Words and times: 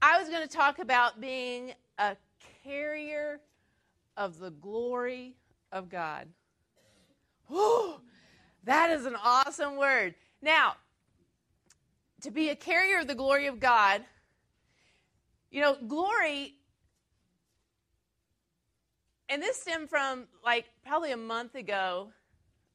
I 0.00 0.20
was 0.20 0.28
going 0.28 0.46
to 0.46 0.48
talk 0.48 0.78
about 0.78 1.20
being 1.20 1.72
a 1.98 2.16
carrier 2.62 3.40
of 4.16 4.38
the 4.38 4.50
glory 4.50 5.34
of 5.72 5.88
God. 5.88 6.28
Whew, 7.48 8.00
that 8.64 8.90
is 8.90 9.06
an 9.06 9.16
awesome 9.22 9.76
word. 9.76 10.14
Now, 10.40 10.74
to 12.22 12.30
be 12.30 12.50
a 12.50 12.56
carrier 12.56 13.00
of 13.00 13.06
the 13.06 13.14
glory 13.14 13.46
of 13.46 13.58
God, 13.58 14.04
you 15.50 15.60
know, 15.60 15.76
glory, 15.86 16.54
and 19.28 19.42
this 19.42 19.60
stemmed 19.60 19.88
from 19.88 20.26
like 20.44 20.66
probably 20.86 21.12
a 21.12 21.16
month 21.16 21.54
ago. 21.54 22.10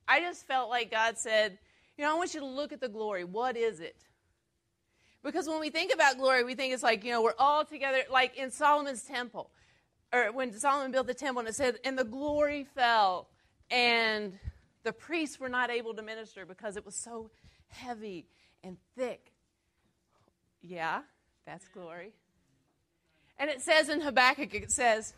I 0.08 0.20
just 0.20 0.46
felt 0.46 0.70
like 0.70 0.92
God 0.92 1.18
said, 1.18 1.58
you 1.98 2.04
know, 2.04 2.12
I 2.12 2.18
want 2.18 2.34
you 2.34 2.42
to 2.42 2.46
look 2.46 2.74
at 2.74 2.82
the 2.82 2.90
glory. 2.90 3.24
What 3.24 3.56
is 3.56 3.80
it? 3.80 3.96
Because 5.24 5.48
when 5.48 5.60
we 5.60 5.70
think 5.70 5.94
about 5.94 6.18
glory, 6.18 6.44
we 6.44 6.54
think 6.54 6.74
it's 6.74 6.84
like, 6.84 7.04
you 7.04 7.12
know, 7.12 7.22
we're 7.22 7.34
all 7.40 7.64
together, 7.64 8.00
like 8.12 8.36
in 8.38 8.52
Solomon's 8.52 9.04
temple, 9.04 9.50
or 10.12 10.32
when 10.34 10.52
Solomon 10.54 10.92
built 10.92 11.08
the 11.08 11.14
temple, 11.14 11.40
and 11.40 11.50
it 11.50 11.56
said, 11.56 11.78
and 11.86 11.98
the 11.98 12.04
glory 12.04 12.66
fell, 12.76 13.30
and 13.72 14.38
the 14.84 14.92
priests 14.92 15.40
were 15.40 15.50
not 15.50 15.70
able 15.70 15.94
to 15.94 16.02
minister 16.02 16.46
because 16.46 16.76
it 16.76 16.86
was 16.86 16.96
so 16.96 17.32
heavy 17.70 18.28
and 18.64 18.78
thick. 18.98 19.32
Yeah, 20.62 21.02
that's 21.46 21.68
glory. 21.70 22.12
And 23.40 23.50
it 23.50 23.62
says 23.62 23.90
in 23.90 24.02
Habakkuk, 24.02 24.54
it 24.54 24.72
says 24.72 25.14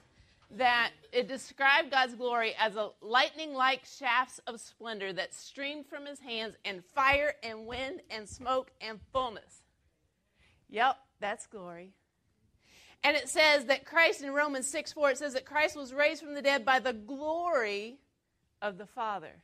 that 0.52 0.92
it 1.12 1.28
described 1.28 1.92
God's 1.92 2.14
glory 2.14 2.54
as 2.60 2.76
a 2.76 2.92
lightning 3.02 3.54
like 3.54 3.84
shafts 3.86 4.40
of 4.46 4.62
splendor 4.62 5.12
that 5.14 5.34
streamed 5.34 5.88
from 5.88 6.06
his 6.06 6.20
hands, 6.20 6.56
and 6.64 6.86
fire 6.94 7.34
and 7.42 7.66
wind 7.66 8.02
and 8.12 8.30
smoke 8.30 8.70
and 8.80 9.00
fullness. 9.12 9.64
Yep, 10.70 10.98
that's 11.20 11.48
glory. 11.48 11.94
And 13.04 13.16
it 13.16 13.30
says 13.30 13.66
that 13.66 13.86
Christ 13.86 14.22
in 14.22 14.32
Romans 14.32 14.68
6 14.68 14.94
4, 14.94 15.12
it 15.12 15.18
says 15.18 15.34
that 15.34 15.46
Christ 15.46 15.76
was 15.76 15.94
raised 15.94 16.24
from 16.24 16.34
the 16.34 16.42
dead 16.42 16.66
by 16.66 16.80
the 16.80 16.94
glory 16.94 17.98
of 18.62 18.78
the 18.78 18.88
Father. 18.88 19.44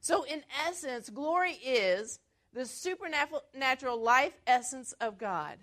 So, 0.00 0.24
in 0.24 0.42
essence, 0.66 1.08
glory 1.08 1.52
is 1.52 2.20
the 2.52 2.66
supernatural 2.66 4.00
life 4.00 4.34
essence 4.46 4.92
of 5.00 5.18
God. 5.18 5.58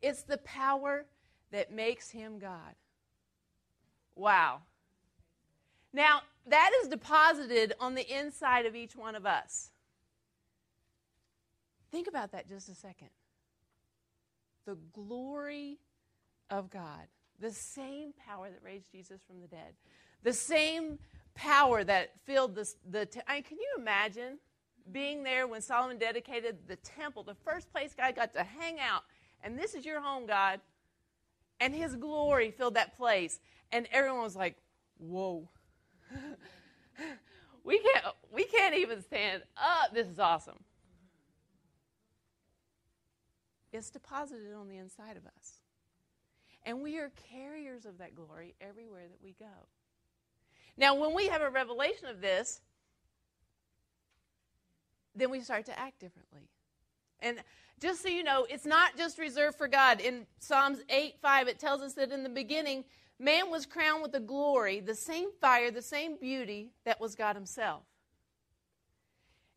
It's 0.00 0.22
the 0.22 0.38
power 0.38 1.06
that 1.50 1.72
makes 1.72 2.10
him 2.10 2.38
God. 2.38 2.74
Wow. 4.14 4.62
Now, 5.92 6.22
that 6.46 6.70
is 6.82 6.88
deposited 6.88 7.74
on 7.78 7.94
the 7.94 8.10
inside 8.10 8.66
of 8.66 8.74
each 8.74 8.96
one 8.96 9.14
of 9.14 9.26
us. 9.26 9.71
Think 11.92 12.08
about 12.08 12.32
that 12.32 12.48
just 12.48 12.70
a 12.70 12.74
second. 12.74 13.10
The 14.64 14.78
glory 14.92 15.78
of 16.50 16.70
God, 16.70 17.06
the 17.38 17.50
same 17.50 18.14
power 18.26 18.48
that 18.48 18.60
raised 18.64 18.90
Jesus 18.90 19.20
from 19.26 19.40
the 19.42 19.46
dead, 19.46 19.74
the 20.22 20.32
same 20.32 20.98
power 21.34 21.84
that 21.84 22.12
filled 22.24 22.54
the. 22.54 22.72
the 22.90 23.06
te- 23.06 23.20
I 23.28 23.34
mean, 23.34 23.42
can 23.42 23.58
you 23.58 23.74
imagine 23.78 24.38
being 24.90 25.22
there 25.22 25.46
when 25.46 25.60
Solomon 25.60 25.98
dedicated 25.98 26.66
the 26.66 26.76
temple, 26.76 27.22
the 27.24 27.36
first 27.44 27.70
place 27.70 27.94
God 27.94 28.16
got 28.16 28.32
to 28.32 28.42
hang 28.42 28.80
out, 28.80 29.02
and 29.44 29.58
this 29.58 29.74
is 29.74 29.84
your 29.84 30.00
home, 30.00 30.26
God, 30.26 30.60
and 31.60 31.74
His 31.74 31.94
glory 31.94 32.50
filled 32.52 32.74
that 32.74 32.96
place, 32.96 33.38
and 33.70 33.86
everyone 33.92 34.22
was 34.22 34.36
like, 34.36 34.56
"Whoa." 34.98 35.48
we 37.64 37.78
can't 37.78 38.04
we 38.32 38.44
can't 38.44 38.74
even 38.76 39.02
stand 39.02 39.42
up. 39.56 39.92
This 39.92 40.06
is 40.06 40.18
awesome. 40.18 40.58
It's 43.72 43.90
deposited 43.90 44.52
on 44.54 44.68
the 44.68 44.76
inside 44.76 45.16
of 45.16 45.26
us. 45.26 45.60
And 46.64 46.82
we 46.82 46.98
are 46.98 47.10
carriers 47.30 47.86
of 47.86 47.98
that 47.98 48.14
glory 48.14 48.54
everywhere 48.60 49.08
that 49.08 49.22
we 49.22 49.34
go. 49.38 49.66
Now, 50.76 50.94
when 50.94 51.14
we 51.14 51.26
have 51.28 51.42
a 51.42 51.50
revelation 51.50 52.06
of 52.06 52.20
this, 52.20 52.60
then 55.14 55.30
we 55.30 55.40
start 55.40 55.66
to 55.66 55.78
act 55.78 55.98
differently. 55.98 56.48
And 57.20 57.38
just 57.80 58.02
so 58.02 58.08
you 58.08 58.22
know, 58.22 58.46
it's 58.48 58.64
not 58.64 58.96
just 58.96 59.18
reserved 59.18 59.58
for 59.58 59.68
God. 59.68 60.00
In 60.00 60.26
Psalms 60.38 60.78
8 60.88 61.16
5, 61.20 61.48
it 61.48 61.58
tells 61.58 61.82
us 61.82 61.94
that 61.94 62.12
in 62.12 62.22
the 62.22 62.28
beginning, 62.28 62.84
man 63.18 63.50
was 63.50 63.66
crowned 63.66 64.02
with 64.02 64.12
the 64.12 64.20
glory, 64.20 64.80
the 64.80 64.94
same 64.94 65.30
fire, 65.40 65.70
the 65.70 65.82
same 65.82 66.16
beauty 66.16 66.70
that 66.84 67.00
was 67.00 67.14
God 67.14 67.36
Himself 67.36 67.82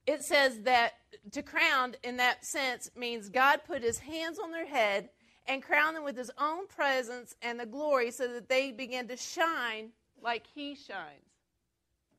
it 0.08 0.24
says 0.24 0.62
that 0.62 0.94
to 1.32 1.42
crown 1.42 1.96
in 2.04 2.18
that 2.18 2.46
sense 2.46 2.92
means 2.96 3.30
God 3.30 3.62
put 3.66 3.82
his 3.82 4.00
hands 4.00 4.38
on 4.40 4.52
their 4.52 4.66
head 4.66 5.10
and 5.48 5.64
crowned 5.64 5.96
them 5.96 6.04
with 6.04 6.18
his 6.18 6.32
own 6.38 6.68
presence 6.68 7.36
and 7.42 7.60
the 7.60 7.66
glory 7.66 8.12
so 8.12 8.28
that 8.28 8.50
they 8.50 8.72
began 8.72 9.08
to 9.08 9.18
shine 9.18 9.90
like 10.22 10.46
he 10.54 10.76
shines. 10.76 11.22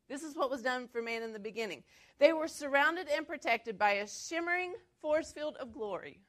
This 0.08 0.22
is 0.22 0.36
what 0.36 0.50
was 0.50 0.62
done 0.62 0.88
for 0.88 1.02
man 1.02 1.22
in 1.22 1.32
the 1.32 1.38
beginning. 1.38 1.82
They 2.19 2.32
were 2.32 2.48
surrounded 2.48 3.08
and 3.08 3.26
protected 3.26 3.78
by 3.78 3.92
a 3.92 4.08
shimmering 4.08 4.74
force 5.00 5.32
field 5.32 5.56
of 5.56 5.72
glory. 5.72 6.20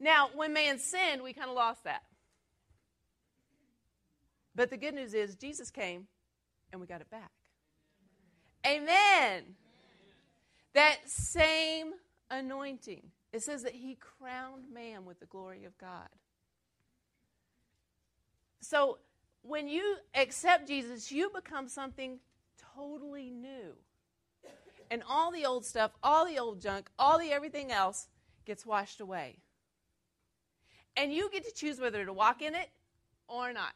Now, 0.00 0.30
when 0.34 0.52
man 0.52 0.78
sinned, 0.78 1.22
we 1.22 1.32
kind 1.32 1.50
of 1.50 1.56
lost 1.56 1.84
that. 1.84 2.02
But 4.54 4.70
the 4.70 4.76
good 4.76 4.94
news 4.94 5.14
is 5.14 5.36
Jesus 5.36 5.70
came 5.70 6.06
and 6.72 6.80
we 6.80 6.86
got 6.86 7.00
it 7.00 7.10
back. 7.10 7.30
Amen. 8.68 9.42
That 10.74 10.98
same 11.06 11.92
anointing. 12.30 13.02
It 13.32 13.42
says 13.42 13.62
that 13.62 13.74
he 13.74 13.96
crowned 13.96 14.64
man 14.72 15.04
with 15.04 15.20
the 15.20 15.26
glory 15.26 15.64
of 15.64 15.76
God. 15.78 16.08
So 18.60 18.98
when 19.42 19.68
you 19.68 19.96
accept 20.14 20.68
Jesus, 20.68 21.10
you 21.10 21.30
become 21.34 21.68
something 21.68 22.18
totally 22.76 23.30
new. 23.30 23.74
And 24.90 25.02
all 25.08 25.30
the 25.30 25.44
old 25.44 25.64
stuff, 25.64 25.92
all 26.02 26.26
the 26.26 26.38
old 26.38 26.60
junk, 26.60 26.88
all 26.98 27.18
the 27.18 27.32
everything 27.32 27.70
else 27.70 28.08
gets 28.44 28.64
washed 28.64 29.00
away. 29.00 29.38
And 30.96 31.12
you 31.12 31.30
get 31.30 31.44
to 31.44 31.54
choose 31.54 31.80
whether 31.80 32.04
to 32.04 32.12
walk 32.12 32.42
in 32.42 32.54
it 32.54 32.70
or 33.28 33.52
not. 33.52 33.74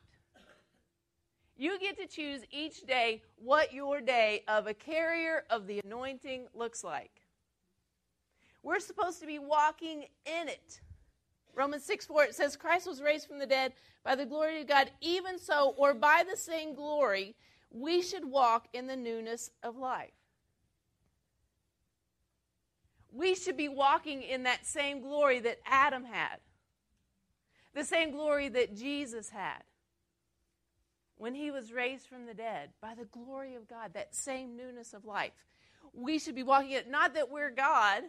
You 1.57 1.79
get 1.79 1.99
to 1.99 2.07
choose 2.07 2.43
each 2.51 2.87
day 2.87 3.23
what 3.37 3.73
your 3.73 4.01
day 4.01 4.43
of 4.49 4.67
a 4.67 4.75
carrier 4.75 5.45
of 5.51 5.67
the 5.67 5.81
anointing 5.85 6.47
looks 6.55 6.83
like. 6.83 7.11
We're 8.63 8.81
supposed 8.81 9.21
to 9.21 9.27
be 9.27 9.39
walking 9.39 10.07
in 10.25 10.49
it. 10.49 10.81
Romans 11.55 11.85
6 11.85 12.07
4, 12.07 12.25
it 12.25 12.35
says, 12.35 12.57
Christ 12.57 12.87
was 12.87 13.03
raised 13.03 13.29
from 13.29 13.39
the 13.39 13.47
dead 13.47 13.75
by 14.05 14.15
the 14.15 14.25
glory 14.25 14.63
of 14.63 14.69
God. 14.69 14.91
Even 15.01 15.39
so, 15.39 15.75
or 15.77 15.93
by 15.93 16.25
the 16.29 16.37
same 16.37 16.75
glory, 16.75 17.35
we 17.71 18.03
should 18.03 18.25
walk 18.25 18.69
in 18.73 18.87
the 18.87 18.97
newness 18.97 19.51
of 19.63 19.77
life. 19.77 20.13
We 23.13 23.35
should 23.35 23.59
be 23.59 23.69
walking 23.69 24.23
in 24.23 24.45
that 24.45 24.65
same 24.65 25.03
glory 25.03 25.41
that 25.41 25.59
Adam 25.67 26.05
had, 26.05 26.39
the 27.75 27.85
same 27.85 28.11
glory 28.11 28.49
that 28.49 28.75
Jesus 28.75 29.29
had 29.29 29.63
when 31.17 31.35
he 31.35 31.51
was 31.51 31.73
raised 31.73 32.07
from 32.07 32.27
the 32.27 32.35
dead 32.35 32.71
by 32.81 32.95
the 32.95 33.05
glory 33.05 33.55
of 33.55 33.69
God, 33.69 33.95
that 33.95 34.15
same 34.15 34.57
newness 34.57 34.93
of 34.93 35.05
life. 35.05 35.33
We 35.93 36.19
should 36.19 36.35
be 36.35 36.43
walking 36.43 36.73
it, 36.73 36.91
not 36.91 37.15
that 37.15 37.31
we're 37.31 37.51
God, 37.51 38.03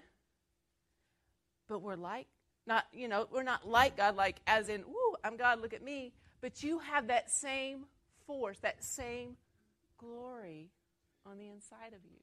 but 1.68 1.82
we're 1.82 1.96
like, 1.96 2.28
not, 2.66 2.86
you 2.94 3.08
know, 3.08 3.28
we're 3.32 3.44
not 3.44 3.68
like 3.68 3.98
God, 3.98 4.16
like 4.16 4.38
as 4.48 4.70
in, 4.70 4.84
woo, 4.88 5.16
I'm 5.24 5.38
God, 5.38 5.62
look 5.62 5.74
at 5.74 5.84
me. 5.84 6.14
But 6.42 6.64
you 6.64 6.80
have 6.80 7.08
that 7.08 7.30
same 7.30 7.86
force, 8.26 8.60
that 8.60 8.84
same 8.84 9.38
glory 9.98 10.70
on 11.26 11.38
the 11.38 11.48
inside 11.48 11.94
of 11.94 12.04
you. 12.04 12.20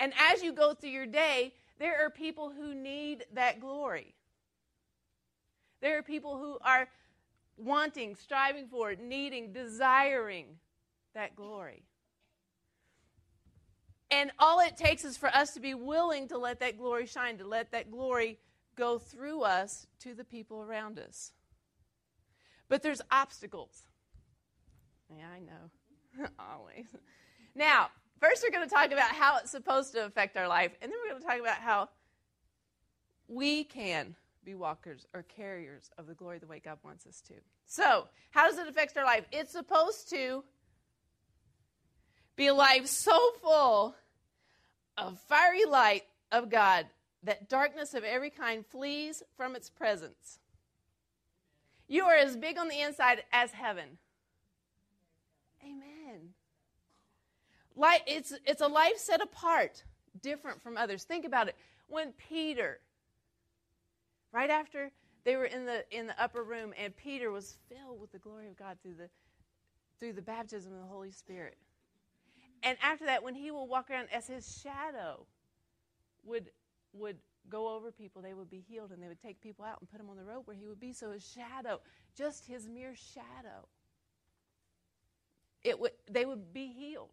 And 0.00 0.12
as 0.18 0.42
you 0.42 0.52
go 0.52 0.74
through 0.74 0.90
your 0.90 1.06
day, 1.06 1.54
there 1.78 2.04
are 2.04 2.10
people 2.10 2.50
who 2.50 2.74
need 2.74 3.24
that 3.34 3.60
glory. 3.60 4.14
There 5.80 5.98
are 5.98 6.02
people 6.02 6.38
who 6.38 6.58
are 6.62 6.88
wanting, 7.58 8.14
striving 8.14 8.68
for, 8.68 8.94
needing, 8.94 9.52
desiring 9.52 10.46
that 11.14 11.36
glory. 11.36 11.82
And 14.10 14.30
all 14.38 14.60
it 14.60 14.76
takes 14.76 15.04
is 15.04 15.16
for 15.16 15.28
us 15.28 15.52
to 15.54 15.60
be 15.60 15.74
willing 15.74 16.28
to 16.28 16.38
let 16.38 16.60
that 16.60 16.78
glory 16.78 17.06
shine, 17.06 17.36
to 17.38 17.46
let 17.46 17.72
that 17.72 17.90
glory 17.90 18.38
go 18.76 18.98
through 18.98 19.42
us 19.42 19.86
to 20.00 20.14
the 20.14 20.24
people 20.24 20.62
around 20.62 20.98
us. 20.98 21.32
But 22.68 22.82
there's 22.82 23.02
obstacles. 23.10 23.82
Yeah, 25.10 25.26
I 25.34 25.40
know. 25.40 26.28
Always. 26.38 26.86
Now, 27.54 27.88
first 28.20 28.42
we're 28.42 28.56
going 28.56 28.68
to 28.68 28.74
talk 28.74 28.86
about 28.86 29.12
how 29.12 29.38
it's 29.38 29.50
supposed 29.50 29.92
to 29.92 30.06
affect 30.06 30.36
our 30.36 30.48
life, 30.48 30.72
and 30.80 30.90
then 30.90 30.98
we're 31.02 31.10
going 31.10 31.22
to 31.22 31.28
talk 31.28 31.40
about 31.40 31.58
how 31.58 31.88
we 33.26 33.64
can 33.64 34.14
be 34.48 34.54
walkers 34.54 35.06
or 35.12 35.22
carriers 35.22 35.90
of 35.98 36.06
the 36.06 36.14
glory 36.14 36.38
the 36.38 36.46
way 36.46 36.58
God 36.58 36.78
wants 36.82 37.06
us 37.06 37.20
to. 37.28 37.34
So, 37.66 38.08
how 38.30 38.48
does 38.48 38.58
it 38.58 38.66
affect 38.66 38.96
our 38.96 39.04
life? 39.04 39.26
It's 39.30 39.52
supposed 39.52 40.08
to 40.08 40.42
be 42.34 42.46
a 42.46 42.54
life 42.54 42.86
so 42.86 43.32
full 43.42 43.94
of 44.96 45.18
fiery 45.28 45.66
light 45.66 46.04
of 46.32 46.48
God 46.48 46.86
that 47.24 47.50
darkness 47.50 47.92
of 47.92 48.04
every 48.04 48.30
kind 48.30 48.64
flees 48.64 49.22
from 49.36 49.54
its 49.54 49.68
presence. 49.68 50.38
You 51.86 52.04
are 52.04 52.16
as 52.16 52.34
big 52.34 52.56
on 52.56 52.68
the 52.68 52.80
inside 52.80 53.24
as 53.32 53.50
heaven. 53.50 53.98
Amen. 55.62 56.30
Like 57.76 58.02
it's 58.06 58.32
it's 58.46 58.62
a 58.62 58.66
life 58.66 58.96
set 58.96 59.20
apart, 59.20 59.84
different 60.22 60.62
from 60.62 60.78
others. 60.78 61.04
Think 61.04 61.26
about 61.26 61.48
it. 61.48 61.56
When 61.86 62.12
Peter, 62.12 62.80
right 64.32 64.50
after 64.50 64.90
they 65.24 65.36
were 65.36 65.44
in 65.44 65.66
the 65.66 65.84
in 65.90 66.06
the 66.06 66.20
upper 66.22 66.42
room, 66.42 66.72
and 66.78 66.96
Peter 66.96 67.30
was 67.30 67.56
filled 67.68 68.00
with 68.00 68.12
the 68.12 68.18
glory 68.18 68.46
of 68.48 68.56
God 68.56 68.78
through 68.82 68.94
the 68.94 69.08
through 70.00 70.12
the 70.12 70.22
baptism 70.22 70.72
of 70.72 70.80
the 70.80 70.86
Holy 70.86 71.10
Spirit. 71.10 71.56
And 72.62 72.76
after 72.82 73.06
that, 73.06 73.22
when 73.22 73.34
he 73.34 73.50
will 73.50 73.68
walk 73.68 73.90
around 73.90 74.08
as 74.12 74.26
his 74.26 74.60
shadow 74.62 75.26
would 76.24 76.50
would 76.92 77.18
go 77.48 77.74
over 77.74 77.90
people, 77.90 78.20
they 78.20 78.34
would 78.34 78.50
be 78.50 78.64
healed, 78.68 78.90
and 78.92 79.02
they 79.02 79.08
would 79.08 79.20
take 79.20 79.40
people 79.40 79.64
out 79.64 79.78
and 79.80 79.90
put 79.90 79.98
them 79.98 80.10
on 80.10 80.16
the 80.16 80.24
road 80.24 80.42
where 80.44 80.56
he 80.56 80.66
would 80.66 80.80
be. 80.80 80.92
So 80.92 81.12
his 81.12 81.26
shadow, 81.26 81.80
just 82.16 82.46
his 82.46 82.68
mere 82.68 82.94
shadow, 82.94 83.68
it 85.62 85.78
would 85.78 85.92
they 86.10 86.24
would 86.24 86.52
be 86.52 86.68
healed. 86.68 87.10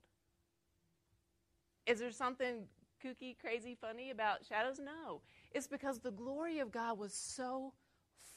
Is 1.85 1.99
there 1.99 2.11
something 2.11 2.63
kooky, 3.03 3.35
crazy, 3.37 3.77
funny 3.79 4.11
about 4.11 4.45
shadows? 4.45 4.79
No. 4.79 5.21
It's 5.51 5.67
because 5.67 5.99
the 5.99 6.11
glory 6.11 6.59
of 6.59 6.71
God 6.71 6.97
was 6.97 7.13
so 7.13 7.73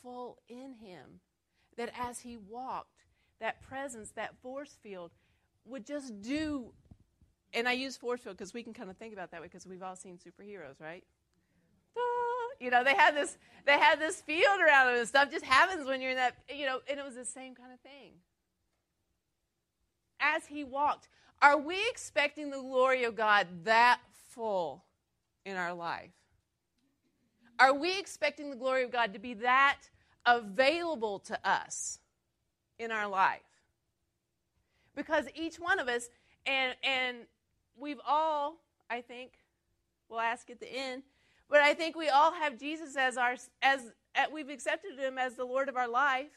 full 0.02 0.38
in 0.48 0.74
him 0.74 1.20
that 1.76 1.92
as 1.98 2.20
he 2.20 2.36
walked, 2.36 3.04
that 3.40 3.62
presence, 3.62 4.10
that 4.10 4.36
force 4.42 4.76
field 4.82 5.12
would 5.64 5.86
just 5.86 6.20
do. 6.20 6.72
And 7.54 7.68
I 7.68 7.72
use 7.72 7.96
force 7.96 8.20
field 8.20 8.36
because 8.36 8.52
we 8.52 8.62
can 8.62 8.74
kind 8.74 8.90
of 8.90 8.96
think 8.96 9.12
about 9.12 9.30
that 9.30 9.42
because 9.42 9.66
we've 9.66 9.82
all 9.82 9.96
seen 9.96 10.18
superheroes, 10.18 10.80
right? 10.80 11.04
Ah, 11.96 12.00
you 12.60 12.70
know, 12.70 12.84
they 12.84 12.94
had 12.94 13.14
this 13.14 13.38
they 13.64 13.78
had 13.78 14.00
this 14.00 14.20
field 14.20 14.60
around 14.60 14.86
them 14.86 14.96
and 14.96 15.08
stuff 15.08 15.30
just 15.30 15.44
happens 15.44 15.86
when 15.86 16.00
you're 16.00 16.10
in 16.10 16.16
that, 16.16 16.34
you 16.48 16.66
know, 16.66 16.80
and 16.88 16.98
it 16.98 17.04
was 17.04 17.14
the 17.14 17.24
same 17.24 17.54
kind 17.54 17.72
of 17.72 17.80
thing. 17.80 18.12
As 20.20 20.46
he 20.46 20.64
walked, 20.64 21.08
are 21.40 21.58
we 21.58 21.76
expecting 21.88 22.50
the 22.50 22.60
glory 22.60 23.04
of 23.04 23.14
God 23.14 23.46
that 23.64 24.00
full 24.38 24.84
in 25.44 25.56
our 25.56 25.74
life? 25.74 26.12
Are 27.58 27.74
we 27.74 27.98
expecting 27.98 28.50
the 28.50 28.56
glory 28.56 28.84
of 28.84 28.92
God 28.92 29.12
to 29.14 29.18
be 29.18 29.34
that 29.34 29.78
available 30.24 31.18
to 31.20 31.38
us 31.48 31.98
in 32.78 32.92
our 32.92 33.08
life? 33.08 33.40
Because 34.94 35.26
each 35.34 35.56
one 35.56 35.80
of 35.80 35.88
us, 35.88 36.08
and 36.46 36.76
and 36.84 37.16
we've 37.76 38.00
all, 38.06 38.58
I 38.88 39.00
think, 39.00 39.32
we'll 40.08 40.20
ask 40.20 40.48
at 40.50 40.60
the 40.60 40.72
end, 40.72 41.02
but 41.50 41.60
I 41.60 41.74
think 41.74 41.96
we 41.96 42.08
all 42.08 42.32
have 42.32 42.58
Jesus 42.58 42.96
as 42.96 43.16
our 43.16 43.32
as, 43.60 43.90
as 44.14 44.28
we've 44.32 44.50
accepted 44.50 45.00
him 45.00 45.18
as 45.18 45.34
the 45.34 45.44
Lord 45.44 45.68
of 45.68 45.76
our 45.76 45.88
life. 45.88 46.28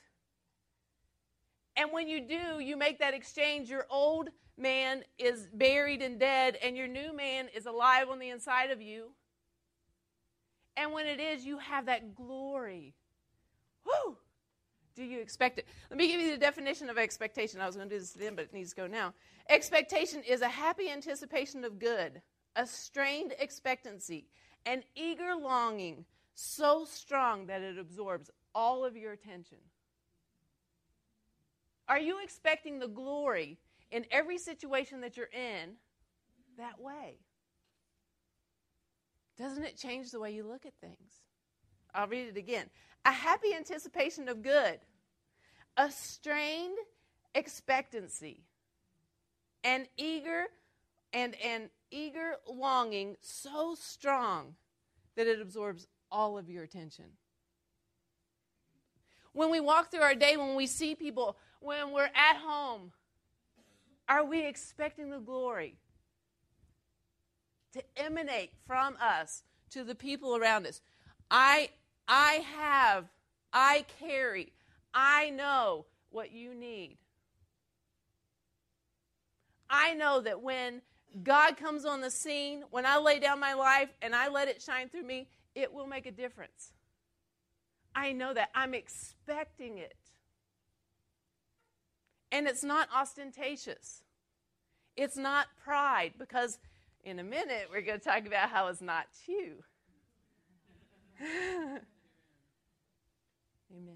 And 1.76 1.92
when 1.92 2.08
you 2.08 2.22
do, 2.22 2.60
you 2.60 2.76
make 2.76 3.00
that 3.00 3.14
exchange. 3.14 3.70
Your 3.70 3.86
old 3.90 4.30
man 4.58 5.04
is 5.18 5.48
buried 5.54 6.02
and 6.02 6.20
dead, 6.20 6.58
and 6.62 6.76
your 6.76 6.88
new 6.88 7.16
man 7.16 7.48
is 7.56 7.66
alive 7.66 8.10
on 8.10 8.20
the 8.20 8.30
inside 8.30 8.72
of 8.72 8.82
you. 8.82 9.12
And 10.78 10.94
when 10.94 11.08
it 11.08 11.20
is, 11.20 11.46
you 11.46 11.58
have 11.58 11.86
that 11.86 12.16
glory. 12.16 12.94
Whoo! 13.86 14.18
Do 14.96 15.04
you 15.04 15.20
expect 15.20 15.60
it? 15.60 15.68
Let 15.90 15.98
me 15.98 16.08
give 16.08 16.22
you 16.22 16.32
the 16.32 16.38
definition 16.38 16.90
of 16.90 16.98
expectation. 16.98 17.62
I 17.62 17.66
was 17.66 17.76
going 17.76 17.88
to 17.88 17.96
do 17.96 18.00
this 18.00 18.12
then, 18.12 18.36
but 18.36 18.46
it 18.46 18.54
needs 18.54 18.72
to 18.72 18.76
go 18.76 18.88
now. 18.88 19.14
Expectation 19.50 20.22
is 20.24 20.42
a 20.42 20.50
happy 20.50 20.90
anticipation 20.90 21.64
of 21.64 21.80
good, 21.80 22.22
a 22.56 22.68
strained 22.68 23.34
expectancy, 23.40 24.28
an 24.66 24.84
eager 24.96 25.34
longing 25.36 26.06
so 26.36 26.86
strong 26.86 27.46
that 27.48 27.62
it 27.62 27.78
absorbs 27.78 28.30
all 28.54 28.84
of 28.84 28.98
your 28.98 29.14
attention. 29.14 29.58
Are 31.92 32.00
you 32.00 32.24
expecting 32.24 32.80
the 32.80 32.88
glory 32.88 33.58
in 33.92 34.06
every 34.12 34.38
situation 34.38 35.02
that 35.02 35.18
you're 35.18 35.26
in 35.26 35.72
that 36.58 36.80
way? 36.80 37.18
Doesn't 39.38 39.66
it 39.66 39.76
change 39.76 40.10
the 40.10 40.20
way 40.22 40.32
you 40.32 40.46
look 40.46 40.66
at 40.66 40.72
things? 40.80 41.20
I'll 41.94 42.08
read 42.08 42.30
it 42.30 42.38
again. 42.38 42.70
A 43.04 43.12
happy 43.12 43.54
anticipation 43.54 44.30
of 44.30 44.42
good, 44.42 44.80
a 45.76 45.92
strained 45.92 46.78
expectancy, 47.36 48.46
an 49.66 49.86
eager 49.98 50.46
and 51.12 51.36
an 51.44 51.70
eager 51.92 52.36
longing 52.50 53.18
so 53.20 53.76
strong 53.78 54.56
that 55.18 55.28
it 55.28 55.42
absorbs 55.42 55.88
all 56.10 56.38
of 56.38 56.50
your 56.50 56.64
attention. 56.64 57.18
When 59.34 59.52
we 59.52 59.60
walk 59.60 59.92
through 59.92 60.04
our 60.04 60.16
day, 60.16 60.38
when 60.38 60.56
we 60.56 60.68
see 60.68 60.96
people, 60.96 61.36
when 61.62 61.92
we're 61.92 62.04
at 62.04 62.38
home, 62.38 62.92
are 64.10 64.26
we 64.26 64.46
expecting 64.46 65.10
the 65.10 65.20
glory 65.20 65.78
to 67.74 67.82
emanate 67.96 68.52
from 68.68 68.98
us 69.02 69.44
to 69.70 69.84
the 69.86 69.96
people 69.96 70.36
around 70.36 70.68
us? 70.68 70.82
I 71.30 71.70
I 72.08 72.44
have, 72.58 73.06
I 73.54 73.86
carry, 74.00 74.52
I 74.94 75.30
know 75.30 75.86
what 76.10 76.34
you 76.34 76.54
need. 76.54 76.98
I 79.70 79.94
know 79.94 80.20
that 80.20 80.42
when 80.42 80.82
God 81.24 81.56
comes 81.56 81.86
on 81.86 82.02
the 82.02 82.12
scene, 82.12 82.64
when 82.72 82.86
I 82.86 82.98
lay 82.98 83.20
down 83.20 83.40
my 83.40 83.54
life 83.54 83.90
and 84.02 84.14
I 84.14 84.28
let 84.28 84.50
it 84.50 84.62
shine 84.62 84.90
through 84.90 85.04
me, 85.04 85.30
it 85.56 85.74
will 85.74 85.88
make 85.88 86.06
a 86.06 86.12
difference. 86.12 86.74
I 87.96 88.12
know 88.12 88.34
that. 88.34 88.50
I'm 88.56 88.74
expecting 88.74 89.78
it. 89.78 89.96
And 92.32 92.48
it's 92.48 92.64
not 92.64 92.88
ostentatious, 92.96 94.04
it's 94.96 95.18
not 95.18 95.48
pride, 95.64 96.14
because 96.18 96.60
in 97.04 97.20
a 97.20 97.24
minute 97.24 97.68
we're 97.72 97.82
going 97.82 98.00
to 98.00 98.06
talk 98.06 98.26
about 98.26 98.50
how 98.50 98.68
it's 98.68 98.82
not 98.82 99.08
you. 99.28 99.64
Amen. 103.74 103.96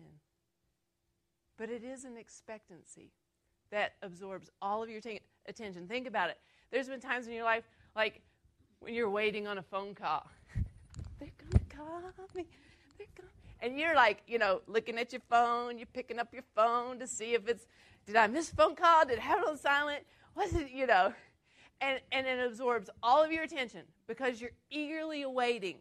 But 1.57 1.69
it 1.69 1.83
is 1.83 2.03
an 2.03 2.17
expectancy 2.17 3.11
that 3.71 3.93
absorbs 4.01 4.49
all 4.61 4.83
of 4.83 4.89
your 4.89 5.01
t- 5.01 5.21
attention. 5.47 5.87
Think 5.87 6.07
about 6.07 6.29
it. 6.29 6.37
There's 6.71 6.89
been 6.89 6.99
times 6.99 7.27
in 7.27 7.33
your 7.33 7.45
life, 7.45 7.63
like 7.95 8.21
when 8.79 8.93
you're 8.93 9.09
waiting 9.09 9.47
on 9.47 9.57
a 9.57 9.63
phone 9.63 9.95
call. 9.95 10.29
They're 11.19 11.29
going 11.37 11.51
to 11.51 11.75
call 11.75 12.01
me. 12.35 12.45
They're 12.97 13.07
going 13.17 13.29
and 13.61 13.79
you're 13.79 13.95
like, 13.95 14.21
you 14.27 14.37
know, 14.37 14.61
looking 14.67 14.97
at 14.99 15.11
your 15.11 15.21
phone, 15.29 15.77
you're 15.77 15.87
picking 15.87 16.19
up 16.19 16.33
your 16.33 16.43
phone 16.55 16.99
to 16.99 17.07
see 17.07 17.33
if 17.33 17.47
it's, 17.47 17.65
did 18.05 18.15
I 18.15 18.27
miss 18.27 18.51
a 18.51 18.55
phone 18.55 18.75
call? 18.75 19.05
Did 19.05 19.19
I 19.19 19.21
have 19.21 19.39
it 19.39 19.47
on 19.47 19.57
silent? 19.57 20.03
Was 20.35 20.53
it, 20.53 20.71
you 20.71 20.85
know? 20.87 21.13
And, 21.81 21.99
and 22.11 22.25
it 22.27 22.39
absorbs 22.45 22.89
all 23.03 23.23
of 23.23 23.31
your 23.31 23.43
attention 23.43 23.81
because 24.07 24.39
you're 24.39 24.51
eagerly 24.69 25.23
awaiting 25.23 25.77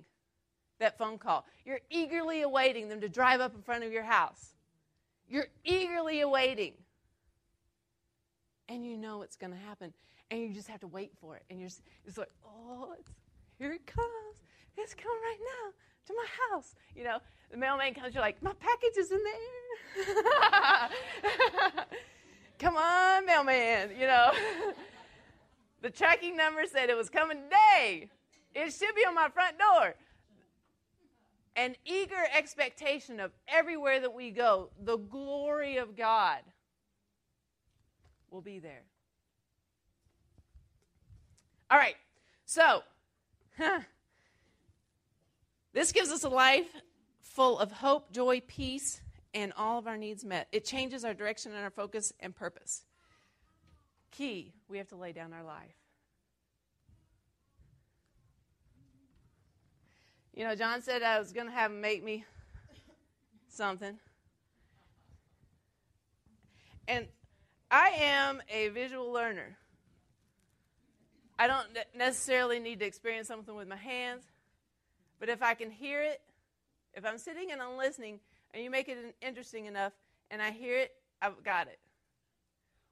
that 0.80 0.98
phone 0.98 1.18
call. 1.18 1.46
You're 1.64 1.80
eagerly 1.90 2.42
awaiting 2.42 2.88
them 2.88 3.00
to 3.00 3.08
drive 3.08 3.40
up 3.40 3.54
in 3.54 3.62
front 3.62 3.84
of 3.84 3.92
your 3.92 4.02
house. 4.02 4.54
You're 5.28 5.46
eagerly 5.64 6.20
awaiting. 6.20 6.72
And 8.68 8.84
you 8.84 8.96
know 8.96 9.22
it's 9.22 9.36
going 9.36 9.52
to 9.52 9.58
happen. 9.58 9.92
And 10.30 10.40
you 10.40 10.52
just 10.52 10.68
have 10.68 10.80
to 10.80 10.86
wait 10.86 11.12
for 11.20 11.36
it. 11.36 11.44
And 11.50 11.60
you're 11.60 11.68
just 11.68 11.82
it's 12.06 12.18
like, 12.18 12.30
oh, 12.44 12.94
it's, 12.98 13.10
here 13.58 13.72
it 13.72 13.86
comes. 13.86 14.42
It's 14.76 14.94
coming 14.94 15.20
right 15.22 15.38
now 15.40 15.72
to 16.06 16.14
my 16.14 16.26
house. 16.50 16.74
You 16.94 17.04
know, 17.04 17.18
the 17.50 17.56
mailman 17.56 17.94
comes, 17.94 18.14
you're 18.14 18.22
like, 18.22 18.42
my 18.42 18.52
package 18.54 18.96
is 18.98 19.10
in 19.10 19.20
there. 19.24 20.88
Come 22.58 22.76
on, 22.76 23.26
mailman, 23.26 23.90
you 23.98 24.06
know. 24.06 24.32
the 25.82 25.90
tracking 25.90 26.36
number 26.36 26.62
said 26.70 26.90
it 26.90 26.96
was 26.96 27.08
coming 27.10 27.38
today. 27.42 28.08
It 28.54 28.72
should 28.72 28.94
be 28.94 29.04
on 29.06 29.14
my 29.14 29.28
front 29.28 29.58
door 29.58 29.94
an 31.56 31.76
eager 31.84 32.26
expectation 32.36 33.20
of 33.20 33.32
everywhere 33.48 34.00
that 34.00 34.12
we 34.12 34.30
go, 34.30 34.70
the 34.82 34.96
glory 34.96 35.76
of 35.76 35.96
God 35.96 36.40
will 38.30 38.40
be 38.40 38.58
there. 38.58 38.82
All 41.70 41.78
right, 41.78 41.96
so 42.44 42.82
this 45.74 45.92
gives 45.92 46.10
us 46.10 46.24
a 46.24 46.28
life 46.28 46.68
full 47.20 47.58
of 47.58 47.72
hope, 47.72 48.12
joy, 48.12 48.40
peace, 48.46 49.00
and 49.34 49.52
all 49.56 49.78
of 49.78 49.86
our 49.86 49.96
needs 49.96 50.24
met. 50.24 50.46
It 50.52 50.64
changes 50.64 51.04
our 51.04 51.12
direction 51.12 51.52
and 51.52 51.62
our 51.62 51.70
focus 51.70 52.12
and 52.20 52.34
purpose. 52.34 52.84
Key, 54.12 54.54
we 54.68 54.78
have 54.78 54.88
to 54.88 54.96
lay 54.96 55.12
down 55.12 55.32
our 55.32 55.42
life. 55.42 55.74
You 60.32 60.44
know, 60.44 60.54
John 60.54 60.82
said 60.82 61.02
I 61.02 61.18
was 61.18 61.32
going 61.32 61.46
to 61.46 61.52
have 61.52 61.70
him 61.70 61.80
make 61.80 62.02
me 62.02 62.24
something. 63.48 63.98
And 66.86 67.06
I 67.70 67.88
am 67.88 68.42
a 68.48 68.68
visual 68.68 69.10
learner. 69.10 69.56
I 71.38 71.46
don't 71.48 71.66
necessarily 71.96 72.60
need 72.60 72.78
to 72.80 72.84
experience 72.84 73.26
something 73.26 73.54
with 73.54 73.66
my 73.66 73.76
hands, 73.76 74.22
But 75.24 75.32
if 75.32 75.42
I 75.42 75.54
can 75.54 75.70
hear 75.70 76.02
it, 76.02 76.20
if 76.92 77.06
I'm 77.06 77.16
sitting 77.16 77.50
and 77.50 77.62
I'm 77.62 77.78
listening, 77.78 78.20
and 78.52 78.62
you 78.62 78.68
make 78.68 78.90
it 78.90 79.16
interesting 79.22 79.64
enough, 79.64 79.94
and 80.30 80.42
I 80.42 80.50
hear 80.50 80.76
it, 80.76 80.92
I've 81.22 81.42
got 81.42 81.66
it. 81.66 81.78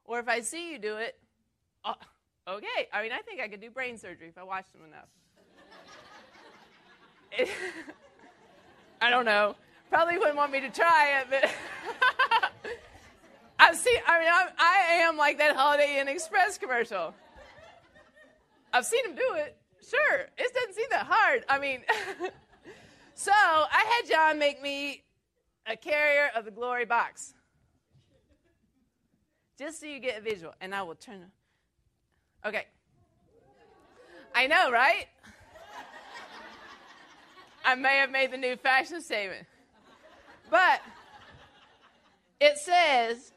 Or 0.06 0.18
if 0.18 0.26
I 0.28 0.40
see 0.40 0.72
you 0.72 0.78
do 0.78 0.96
it, 0.96 1.18
oh, 1.84 1.92
okay. 2.48 2.88
I 2.90 3.02
mean, 3.02 3.12
I 3.12 3.18
think 3.18 3.42
I 3.42 3.48
could 3.48 3.60
do 3.60 3.70
brain 3.70 3.98
surgery 3.98 4.28
if 4.28 4.38
I 4.38 4.44
watched 4.44 4.72
them 4.72 4.80
enough. 4.86 5.08
I 9.02 9.10
don't 9.10 9.26
know. 9.26 9.54
Probably 9.90 10.16
wouldn't 10.16 10.36
want 10.36 10.52
me 10.52 10.60
to 10.60 10.70
try 10.70 11.20
it, 11.20 11.26
but 11.28 11.50
I've 13.58 13.76
seen. 13.76 13.98
I 14.06 14.18
mean, 14.20 14.30
I'm, 14.32 14.48
I 14.56 14.76
am 15.02 15.18
like 15.18 15.36
that 15.36 15.54
Holiday 15.54 16.00
Inn 16.00 16.08
Express 16.08 16.56
commercial. 16.56 17.12
I've 18.72 18.86
seen 18.86 19.04
him 19.04 19.16
do 19.16 19.34
it. 19.34 19.54
Sure, 19.88 20.20
it 20.38 20.54
doesn't 20.54 20.74
seem 20.74 20.86
that 20.90 21.06
hard. 21.06 21.44
I 21.48 21.58
mean, 21.58 21.80
so 23.14 23.32
I 23.32 24.00
had 24.00 24.08
John 24.08 24.38
make 24.38 24.62
me 24.62 25.02
a 25.66 25.76
carrier 25.76 26.30
of 26.36 26.44
the 26.44 26.50
glory 26.50 26.84
box, 26.84 27.34
just 29.58 29.80
so 29.80 29.86
you 29.86 29.98
get 29.98 30.18
a 30.18 30.20
visual, 30.20 30.54
and 30.60 30.74
I 30.74 30.82
will 30.82 30.94
turn. 30.94 31.26
Okay. 32.44 32.66
I 34.34 34.46
know, 34.46 34.70
right? 34.70 35.06
I 37.64 37.74
may 37.74 37.96
have 37.96 38.10
made 38.10 38.32
the 38.32 38.38
new 38.38 38.56
fashion 38.56 39.00
statement. 39.00 39.46
But 40.50 40.80
it 42.40 42.58
says, 42.58 43.32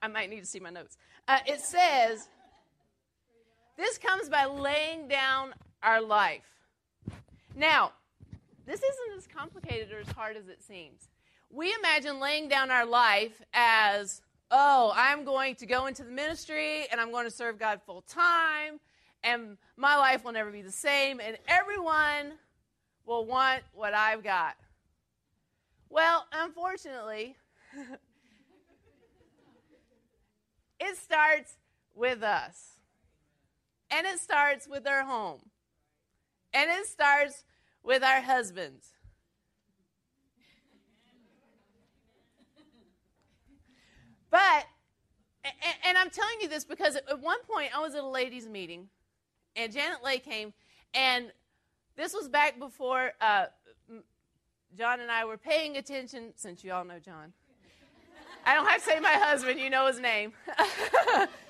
I 0.00 0.08
might 0.08 0.30
need 0.30 0.40
to 0.40 0.46
see 0.46 0.60
my 0.60 0.70
notes. 0.70 0.96
Uh, 1.28 1.38
it 1.46 1.60
says, 1.60 2.28
this 3.82 3.98
comes 3.98 4.28
by 4.28 4.46
laying 4.46 5.08
down 5.08 5.54
our 5.82 6.00
life. 6.00 6.44
Now, 7.56 7.92
this 8.66 8.80
isn't 8.80 9.18
as 9.18 9.26
complicated 9.26 9.92
or 9.92 9.98
as 9.98 10.08
hard 10.08 10.36
as 10.36 10.48
it 10.48 10.62
seems. 10.62 11.08
We 11.50 11.74
imagine 11.74 12.20
laying 12.20 12.48
down 12.48 12.70
our 12.70 12.86
life 12.86 13.42
as, 13.52 14.22
oh, 14.50 14.92
I'm 14.94 15.24
going 15.24 15.56
to 15.56 15.66
go 15.66 15.86
into 15.86 16.04
the 16.04 16.10
ministry 16.10 16.86
and 16.90 17.00
I'm 17.00 17.10
going 17.10 17.24
to 17.24 17.30
serve 17.30 17.58
God 17.58 17.80
full 17.84 18.02
time 18.02 18.80
and 19.24 19.56
my 19.76 19.96
life 19.96 20.24
will 20.24 20.32
never 20.32 20.50
be 20.50 20.62
the 20.62 20.72
same, 20.72 21.20
and 21.20 21.38
everyone 21.46 22.32
will 23.06 23.24
want 23.24 23.62
what 23.72 23.94
I've 23.94 24.22
got. 24.22 24.56
Well, 25.88 26.26
unfortunately, 26.32 27.36
it 30.80 30.96
starts 30.96 31.56
with 31.94 32.22
us. 32.22 32.80
And 33.92 34.06
it 34.06 34.18
starts 34.20 34.66
with 34.66 34.86
our 34.86 35.04
home. 35.04 35.40
And 36.54 36.70
it 36.70 36.86
starts 36.86 37.44
with 37.82 38.02
our 38.02 38.20
husbands. 38.20 38.86
But, 44.30 44.64
and, 45.84 45.98
I'm 45.98 46.08
telling 46.08 46.40
you 46.40 46.48
this 46.48 46.64
because 46.64 46.96
at 46.96 47.20
one 47.20 47.36
point 47.42 47.76
I 47.76 47.80
was 47.80 47.94
at 47.94 48.02
a 48.02 48.06
ladies' 48.06 48.48
meeting 48.48 48.88
and 49.54 49.70
Janet 49.70 50.02
Leigh 50.02 50.20
came, 50.20 50.54
and 50.94 51.30
this 51.96 52.14
was 52.14 52.30
back 52.30 52.58
before 52.58 53.12
uh, 53.20 53.46
John 54.76 55.00
and 55.00 55.10
I 55.10 55.26
were 55.26 55.36
paying 55.36 55.76
attention, 55.76 56.32
since 56.36 56.64
you 56.64 56.72
all 56.72 56.84
know 56.84 56.98
John. 56.98 57.34
I 58.46 58.54
don't 58.54 58.66
have 58.66 58.82
to 58.82 58.90
say 58.90 59.00
my 59.00 59.12
husband, 59.12 59.60
you 59.60 59.68
know 59.68 59.86
his 59.86 60.00
name. 60.00 60.32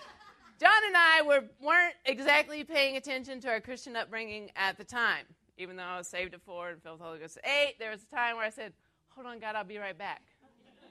John 0.62 0.70
and 0.86 0.96
I 0.96 1.22
were, 1.22 1.44
weren't 1.60 1.96
exactly 2.04 2.62
paying 2.62 2.96
attention 2.96 3.40
to 3.40 3.48
our 3.48 3.60
Christian 3.60 3.96
upbringing 3.96 4.48
at 4.54 4.78
the 4.78 4.84
time. 4.84 5.24
Even 5.58 5.74
though 5.74 5.82
I 5.82 5.98
was 5.98 6.06
saved 6.06 6.34
at 6.34 6.40
four 6.40 6.68
and 6.68 6.80
filled 6.80 7.00
with 7.00 7.00
the 7.00 7.06
Holy 7.06 7.18
Ghost 7.18 7.36
at 7.38 7.50
eight, 7.50 7.80
there 7.80 7.90
was 7.90 8.04
a 8.04 8.14
time 8.14 8.36
where 8.36 8.44
I 8.44 8.50
said, 8.50 8.72
Hold 9.08 9.26
on, 9.26 9.40
God, 9.40 9.56
I'll 9.56 9.64
be 9.64 9.78
right 9.78 9.98
back. 9.98 10.22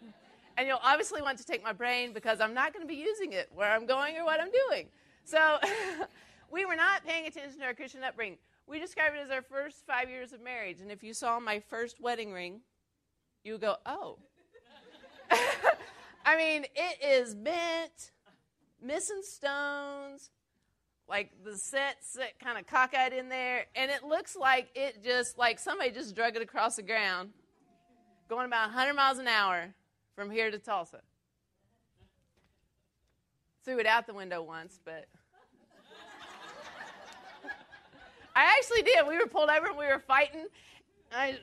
and 0.58 0.68
you'll 0.68 0.82
obviously 0.84 1.22
want 1.22 1.38
to 1.38 1.46
take 1.46 1.64
my 1.64 1.72
brain 1.72 2.12
because 2.12 2.42
I'm 2.42 2.54
not 2.54 2.74
going 2.74 2.86
to 2.86 2.88
be 2.88 3.00
using 3.00 3.32
it 3.32 3.50
where 3.56 3.72
I'm 3.72 3.86
going 3.86 4.18
or 4.18 4.26
what 4.26 4.42
I'm 4.42 4.52
doing. 4.68 4.90
So 5.24 5.58
we 6.52 6.66
were 6.66 6.76
not 6.76 7.06
paying 7.06 7.28
attention 7.28 7.58
to 7.62 7.66
our 7.66 7.74
Christian 7.74 8.04
upbringing. 8.04 8.40
We 8.68 8.78
describe 8.78 9.14
it 9.14 9.20
as 9.24 9.32
our 9.32 9.42
first 9.42 9.86
five 9.88 10.10
years 10.10 10.34
of 10.34 10.44
marriage. 10.44 10.82
And 10.82 10.92
if 10.92 11.02
you 11.02 11.14
saw 11.14 11.40
my 11.40 11.62
first 11.62 12.02
wedding 12.02 12.34
ring, 12.34 12.60
you 13.46 13.54
would 13.54 13.62
go, 13.62 13.78
oh. 13.86 14.18
I 16.26 16.36
mean, 16.36 16.66
it 16.76 17.02
is 17.02 17.34
bent, 17.36 18.12
missing 18.82 19.22
stones, 19.24 20.30
like 21.08 21.32
the 21.44 21.58
set, 21.58 21.98
set 22.02 22.40
kind 22.40 22.58
of 22.58 22.66
cockeyed 22.68 23.14
in 23.14 23.30
there, 23.30 23.66
and 23.76 23.92
it 23.92 24.04
looks 24.04 24.36
like 24.36 24.70
it 24.76 25.04
just, 25.04 25.38
like 25.38 25.60
somebody 25.60 25.92
just 25.92 26.16
drug 26.16 26.36
it 26.36 26.42
across 26.42 26.76
the 26.78 26.84
ground, 26.84 27.30
going 28.30 28.46
about 28.46 28.70
100 28.70 28.94
miles 28.94 29.20
an 29.20 29.28
hour 29.28 29.74
from 30.16 30.32
here 30.32 30.52
to 30.52 30.58
Tulsa. 30.60 31.02
Threw 33.64 33.80
it 33.80 33.86
out 33.86 34.08
the 34.08 34.14
window 34.14 34.42
once, 34.42 34.80
but 34.84 35.06
I 38.36 38.56
actually 38.58 38.82
did. 38.82 39.08
We 39.08 39.18
were 39.18 39.28
pulled 39.28 39.50
over 39.50 39.68
and 39.68 39.78
we 39.78 39.86
were 39.86 40.00
fighting. 40.00 40.48
I, 41.12 41.38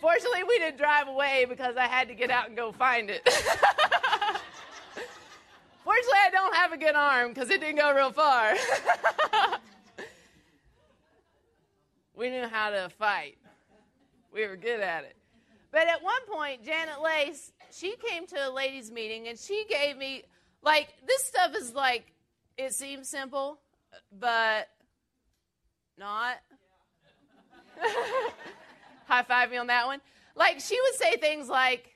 fortunately, 0.00 0.44
we 0.44 0.58
didn't 0.58 0.78
drive 0.78 1.08
away 1.08 1.46
because 1.48 1.76
I 1.76 1.86
had 1.86 2.08
to 2.08 2.14
get 2.14 2.30
out 2.30 2.48
and 2.48 2.56
go 2.56 2.72
find 2.72 3.10
it. 3.10 3.22
Fortunately, 5.84 6.18
I 6.26 6.30
don't 6.30 6.54
have 6.54 6.72
a 6.72 6.76
good 6.76 6.94
arm 6.94 7.28
because 7.32 7.50
it 7.50 7.60
didn't 7.60 7.76
go 7.76 7.94
real 7.94 8.12
far. 8.12 8.54
we 12.14 12.30
knew 12.30 12.46
how 12.46 12.70
to 12.70 12.90
fight. 12.98 13.38
We 14.32 14.46
were 14.46 14.56
good 14.56 14.80
at 14.80 15.04
it. 15.04 15.16
But 15.70 15.88
at 15.88 16.02
one 16.02 16.24
point, 16.30 16.64
Janet 16.64 17.00
Lace, 17.02 17.52
she 17.70 17.94
came 17.96 18.26
to 18.26 18.48
a 18.48 18.50
ladies' 18.50 18.90
meeting 18.90 19.28
and 19.28 19.38
she 19.38 19.64
gave 19.68 19.96
me, 19.96 20.24
like, 20.62 20.88
this 21.06 21.24
stuff 21.24 21.54
is 21.54 21.74
like 21.74 22.12
it 22.58 22.74
seems 22.74 23.08
simple, 23.08 23.60
but 24.18 24.68
not. 25.96 26.38
High 29.08 29.22
five 29.22 29.50
me 29.50 29.56
on 29.56 29.68
that 29.68 29.86
one. 29.86 30.02
Like, 30.34 30.60
she 30.60 30.78
would 30.78 30.94
say 30.94 31.16
things 31.16 31.48
like, 31.48 31.94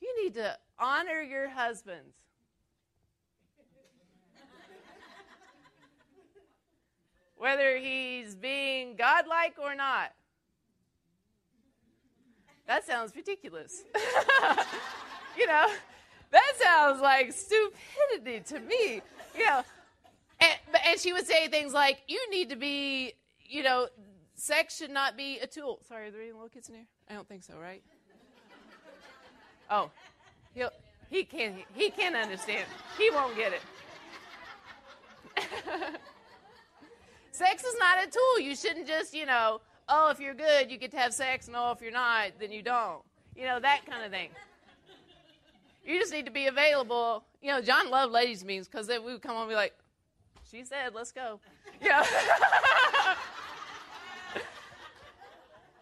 You 0.00 0.24
need 0.24 0.34
to 0.34 0.58
honor 0.76 1.22
your 1.22 1.48
husbands. 1.48 2.16
Whether 7.36 7.76
he's 7.76 8.34
being 8.34 8.96
godlike 8.96 9.54
or 9.56 9.76
not. 9.76 10.12
That 12.66 12.84
sounds 12.84 13.14
ridiculous. 13.14 13.84
you 15.38 15.46
know, 15.46 15.68
that 16.32 16.52
sounds 16.60 17.00
like 17.00 17.32
stupidity 17.32 18.40
to 18.48 18.58
me. 18.58 19.00
You 19.38 19.46
know, 19.46 19.62
and, 20.40 20.58
and 20.88 20.98
she 21.00 21.12
would 21.12 21.26
say 21.26 21.46
things 21.46 21.72
like, 21.72 21.98
you 22.08 22.28
need 22.32 22.50
to 22.50 22.56
be, 22.56 23.12
you 23.48 23.62
know, 23.62 23.86
sex 24.36 24.76
should 24.76 24.90
not 24.90 25.16
be 25.16 25.38
a 25.40 25.46
tool. 25.46 25.80
Sorry, 25.88 26.08
are 26.08 26.10
there 26.10 26.22
any 26.22 26.32
little 26.32 26.48
kids 26.48 26.68
in 26.68 26.76
here? 26.76 26.84
I 27.10 27.14
don't 27.14 27.28
think 27.28 27.42
so, 27.42 27.54
right? 27.60 27.82
Oh, 29.68 29.90
he'll, 30.54 30.70
he 31.10 31.24
can't, 31.24 31.56
he 31.74 31.90
can't 31.90 32.14
understand. 32.14 32.66
He 32.96 33.10
won't 33.10 33.36
get 33.36 33.52
it. 33.52 33.60
sex 37.32 37.64
is 37.64 37.74
not 37.78 38.06
a 38.06 38.10
tool. 38.10 38.40
You 38.40 38.54
shouldn't 38.54 38.86
just, 38.86 39.12
you 39.12 39.26
know, 39.26 39.60
oh, 39.88 40.10
if 40.10 40.20
you're 40.20 40.34
good, 40.34 40.70
you 40.70 40.78
get 40.78 40.92
to 40.92 40.98
have 40.98 41.12
sex, 41.12 41.48
and 41.48 41.56
oh, 41.56 41.72
if 41.72 41.80
you're 41.80 41.90
not, 41.90 42.30
then 42.38 42.52
you 42.52 42.62
don't. 42.62 43.02
You 43.34 43.44
know, 43.44 43.58
that 43.60 43.84
kind 43.86 44.04
of 44.04 44.10
thing. 44.10 44.30
You 45.84 46.00
just 46.00 46.12
need 46.12 46.26
to 46.26 46.32
be 46.32 46.46
available. 46.46 47.24
You 47.42 47.52
know, 47.52 47.60
John 47.60 47.90
loved 47.90 48.12
ladies' 48.12 48.44
meetings 48.44 48.68
because 48.68 48.86
then 48.86 49.04
we 49.04 49.12
would 49.12 49.22
come 49.22 49.36
on 49.36 49.42
and 49.42 49.50
be 49.50 49.54
like, 49.54 49.74
she 50.50 50.64
said, 50.64 50.94
let's 50.94 51.12
go. 51.12 51.40
You 51.80 51.90
know? 51.90 52.02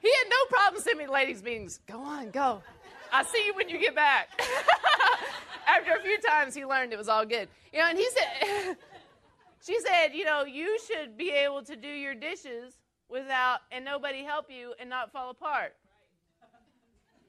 he 0.04 0.12
had 0.12 0.28
no 0.28 0.36
problem 0.50 0.82
sending 0.82 1.06
me 1.06 1.12
ladies' 1.12 1.42
meetings. 1.42 1.80
Go 1.86 1.98
on, 1.98 2.30
go. 2.30 2.62
I'll 3.10 3.24
see 3.24 3.46
you 3.46 3.54
when 3.54 3.68
you 3.68 3.78
get 3.78 3.94
back. 3.94 4.28
After 5.66 5.92
a 5.92 6.02
few 6.02 6.20
times, 6.20 6.54
he 6.54 6.66
learned 6.66 6.92
it 6.92 6.98
was 6.98 7.08
all 7.08 7.24
good. 7.24 7.48
You 7.72 7.78
know, 7.78 7.86
and 7.86 7.96
he 7.96 8.06
said, 8.10 8.76
she 9.66 9.80
said, 9.80 10.08
you 10.12 10.24
know, 10.24 10.44
you 10.44 10.78
should 10.86 11.16
be 11.16 11.30
able 11.30 11.62
to 11.62 11.74
do 11.74 11.88
your 11.88 12.14
dishes 12.14 12.74
without, 13.08 13.60
and 13.72 13.84
nobody 13.84 14.24
help 14.24 14.50
you 14.50 14.74
and 14.78 14.90
not 14.90 15.10
fall 15.10 15.30
apart. 15.30 15.74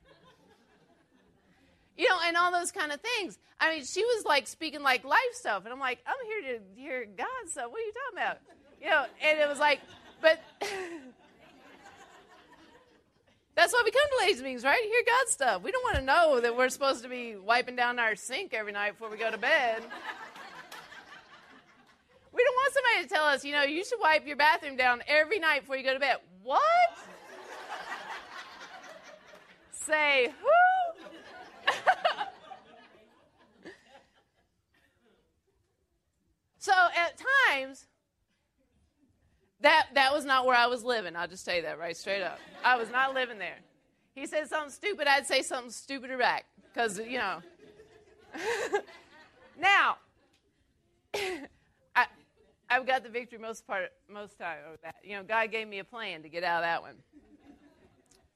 you 1.97 2.09
know, 2.09 2.17
and 2.25 2.35
all 2.35 2.51
those 2.51 2.71
kind 2.71 2.91
of 2.91 2.99
things. 2.99 3.37
I 3.59 3.73
mean, 3.73 3.85
she 3.85 4.03
was 4.03 4.25
like 4.25 4.47
speaking 4.47 4.81
like 4.81 5.05
life 5.05 5.19
stuff, 5.33 5.63
and 5.63 5.73
I'm 5.73 5.79
like, 5.79 5.99
I'm 6.05 6.15
here 6.25 6.59
to 6.59 6.81
hear 6.81 7.05
God 7.05 7.27
stuff. 7.47 7.71
What 7.71 7.79
are 7.79 7.85
you 7.85 7.93
talking 7.93 8.17
about? 8.17 8.37
You 8.81 8.89
know, 8.89 9.05
and 9.23 9.39
it 9.39 9.47
was 9.47 9.59
like, 9.59 9.79
but 10.21 10.41
that's 13.55 13.71
why 13.71 13.81
we 13.85 13.91
come 13.91 14.03
to 14.19 14.25
ladies' 14.25 14.41
meetings, 14.41 14.63
right? 14.65 14.83
Hear 14.83 15.03
God 15.05 15.29
stuff. 15.29 15.63
We 15.63 15.71
don't 15.71 15.83
want 15.83 15.95
to 15.95 16.01
know 16.01 16.41
that 16.41 16.57
we're 16.57 16.67
supposed 16.69 17.03
to 17.03 17.09
be 17.09 17.37
wiping 17.37 17.77
down 17.77 17.99
our 17.99 18.15
sink 18.15 18.53
every 18.53 18.73
night 18.73 18.91
before 18.91 19.09
we 19.09 19.17
go 19.17 19.31
to 19.31 19.37
bed. 19.37 19.81
we 22.33 22.43
don't 22.43 22.55
want 22.55 22.73
somebody 22.73 23.07
to 23.07 23.13
tell 23.13 23.23
us, 23.25 23.45
you 23.45 23.53
know, 23.53 23.63
you 23.63 23.85
should 23.85 23.99
wipe 24.01 24.27
your 24.27 24.35
bathroom 24.35 24.75
down 24.75 25.01
every 25.07 25.39
night 25.39 25.61
before 25.61 25.77
you 25.77 25.83
go 25.83 25.93
to 25.93 25.99
bed. 25.99 26.17
What? 26.43 26.59
Say 29.71 30.33
who? 30.41 31.71
so 36.57 36.73
at 36.73 37.13
times, 37.49 37.85
that 39.61 39.87
that 39.93 40.13
was 40.13 40.25
not 40.25 40.45
where 40.45 40.55
I 40.55 40.67
was 40.67 40.83
living. 40.83 41.15
I'll 41.15 41.27
just 41.27 41.45
say 41.45 41.61
that 41.61 41.79
right 41.79 41.95
straight 41.95 42.21
up. 42.21 42.39
I 42.63 42.75
was 42.77 42.89
not 42.91 43.13
living 43.13 43.39
there. 43.39 43.57
He 44.15 44.25
said 44.27 44.47
something 44.47 44.71
stupid, 44.71 45.07
I'd 45.07 45.27
say 45.27 45.41
something 45.41 45.71
stupider 45.71 46.17
back. 46.17 46.45
Because, 46.73 46.99
you 46.99 47.17
know. 47.17 47.41
now, 49.59 49.97
I, 51.95 52.05
I've 52.69 52.87
got 52.87 53.03
the 53.03 53.09
victory 53.09 53.39
most 53.39 53.67
part 53.67 53.91
most 54.09 54.39
time 54.39 54.57
over 54.67 54.77
that. 54.83 54.95
You 55.03 55.17
know, 55.17 55.23
God 55.23 55.51
gave 55.51 55.67
me 55.67 55.79
a 55.79 55.83
plan 55.83 56.23
to 56.23 56.29
get 56.29 56.43
out 56.43 56.63
of 56.63 56.63
that 56.63 56.81
one. 56.81 56.95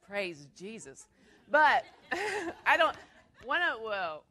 Praise 0.07 0.47
Jesus. 0.55 1.05
But 1.49 1.85
I 2.65 2.77
don't. 2.77 2.95
One 3.45 3.61
of 3.61 3.81
well, 3.81 4.23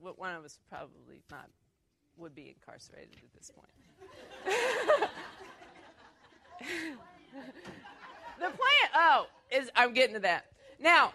one 0.00 0.34
of 0.34 0.44
us 0.44 0.58
probably 0.70 1.22
not 1.30 1.48
would 2.16 2.34
be 2.34 2.54
incarcerated 2.56 3.16
at 3.16 3.34
this 3.34 3.50
point. 3.50 5.10
the 8.38 8.46
plan. 8.46 8.90
Oh, 8.94 9.26
is 9.50 9.70
I'm 9.74 9.92
getting 9.92 10.14
to 10.14 10.20
that 10.20 10.46
now. 10.80 11.12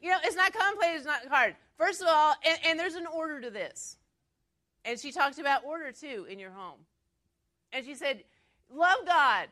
You 0.00 0.10
know, 0.10 0.18
it's 0.24 0.36
not 0.36 0.52
complicated. 0.52 0.96
It's 0.96 1.06
not 1.06 1.26
hard. 1.28 1.54
First 1.78 2.02
of 2.02 2.08
all, 2.10 2.34
and, 2.44 2.58
and 2.66 2.78
there's 2.78 2.96
an 2.96 3.06
order 3.06 3.40
to 3.40 3.50
this. 3.50 3.96
And 4.84 4.98
she 4.98 5.12
talked 5.12 5.38
about 5.38 5.64
order 5.64 5.92
too 5.92 6.26
in 6.28 6.38
your 6.38 6.50
home. 6.50 6.80
And 7.72 7.86
she 7.86 7.94
said, 7.94 8.24
Love 8.68 9.06
God 9.06 9.48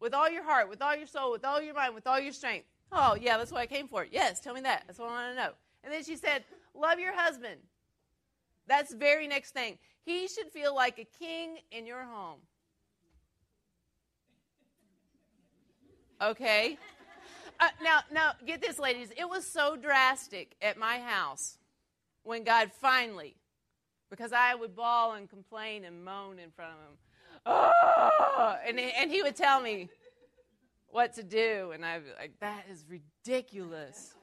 with 0.00 0.14
all 0.14 0.30
your 0.30 0.42
heart, 0.42 0.70
with 0.70 0.80
all 0.80 0.96
your 0.96 1.06
soul, 1.06 1.32
with 1.32 1.44
all 1.44 1.60
your 1.60 1.74
mind, 1.74 1.94
with 1.94 2.06
all 2.06 2.18
your 2.18 2.32
strength. 2.32 2.66
Oh, 2.92 3.16
yeah, 3.20 3.36
that's 3.36 3.52
what 3.52 3.60
I 3.60 3.66
came 3.66 3.88
for. 3.88 4.06
Yes, 4.10 4.40
tell 4.40 4.54
me 4.54 4.62
that. 4.62 4.84
That's 4.86 4.98
what 4.98 5.10
I 5.10 5.12
want 5.12 5.36
to 5.36 5.42
know. 5.42 5.50
And 5.84 5.92
then 5.92 6.02
she 6.02 6.16
said, 6.16 6.44
Love 6.74 6.98
your 6.98 7.14
husband. 7.14 7.60
That's 8.70 8.94
very 8.94 9.26
next 9.26 9.50
thing. 9.50 9.78
He 10.04 10.28
should 10.28 10.46
feel 10.52 10.72
like 10.76 11.00
a 11.00 11.04
king 11.18 11.58
in 11.72 11.86
your 11.86 12.04
home. 12.04 12.38
Okay? 16.22 16.78
Uh, 17.58 17.66
now, 17.82 17.98
now, 18.12 18.30
get 18.46 18.62
this, 18.62 18.78
ladies. 18.78 19.10
It 19.18 19.28
was 19.28 19.44
so 19.44 19.74
drastic 19.74 20.54
at 20.62 20.78
my 20.78 21.00
house 21.00 21.58
when 22.22 22.44
God 22.44 22.70
finally, 22.72 23.34
because 24.08 24.32
I 24.32 24.54
would 24.54 24.76
bawl 24.76 25.14
and 25.14 25.28
complain 25.28 25.84
and 25.84 26.04
moan 26.04 26.38
in 26.38 26.52
front 26.52 26.74
of 26.74 26.78
him. 26.78 26.98
Oh! 27.46 28.56
And, 28.64 28.78
and 28.78 29.10
he 29.10 29.20
would 29.20 29.34
tell 29.34 29.60
me 29.60 29.88
what 30.90 31.14
to 31.14 31.24
do, 31.24 31.72
and 31.72 31.84
I'd 31.84 32.04
be 32.04 32.10
like, 32.20 32.38
that 32.40 32.66
is 32.70 32.84
ridiculous. 32.88 34.14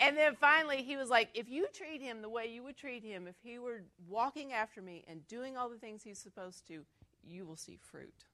And 0.00 0.16
then 0.16 0.34
finally, 0.34 0.82
he 0.82 0.96
was 0.96 1.08
like, 1.08 1.28
if 1.34 1.48
you 1.48 1.66
treat 1.72 2.02
him 2.02 2.20
the 2.22 2.28
way 2.28 2.46
you 2.46 2.62
would 2.64 2.76
treat 2.76 3.04
him 3.04 3.26
if 3.26 3.36
he 3.42 3.58
were 3.58 3.82
walking 4.08 4.52
after 4.52 4.82
me 4.82 5.04
and 5.08 5.26
doing 5.28 5.56
all 5.56 5.68
the 5.68 5.76
things 5.76 6.02
he's 6.02 6.18
supposed 6.18 6.66
to, 6.68 6.84
you 7.26 7.46
will 7.46 7.56
see 7.56 7.78
fruit. 7.80 8.24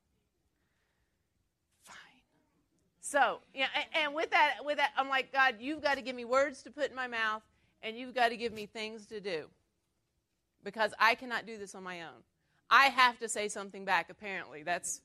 Fine. 1.84 1.96
So, 3.00 3.40
yeah, 3.54 3.66
and 3.92 4.14
with 4.14 4.30
that, 4.30 4.56
with 4.64 4.78
that, 4.78 4.92
I'm 4.96 5.08
like, 5.08 5.32
God, 5.32 5.56
you've 5.60 5.82
got 5.82 5.96
to 5.96 6.02
give 6.02 6.16
me 6.16 6.24
words 6.24 6.62
to 6.62 6.70
put 6.70 6.90
in 6.90 6.96
my 6.96 7.06
mouth, 7.06 7.42
and 7.82 7.96
you've 7.96 8.14
got 8.14 8.28
to 8.28 8.36
give 8.36 8.52
me 8.52 8.66
things 8.66 9.06
to 9.06 9.20
do, 9.20 9.46
because 10.64 10.92
I 10.98 11.14
cannot 11.14 11.46
do 11.46 11.58
this 11.58 11.74
on 11.74 11.82
my 11.82 12.02
own. 12.02 12.22
I 12.70 12.86
have 12.86 13.18
to 13.18 13.28
say 13.28 13.48
something 13.48 13.84
back. 13.84 14.10
Apparently, 14.10 14.62
that's 14.62 15.00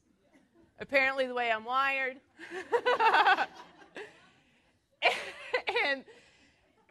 apparently 0.80 1.26
the 1.28 1.34
way 1.34 1.52
I'm 1.52 1.66
wired. 1.66 2.18
and 5.86 6.04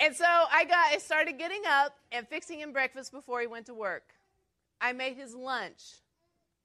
and 0.01 0.15
so 0.15 0.25
I 0.25 0.65
got 0.65 0.87
I 0.93 0.99
started 0.99 1.39
getting 1.39 1.63
up 1.69 1.97
and 2.13 2.27
fixing 2.29 2.61
him 2.61 2.73
breakfast 2.73 3.13
before 3.13 3.41
he 3.41 3.47
went 3.47 3.67
to 3.67 3.75
work. 3.75 4.15
I 4.81 4.93
made 4.93 5.17
his 5.17 5.35
lunch 5.35 5.83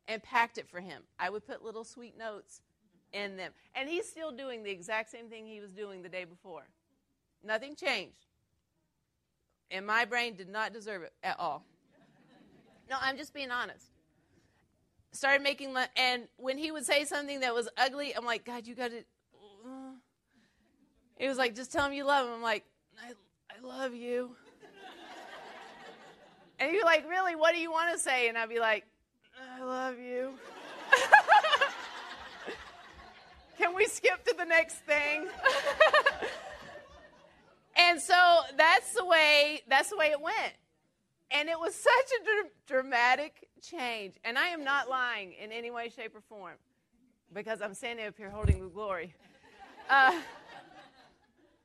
and 0.08 0.22
packed 0.22 0.58
it 0.58 0.68
for 0.68 0.80
him. 0.80 1.04
I 1.20 1.30
would 1.30 1.46
put 1.46 1.64
little 1.64 1.84
sweet 1.84 2.18
notes 2.18 2.62
in 3.14 3.38
them. 3.38 3.52
And 3.76 3.88
he's 3.88 4.08
still 4.08 4.32
doing 4.32 4.64
the 4.64 4.72
exact 4.72 5.12
same 5.12 5.28
thing 5.28 5.46
he 5.46 5.60
was 5.60 5.72
doing 5.72 6.02
the 6.02 6.10
day 6.10 6.26
before. 6.26 6.68
Nothing 7.44 7.76
changed. 7.76 8.26
And 9.72 9.86
my 9.86 10.06
brain 10.06 10.36
did 10.36 10.50
not 10.50 10.74
deserve 10.74 11.04
it 11.04 11.14
at 11.24 11.40
all. 11.40 11.64
No, 12.90 12.98
I'm 13.00 13.18
just 13.18 13.34
being 13.34 13.52
honest. 13.52 13.86
Started 15.12 15.44
making, 15.44 15.74
lunch, 15.74 15.90
and 15.96 16.24
when 16.38 16.58
he 16.58 16.72
would 16.72 16.86
say 16.86 17.06
something 17.06 17.40
that 17.42 17.54
was 17.54 17.70
ugly, 17.78 18.16
I'm 18.16 18.26
like, 18.26 18.46
God, 18.46 18.66
you 18.66 18.76
got 18.76 18.92
to. 18.92 18.98
Uh. 18.98 19.92
He 21.18 21.28
was 21.28 21.38
like, 21.38 21.56
just 21.56 21.72
tell 21.72 21.86
him 21.86 21.94
you 21.94 22.04
love 22.04 22.28
him. 22.28 22.34
I'm 22.34 22.42
like, 22.42 22.66
I, 23.04 23.14
I 23.50 23.66
love 23.66 23.94
you. 23.94 24.36
and 26.60 26.72
you're 26.72 26.86
like, 26.86 27.08
Really, 27.10 27.36
what 27.36 27.54
do 27.54 27.60
you 27.60 27.72
want 27.72 27.94
to 27.94 28.00
say? 28.00 28.30
And 28.30 28.38
I'd 28.38 28.50
be 28.50 28.60
like, 28.60 28.86
I 29.58 29.64
love 29.64 29.98
you. 30.00 30.32
Can 33.58 33.76
we 33.76 33.86
skip 33.86 34.24
to 34.26 34.36
the 34.38 34.46
next 34.46 34.76
thing? 34.86 35.28
and 37.78 38.00
so 38.00 38.40
that's 38.58 38.94
the 38.94 39.06
way 39.06 39.62
that's 39.68 39.90
the 39.90 39.98
way 39.98 40.08
it 40.08 40.22
went. 40.22 40.54
And 41.32 41.50
it 41.50 41.60
was 41.60 41.76
such 41.90 42.20
a 42.22 42.24
dr- 42.24 42.52
dramatic 42.68 43.50
change. 43.62 44.16
And 44.24 44.38
I 44.38 44.48
am 44.48 44.64
not 44.64 44.90
lying 44.90 45.34
in 45.34 45.52
any 45.52 45.72
way, 45.72 45.90
shape, 45.90 46.16
or 46.16 46.22
form 46.22 46.56
because 47.34 47.62
I'm 47.62 47.74
standing 47.74 48.08
up 48.08 48.16
here 48.18 48.30
holding 48.30 48.62
the 48.62 48.70
glory. 48.70 49.14
Uh, 49.90 50.20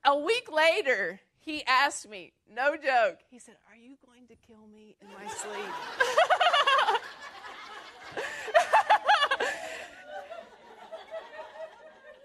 a 0.04 0.18
week 0.18 0.50
later, 0.52 1.20
he 1.40 1.64
asked 1.66 2.08
me, 2.08 2.32
no 2.52 2.76
joke, 2.76 3.18
he 3.30 3.38
said, 3.38 3.54
Are 3.70 3.76
you 3.76 3.96
going 4.04 4.26
to 4.28 4.34
kill 4.46 4.66
me 4.72 4.96
in 5.00 5.08
my 5.08 5.26
sleep? 5.28 5.72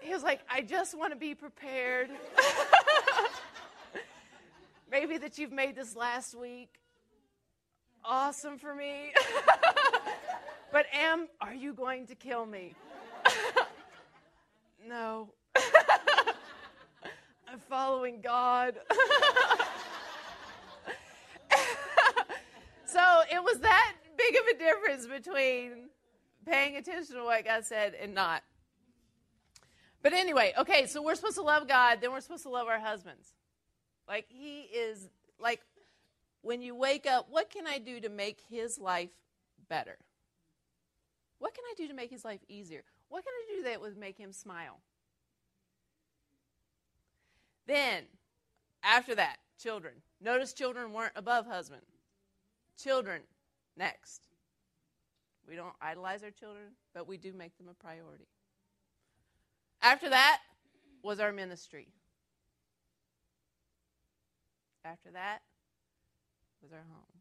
he 0.00 0.12
was 0.12 0.22
like, 0.22 0.40
I 0.50 0.62
just 0.62 0.96
want 0.96 1.12
to 1.12 1.18
be 1.18 1.34
prepared. 1.34 2.08
Maybe 4.90 5.18
that 5.18 5.36
you've 5.38 5.52
made 5.52 5.76
this 5.76 5.94
last 5.94 6.34
week 6.34 6.80
awesome 8.04 8.58
for 8.58 8.74
me. 8.74 9.12
but, 10.72 10.86
Em, 10.92 11.28
are 11.40 11.54
you 11.54 11.72
going 11.72 12.06
to 12.06 12.14
kill 12.14 12.46
me? 12.46 12.74
no. 14.86 15.30
I'm 17.50 17.58
following 17.58 18.20
God. 18.20 18.74
so 22.86 23.22
it 23.32 23.42
was 23.42 23.58
that 23.58 23.94
big 24.16 24.36
of 24.36 24.42
a 24.54 24.58
difference 24.58 25.08
between 25.08 25.88
paying 26.46 26.76
attention 26.76 27.16
to 27.16 27.24
what 27.24 27.44
God 27.44 27.64
said 27.64 27.94
and 28.00 28.14
not. 28.14 28.44
But 30.00 30.12
anyway, 30.12 30.52
okay, 30.58 30.86
so 30.86 31.02
we're 31.02 31.16
supposed 31.16 31.34
to 31.36 31.42
love 31.42 31.66
God, 31.66 31.98
then 32.00 32.12
we're 32.12 32.20
supposed 32.20 32.44
to 32.44 32.50
love 32.50 32.68
our 32.68 32.78
husbands. 32.78 33.34
Like, 34.06 34.26
He 34.28 34.60
is, 34.60 35.08
like, 35.40 35.60
when 36.42 36.62
you 36.62 36.76
wake 36.76 37.04
up, 37.04 37.26
what 37.30 37.50
can 37.50 37.66
I 37.66 37.78
do 37.78 37.98
to 37.98 38.08
make 38.08 38.38
His 38.48 38.78
life 38.78 39.10
better? 39.68 39.98
What 41.40 41.52
can 41.54 41.64
I 41.64 41.74
do 41.76 41.88
to 41.88 41.94
make 41.94 42.10
His 42.10 42.24
life 42.24 42.44
easier? 42.48 42.84
What 43.08 43.24
can 43.24 43.32
I 43.32 43.56
do 43.56 43.62
that 43.64 43.80
would 43.80 43.98
make 43.98 44.18
Him 44.18 44.32
smile? 44.32 44.78
Then, 47.70 48.02
after 48.82 49.14
that, 49.14 49.36
children. 49.56 49.94
Notice 50.20 50.54
children 50.54 50.92
weren't 50.92 51.12
above 51.14 51.46
husband. 51.46 51.82
Children, 52.76 53.20
next. 53.76 54.26
We 55.48 55.54
don't 55.54 55.72
idolize 55.80 56.24
our 56.24 56.32
children, 56.32 56.64
but 56.92 57.06
we 57.06 57.16
do 57.16 57.32
make 57.32 57.56
them 57.58 57.68
a 57.70 57.74
priority. 57.74 58.26
After 59.80 60.10
that 60.10 60.40
was 61.04 61.20
our 61.20 61.30
ministry. 61.30 61.86
After 64.84 65.12
that 65.12 65.42
was 66.60 66.72
our 66.72 66.78
home. 66.78 67.20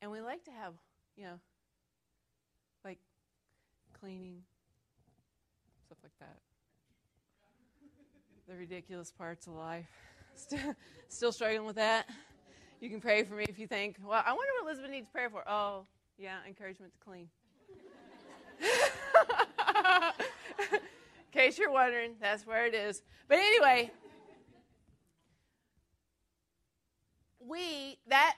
And 0.00 0.10
we 0.10 0.22
like 0.22 0.42
to 0.44 0.52
have, 0.52 0.72
you 1.18 1.24
know, 1.24 1.38
like 2.82 2.98
cleaning, 4.00 4.40
stuff 5.86 5.98
like 6.02 6.18
that 6.20 6.38
the 8.48 8.54
ridiculous 8.54 9.10
parts 9.10 9.46
of 9.46 9.54
life. 9.54 9.86
Still, 10.36 10.74
still 11.08 11.30
struggling 11.30 11.64
with 11.64 11.76
that. 11.76 12.08
You 12.80 12.90
can 12.90 13.00
pray 13.00 13.22
for 13.22 13.34
me 13.34 13.44
if 13.48 13.56
you 13.56 13.68
think, 13.68 13.96
well, 14.04 14.20
I 14.26 14.32
wonder 14.32 14.50
what 14.60 14.66
Elizabeth 14.68 14.90
needs 14.90 15.06
prayer 15.08 15.30
for. 15.30 15.48
Oh, 15.48 15.86
yeah, 16.18 16.38
encouragement 16.44 16.92
to 16.92 16.98
clean. 16.98 17.28
In 20.72 20.78
case 21.30 21.56
you're 21.56 21.70
wondering, 21.70 22.14
that's 22.20 22.44
where 22.44 22.66
it 22.66 22.74
is. 22.74 23.02
But 23.28 23.38
anyway, 23.38 23.92
we, 27.38 27.96
that 28.08 28.34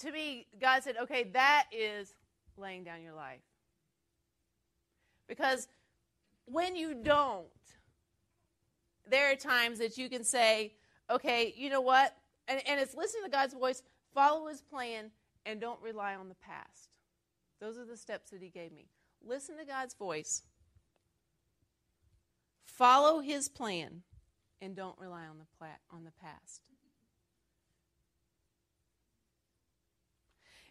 to 0.00 0.10
me, 0.10 0.46
God 0.60 0.82
said, 0.82 0.96
okay, 1.02 1.24
that 1.32 1.66
is 1.72 2.14
laying 2.56 2.84
down 2.84 3.02
your 3.02 3.14
life. 3.14 3.40
Because 5.28 5.68
when 6.46 6.74
you 6.74 6.94
don't, 6.94 7.46
there 9.10 9.32
are 9.32 9.36
times 9.36 9.78
that 9.78 9.98
you 9.98 10.08
can 10.08 10.24
say, 10.24 10.74
okay, 11.10 11.52
you 11.56 11.70
know 11.70 11.80
what? 11.80 12.16
And, 12.48 12.60
and 12.66 12.80
it's 12.80 12.94
listening 12.94 13.24
to 13.24 13.30
God's 13.30 13.54
voice, 13.54 13.82
follow 14.14 14.48
his 14.48 14.60
plan, 14.60 15.10
and 15.46 15.60
don't 15.60 15.80
rely 15.82 16.14
on 16.14 16.28
the 16.28 16.34
past. 16.36 16.90
Those 17.60 17.78
are 17.78 17.84
the 17.84 17.96
steps 17.96 18.30
that 18.30 18.42
he 18.42 18.48
gave 18.48 18.72
me. 18.72 18.86
Listen 19.22 19.58
to 19.58 19.64
God's 19.64 19.94
voice, 19.94 20.42
follow 22.64 23.20
his 23.20 23.48
plan, 23.48 24.02
and 24.62 24.74
don't 24.74 24.98
rely 24.98 25.26
on 25.26 25.38
the, 25.38 25.66
on 25.94 26.04
the 26.04 26.12
past. 26.22 26.62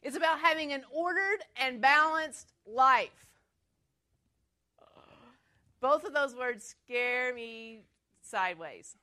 It's 0.02 0.16
about 0.16 0.40
having 0.40 0.72
an 0.72 0.84
ordered 0.92 1.44
and 1.58 1.82
balanced 1.82 2.54
life. 2.66 3.28
Both 5.82 6.04
of 6.04 6.14
those 6.14 6.36
words 6.36 6.66
scare 6.66 7.34
me 7.34 7.84
sideways. 8.30 8.96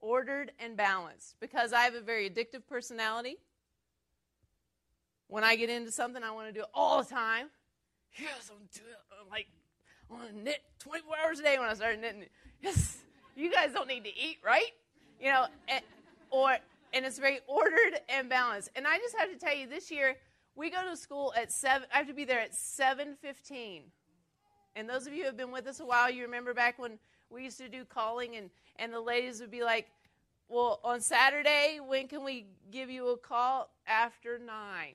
Ordered 0.00 0.52
and 0.58 0.76
balanced. 0.76 1.36
Because 1.40 1.72
I 1.72 1.82
have 1.82 1.94
a 1.94 2.00
very 2.00 2.28
addictive 2.28 2.66
personality. 2.68 3.36
When 5.28 5.44
I 5.44 5.56
get 5.56 5.70
into 5.70 5.90
something, 5.90 6.22
I 6.22 6.30
want 6.30 6.48
to 6.48 6.52
do 6.52 6.60
it 6.60 6.68
all 6.72 7.02
the 7.02 7.08
time. 7.08 7.48
Yes, 8.18 8.50
I'm 8.50 8.66
doing 8.74 8.90
it. 8.90 9.30
like, 9.30 9.46
I 10.10 10.14
want 10.14 10.30
to 10.30 10.42
knit 10.42 10.60
24 10.80 11.14
hours 11.24 11.40
a 11.40 11.42
day 11.42 11.58
when 11.58 11.68
I 11.68 11.74
start 11.74 12.00
knitting. 12.00 12.24
Yes, 12.62 12.98
you 13.36 13.52
guys 13.52 13.72
don't 13.72 13.88
need 13.88 14.04
to 14.04 14.10
eat, 14.10 14.38
right? 14.44 14.70
You 15.20 15.30
know, 15.30 15.46
and, 15.68 15.82
or 16.30 16.56
and 16.92 17.04
it's 17.04 17.18
very 17.18 17.40
ordered 17.46 18.00
and 18.08 18.28
balanced. 18.28 18.70
And 18.74 18.86
I 18.86 18.98
just 18.98 19.16
have 19.16 19.30
to 19.30 19.36
tell 19.36 19.54
you, 19.54 19.66
this 19.66 19.90
year 19.90 20.16
we 20.54 20.70
go 20.70 20.82
to 20.88 20.96
school 20.96 21.32
at 21.36 21.52
seven. 21.52 21.86
I 21.92 21.98
have 21.98 22.08
to 22.08 22.14
be 22.14 22.24
there 22.24 22.40
at 22.40 22.52
7:15. 22.52 23.82
And 24.78 24.88
those 24.88 25.08
of 25.08 25.12
you 25.12 25.22
who 25.22 25.26
have 25.26 25.36
been 25.36 25.50
with 25.50 25.66
us 25.66 25.80
a 25.80 25.84
while, 25.84 26.08
you 26.08 26.22
remember 26.22 26.54
back 26.54 26.78
when 26.78 27.00
we 27.30 27.42
used 27.42 27.58
to 27.58 27.68
do 27.68 27.84
calling, 27.84 28.36
and 28.36 28.48
and 28.76 28.92
the 28.92 29.00
ladies 29.00 29.40
would 29.40 29.50
be 29.50 29.64
like, 29.64 29.90
"Well, 30.48 30.78
on 30.84 31.00
Saturday, 31.00 31.80
when 31.84 32.06
can 32.06 32.22
we 32.22 32.46
give 32.70 32.88
you 32.88 33.08
a 33.08 33.16
call 33.16 33.70
after 33.88 34.38
nine? 34.38 34.94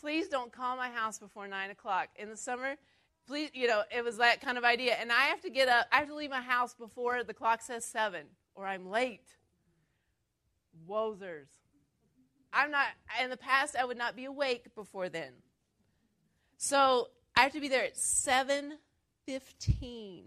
please 0.00 0.28
don't 0.28 0.52
call 0.52 0.76
my 0.76 0.90
house 0.90 1.18
before 1.20 1.46
nine 1.46 1.70
o'clock 1.70 2.08
in 2.16 2.28
the 2.28 2.36
summer." 2.36 2.74
Please, 3.24 3.50
you 3.54 3.68
know, 3.68 3.84
it 3.96 4.02
was 4.02 4.16
that 4.16 4.40
kind 4.40 4.58
of 4.58 4.64
idea. 4.64 4.94
And 4.94 5.12
I 5.12 5.26
have 5.26 5.40
to 5.42 5.50
get 5.50 5.68
up, 5.68 5.86
I 5.92 5.98
have 5.98 6.08
to 6.08 6.14
leave 6.14 6.30
my 6.30 6.40
house 6.40 6.74
before 6.74 7.22
the 7.22 7.34
clock 7.34 7.62
says 7.62 7.84
seven, 7.84 8.26
or 8.56 8.66
I'm 8.66 8.90
late. 8.90 9.36
Wozers. 10.88 11.48
I'm 12.52 12.72
not, 12.72 12.86
in 13.22 13.30
the 13.30 13.36
past, 13.36 13.76
I 13.76 13.84
would 13.84 13.96
not 13.96 14.16
be 14.16 14.24
awake 14.24 14.74
before 14.74 15.08
then. 15.08 15.32
So 16.56 17.10
I 17.36 17.42
have 17.42 17.52
to 17.52 17.60
be 17.60 17.68
there 17.68 17.84
at 17.84 17.96
7.15. 17.96 20.22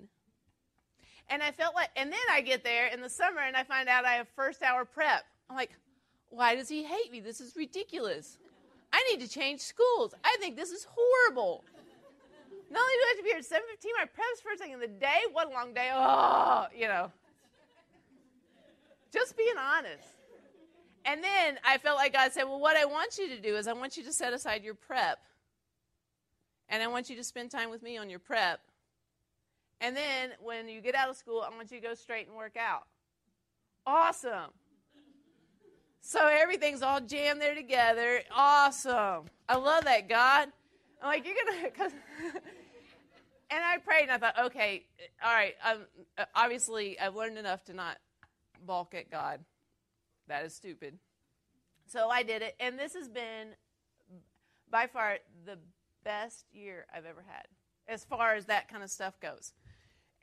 And 1.32 1.44
I 1.44 1.52
felt 1.52 1.76
like, 1.76 1.90
and 1.96 2.12
then 2.12 2.20
I 2.32 2.42
get 2.42 2.64
there 2.64 2.88
in 2.88 3.02
the 3.02 3.10
summer 3.10 3.42
and 3.42 3.56
I 3.58 3.64
find 3.64 3.90
out 3.90 4.06
I 4.06 4.14
have 4.14 4.28
first 4.36 4.62
hour 4.62 4.86
prep. 4.86 5.24
I'm 5.50 5.56
like, 5.56 5.72
why 6.30 6.54
does 6.56 6.70
he 6.70 6.84
hate 6.84 7.12
me? 7.12 7.20
This 7.20 7.42
is 7.42 7.56
ridiculous. 7.56 8.38
I 8.94 9.04
need 9.12 9.22
to 9.22 9.28
change 9.28 9.62
schools. 9.62 10.14
I 10.24 10.38
think 10.40 10.56
this 10.56 10.70
is 10.72 10.86
horrible. 10.90 11.64
Not 12.72 12.82
only 12.82 12.94
do 12.94 13.00
I 13.00 13.08
have 13.10 13.18
to 13.18 13.24
be 13.24 13.30
here 13.30 13.40
at 13.40 13.46
7.15, 13.46 13.58
my 13.98 14.06
prep's 14.06 14.42
first 14.44 14.62
thing 14.62 14.72
in 14.72 14.80
the 14.80 14.88
day. 14.88 15.22
What 15.32 15.48
a 15.48 15.52
long 15.52 15.74
day. 15.74 15.90
Oh, 15.92 16.68
you 16.76 16.88
know. 16.88 17.12
Just 19.12 19.36
being 19.36 19.58
honest. 19.58 20.08
And 21.06 21.24
then 21.24 21.58
I 21.66 21.80
felt 21.80 21.98
like 21.98 22.14
God 22.14 22.32
said, 22.32 22.44
Well, 22.44 22.60
what 22.60 22.78
I 22.78 22.86
want 22.86 23.18
you 23.18 23.28
to 23.30 23.40
do 23.42 23.56
is 23.56 23.68
I 23.68 23.74
want 23.74 23.98
you 23.98 24.04
to 24.04 24.14
set 24.14 24.34
aside 24.34 24.64
your 24.64 24.76
prep. 24.76 25.18
And 26.70 26.84
I 26.84 26.88
want 26.88 27.10
you 27.10 27.16
to 27.16 27.24
spend 27.24 27.52
time 27.52 27.70
with 27.70 27.82
me 27.82 27.98
on 27.98 28.10
your 28.10 28.20
prep. 28.20 28.60
And 29.82 29.96
then 29.96 30.32
when 30.42 30.68
you 30.68 30.82
get 30.82 30.96
out 30.96 31.10
of 31.10 31.16
school, 31.16 31.42
I 31.42 31.56
want 31.56 31.72
you 31.72 31.80
to 31.80 31.88
go 31.88 31.94
straight 31.94 32.28
and 32.28 32.36
work 32.36 32.58
out. 32.58 32.86
Awesome. 33.86 34.52
So 36.02 36.28
everything's 36.28 36.82
all 36.82 37.02
jammed 37.02 37.42
there 37.42 37.56
together. 37.56 38.22
Awesome. 38.32 39.26
I 39.48 39.58
love 39.58 39.86
that, 39.86 40.08
God. 40.08 40.50
I'm 41.02 41.08
like, 41.08 41.26
you're 41.26 41.36
going 41.46 41.72
to, 41.76 41.84
and 43.52 43.64
I 43.64 43.78
prayed 43.78 44.04
and 44.04 44.12
I 44.12 44.18
thought, 44.18 44.46
okay, 44.46 44.86
all 45.24 45.34
right, 45.34 45.56
um, 45.66 45.86
obviously 46.36 47.00
I've 47.00 47.16
learned 47.16 47.38
enough 47.38 47.64
to 47.66 47.74
not 47.74 47.98
balk 48.66 48.94
at 48.94 49.10
God. 49.10 49.40
That 50.28 50.46
is 50.46 50.54
stupid. 50.54 50.98
So 51.88 52.10
I 52.10 52.22
did 52.22 52.44
it, 52.44 52.56
and 52.60 52.78
this 52.78 52.94
has 52.94 53.08
been 53.08 53.56
by 54.70 54.86
far 54.86 55.18
the 55.46 55.58
best 56.04 56.46
year 56.52 56.86
I've 56.94 57.06
ever 57.06 57.24
had 57.28 57.46
as 57.88 58.04
far 58.04 58.36
as 58.36 58.46
that 58.46 58.68
kind 58.70 58.84
of 58.84 58.92
stuff 58.92 59.20
goes. 59.20 59.54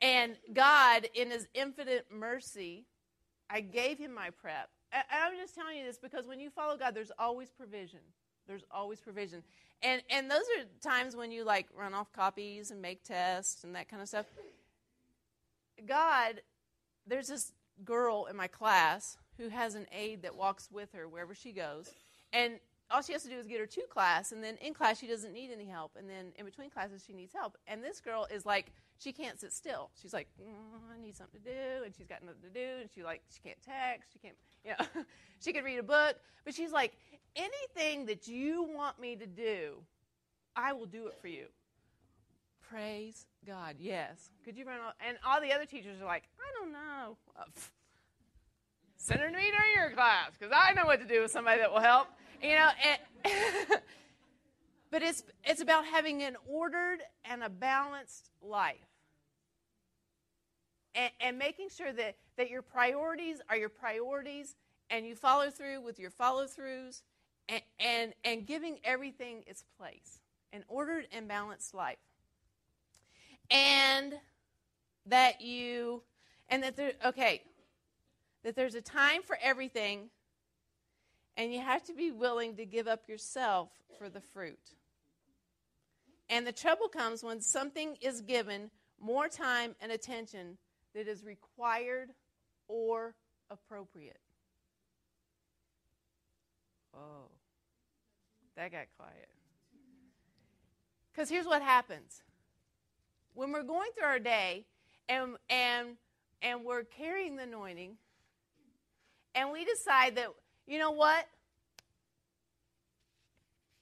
And 0.01 0.37
God, 0.53 1.07
in 1.13 1.31
His 1.31 1.47
infinite 1.53 2.07
mercy, 2.11 2.85
I 3.49 3.61
gave 3.61 3.97
Him 3.97 4.13
my 4.13 4.29
prep. 4.29 4.69
And 4.91 5.03
I'm 5.11 5.37
just 5.37 5.55
telling 5.55 5.77
you 5.77 5.83
this 5.83 5.97
because 5.97 6.27
when 6.27 6.39
you 6.39 6.49
follow 6.49 6.77
God, 6.77 6.95
there's 6.95 7.11
always 7.19 7.49
provision. 7.49 7.99
There's 8.47 8.63
always 8.71 8.99
provision. 9.01 9.43
And 9.83 10.01
and 10.09 10.31
those 10.31 10.45
are 10.57 10.65
times 10.81 11.15
when 11.15 11.31
you 11.31 11.43
like 11.43 11.67
run 11.77 11.93
off 11.93 12.11
copies 12.13 12.71
and 12.71 12.81
make 12.81 13.03
tests 13.03 13.63
and 13.63 13.75
that 13.75 13.89
kind 13.89 14.01
of 14.01 14.07
stuff. 14.07 14.25
God, 15.85 16.41
there's 17.05 17.27
this 17.27 17.51
girl 17.83 18.27
in 18.29 18.35
my 18.35 18.47
class 18.47 19.17
who 19.37 19.49
has 19.49 19.75
an 19.75 19.85
aide 19.91 20.23
that 20.23 20.35
walks 20.35 20.69
with 20.71 20.93
her 20.93 21.07
wherever 21.07 21.35
she 21.35 21.51
goes. 21.51 21.93
And 22.33 22.59
all 22.89 23.01
she 23.01 23.13
has 23.13 23.23
to 23.23 23.29
do 23.29 23.37
is 23.37 23.47
get 23.47 23.59
her 23.59 23.65
to 23.65 23.81
class, 23.89 24.31
and 24.31 24.43
then 24.43 24.57
in 24.61 24.73
class 24.73 24.99
she 24.99 25.07
doesn't 25.07 25.33
need 25.33 25.51
any 25.51 25.65
help, 25.65 25.91
and 25.97 26.09
then 26.09 26.31
in 26.37 26.45
between 26.45 26.69
classes 26.69 27.03
she 27.05 27.13
needs 27.13 27.33
help. 27.33 27.57
And 27.67 27.83
this 27.83 27.99
girl 27.99 28.27
is 28.31 28.45
like, 28.45 28.71
she 28.99 29.11
can't 29.11 29.39
sit 29.39 29.51
still. 29.53 29.89
She's 30.01 30.13
like, 30.13 30.27
mm, 30.41 30.93
I 30.93 30.99
need 31.01 31.15
something 31.15 31.41
to 31.41 31.49
do, 31.49 31.83
and 31.85 31.93
she's 31.95 32.07
got 32.07 32.23
nothing 32.23 32.41
to 32.43 32.49
do, 32.49 32.81
and 32.81 32.89
she 32.93 33.03
like, 33.03 33.21
she 33.33 33.39
can't 33.41 33.61
text, 33.61 34.13
she 34.13 34.19
can't, 34.19 34.35
you 34.63 34.71
know, 34.71 35.03
she 35.43 35.53
could 35.53 35.63
read 35.63 35.79
a 35.79 35.83
book, 35.83 36.15
but 36.45 36.53
she's 36.53 36.71
like, 36.71 36.93
anything 37.35 38.05
that 38.07 38.27
you 38.27 38.63
want 38.63 38.99
me 38.99 39.15
to 39.15 39.25
do, 39.25 39.75
I 40.55 40.73
will 40.73 40.85
do 40.85 41.07
it 41.07 41.17
for 41.21 41.27
you. 41.27 41.45
Praise 42.69 43.25
God. 43.45 43.75
Yes. 43.79 44.29
Could 44.43 44.57
you 44.57 44.65
run? 44.65 44.79
All, 44.83 44.93
and 45.07 45.17
all 45.25 45.39
the 45.39 45.53
other 45.53 45.65
teachers 45.65 46.01
are 46.01 46.05
like, 46.05 46.23
I 46.37 46.59
don't 46.59 46.73
know. 46.73 47.17
Send 48.97 49.21
her 49.21 49.27
to 49.27 49.33
me 49.33 49.43
during 49.43 49.73
your 49.75 49.91
class 49.95 50.31
because 50.37 50.53
I 50.53 50.73
know 50.73 50.85
what 50.85 50.99
to 50.99 51.07
do 51.07 51.21
with 51.21 51.31
somebody 51.31 51.59
that 51.59 51.71
will 51.71 51.79
help. 51.79 52.07
You 52.41 52.49
know. 52.49 52.69
And 52.85 52.99
but 54.91 55.01
it's 55.01 55.23
it's 55.43 55.61
about 55.61 55.85
having 55.85 56.23
an 56.23 56.37
ordered 56.47 56.99
and 57.25 57.43
a 57.43 57.49
balanced 57.49 58.29
life. 58.41 58.77
And, 60.95 61.11
and 61.21 61.37
making 61.37 61.69
sure 61.69 61.93
that, 61.93 62.15
that 62.37 62.49
your 62.49 62.63
priorities 62.63 63.39
are 63.49 63.55
your 63.55 63.69
priorities 63.69 64.55
and 64.89 65.05
you 65.05 65.15
follow 65.15 65.51
through 65.51 65.81
with 65.81 65.99
your 65.99 66.09
follow 66.09 66.45
throughs 66.45 67.01
and, 67.47 67.61
and, 67.79 68.13
and 68.23 68.47
giving 68.47 68.79
everything 68.83 69.43
its 69.45 69.63
place. 69.77 70.21
An 70.53 70.63
ordered 70.67 71.07
and 71.11 71.27
balanced 71.27 71.73
life. 71.73 71.97
And 73.51 74.15
that 75.05 75.41
you, 75.41 76.03
and 76.49 76.63
that 76.63 76.75
there, 76.75 76.93
okay, 77.05 77.43
that 78.43 78.55
there's 78.55 78.75
a 78.75 78.81
time 78.81 79.21
for 79.23 79.37
everything, 79.41 80.09
and 81.37 81.53
you 81.53 81.61
have 81.61 81.83
to 81.83 81.93
be 81.93 82.11
willing 82.11 82.55
to 82.55 82.65
give 82.65 82.87
up 82.87 83.07
yourself 83.07 83.69
for 83.97 84.09
the 84.09 84.19
fruit. 84.19 84.59
And 86.29 86.45
the 86.45 86.51
trouble 86.51 86.89
comes 86.89 87.23
when 87.23 87.39
something 87.39 87.95
is 88.01 88.19
given 88.21 88.71
more 88.99 89.29
time 89.29 89.75
and 89.79 89.91
attention 89.91 90.57
that 90.93 91.07
is 91.07 91.23
required 91.23 92.09
or 92.67 93.13
appropriate. 93.49 94.19
Oh, 96.93 97.29
that 98.55 98.71
got 98.71 98.87
quiet. 98.97 99.29
Because 101.13 101.29
here's 101.29 101.45
what 101.45 101.61
happens 101.61 102.23
when 103.35 103.51
we're 103.51 103.63
going 103.63 103.91
through 103.95 104.07
our 104.07 104.19
day 104.19 104.65
and, 105.07 105.35
and, 105.49 105.89
and 106.41 106.65
we're 106.65 106.83
carrying 106.83 107.35
the 107.35 107.43
anointing, 107.43 107.97
and 109.35 109.51
we 109.51 109.63
decide 109.63 110.15
that, 110.15 110.29
you 110.67 110.77
know 110.79 110.91
what? 110.91 111.27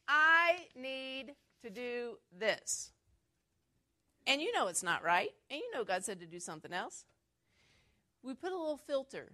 I 0.07 0.67
need 0.75 1.33
to 1.63 1.69
do 1.69 2.17
this. 2.37 2.91
And 4.27 4.41
you 4.41 4.51
know 4.53 4.67
it's 4.67 4.83
not 4.83 5.03
right. 5.03 5.29
And 5.49 5.59
you 5.59 5.71
know 5.73 5.83
God 5.83 6.03
said 6.03 6.19
to 6.19 6.25
do 6.25 6.39
something 6.39 6.71
else. 6.71 7.05
We 8.23 8.33
put 8.33 8.51
a 8.51 8.57
little 8.57 8.77
filter 8.77 9.33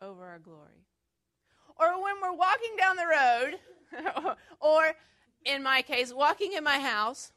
over 0.00 0.24
our 0.24 0.38
glory. 0.38 0.84
Or 1.78 2.02
when 2.02 2.14
we're 2.22 2.32
walking 2.32 2.76
down 2.78 2.96
the 2.96 3.06
road, 3.06 4.36
or 4.60 4.92
in 5.44 5.62
my 5.62 5.82
case, 5.82 6.12
walking 6.12 6.52
in 6.54 6.64
my 6.64 6.78
house, 6.78 7.32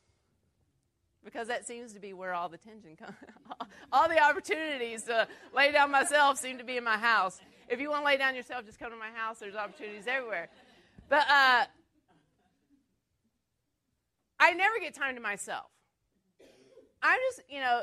because 1.24 1.48
that 1.50 1.68
seems 1.68 1.94
to 1.94 2.00
be 2.00 2.14
where 2.14 2.34
all 2.34 2.50
the 2.50 2.58
tension 2.58 2.96
comes. 2.96 3.16
all 3.92 4.08
the 4.08 4.22
opportunities 4.22 5.04
to 5.04 5.28
lay 5.54 5.72
down 5.72 5.92
myself 5.92 6.38
seem 6.38 6.58
to 6.58 6.64
be 6.64 6.78
in 6.78 6.84
my 6.84 6.98
house. 6.98 7.40
If 7.70 7.80
you 7.80 7.90
want 7.90 8.02
to 8.02 8.06
lay 8.06 8.18
down 8.18 8.36
yourself, 8.36 8.66
just 8.66 8.80
come 8.80 8.92
to 8.92 8.98
my 8.98 9.12
house. 9.14 9.40
There's 9.40 9.56
opportunities 9.56 10.08
everywhere. 10.08 10.50
But 11.08 11.22
uh, 11.30 11.66
I 14.40 14.54
never 14.54 14.80
get 14.82 14.94
time 14.94 15.16
to 15.16 15.22
myself. 15.22 15.66
I'm 17.02 17.20
just, 17.30 17.42
you 17.50 17.62
know, 17.62 17.82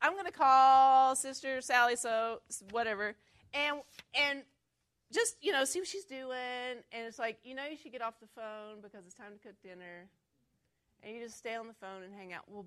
I'm 0.00 0.12
going 0.12 0.26
to 0.26 0.32
call 0.32 1.16
Sister 1.16 1.60
Sally, 1.60 1.96
so 1.96 2.40
whatever, 2.70 3.14
and 3.52 3.76
and 4.14 4.42
just 5.12 5.36
you 5.40 5.52
know 5.52 5.64
see 5.64 5.80
what 5.80 5.88
she's 5.88 6.04
doing. 6.04 6.82
And 6.92 7.06
it's 7.06 7.18
like 7.18 7.38
you 7.44 7.54
know 7.54 7.64
you 7.70 7.76
should 7.76 7.92
get 7.92 8.02
off 8.02 8.14
the 8.20 8.26
phone 8.34 8.80
because 8.82 9.04
it's 9.06 9.14
time 9.14 9.32
to 9.32 9.38
cook 9.38 9.56
dinner, 9.62 10.08
and 11.02 11.14
you 11.14 11.22
just 11.22 11.38
stay 11.38 11.54
on 11.54 11.66
the 11.66 11.74
phone 11.74 12.02
and 12.02 12.14
hang 12.14 12.32
out. 12.32 12.42
Well, 12.48 12.66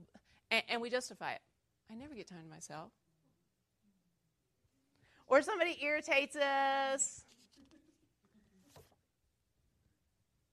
and, 0.51 0.63
and 0.69 0.81
we 0.81 0.89
justify 0.89 1.33
it. 1.33 1.41
I 1.91 1.95
never 1.95 2.13
get 2.13 2.27
time 2.27 2.43
to 2.43 2.49
myself. 2.49 2.91
Or 5.27 5.41
somebody 5.41 5.77
irritates 5.81 6.35
us. 6.35 7.23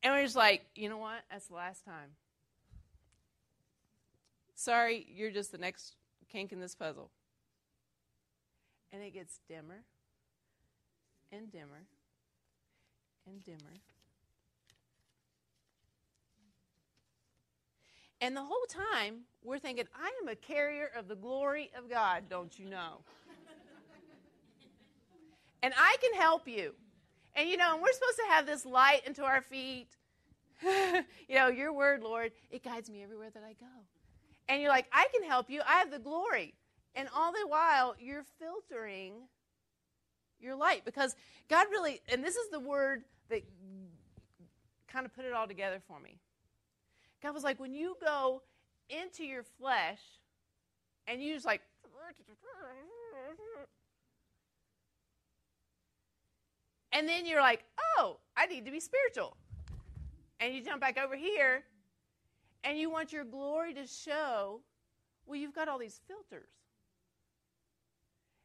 And 0.03 0.13
we're 0.13 0.25
just 0.25 0.37
like, 0.37 0.67
you 0.75 0.89
know 0.89 0.99
what? 0.99 1.23
That's 1.31 1.47
the 1.47 1.55
last 1.55 1.85
time. 1.85 2.11
Sorry, 4.55 5.07
you're 5.15 5.31
just 5.31 5.53
the 5.53 5.59
next 5.59 5.97
kink 6.31 6.53
in 6.53 6.61
this 6.61 6.75
puzzle. 6.75 7.11
And 8.93 9.03
it 9.03 9.15
gets 9.15 9.41
dimmer 9.49 9.83
and 11.33 11.51
dimmer 11.51 11.87
and 13.27 13.45
dimmer. 13.45 13.81
And 18.21 18.37
the 18.37 18.43
whole 18.43 18.67
time, 18.69 19.23
we're 19.43 19.59
thinking, 19.59 19.85
I 19.95 20.11
am 20.23 20.29
a 20.29 20.35
carrier 20.35 20.91
of 20.97 21.09
the 21.09 21.17
glory 21.17 21.71
of 21.77 21.91
God, 21.91 22.25
don't 22.31 22.59
you 22.59 22.67
know? 22.67 23.01
And 25.65 25.73
I 25.79 25.97
can 26.03 26.13
help 26.21 26.47
you. 26.47 26.75
And 27.35 27.49
you 27.49 27.57
know, 27.57 27.73
and 27.73 27.83
we're 27.83 27.93
supposed 27.93 28.19
to 28.19 28.33
have 28.35 28.45
this 28.45 28.67
light 28.67 29.07
into 29.07 29.25
our 29.25 29.41
feet. 29.41 29.89
you 30.63 31.37
know, 31.37 31.49
your 31.49 31.73
word, 31.73 32.03
Lord, 32.03 32.33
it 32.51 32.63
guides 32.63 32.91
me 32.91 33.03
everywhere 33.03 33.31
that 33.31 33.43
I 33.43 33.55
go. 33.55 33.73
And 34.47 34.61
you're 34.61 34.71
like, 34.71 34.85
I 34.93 35.07
can 35.13 35.27
help 35.27 35.49
you. 35.49 35.63
I 35.67 35.79
have 35.79 35.91
the 35.91 35.99
glory. 35.99 36.53
And 36.95 37.09
all 37.17 37.33
the 37.33 37.47
while, 37.49 37.97
you're 37.99 38.27
filtering 38.39 39.15
your 40.39 40.55
light 40.55 40.85
because 40.85 41.17
God 41.49 41.67
really, 41.71 42.03
and 42.13 42.23
this 42.23 42.37
is 42.37 42.51
the 42.51 42.61
word 42.61 43.05
that 43.31 43.43
kind 44.87 45.07
of 45.07 45.15
put 45.15 45.25
it 45.25 45.33
all 45.33 45.49
together 45.49 45.81
for 45.89 45.99
me. 45.99 46.19
God 47.23 47.33
was 47.33 47.43
like, 47.43 47.59
when 47.59 47.73
you 47.73 47.97
go 48.05 48.43
into 48.91 49.25
your 49.25 49.45
flesh 49.59 50.01
and 51.09 51.23
you 51.23 51.33
just 51.33 51.47
like, 51.47 51.63
and 56.95 57.09
then 57.09 57.27
you're 57.27 57.41
like, 57.41 57.65
oh, 57.99 58.19
I 58.37 58.47
need 58.47 58.65
to 58.65 58.71
be 58.71 58.81
spiritual. 58.81 59.37
And 60.41 60.55
you 60.55 60.63
jump 60.63 60.81
back 60.81 60.97
over 60.97 61.17
here 61.17 61.65
and 62.63 62.79
you 62.79 62.89
want 62.89 63.13
your 63.13 63.25
glory 63.25 63.75
to 63.75 63.87
show, 63.87 64.61
well, 65.27 65.39
you've 65.39 65.55
got 65.55 65.69
all 65.69 65.79
these 65.79 66.01
filters. 66.07 66.49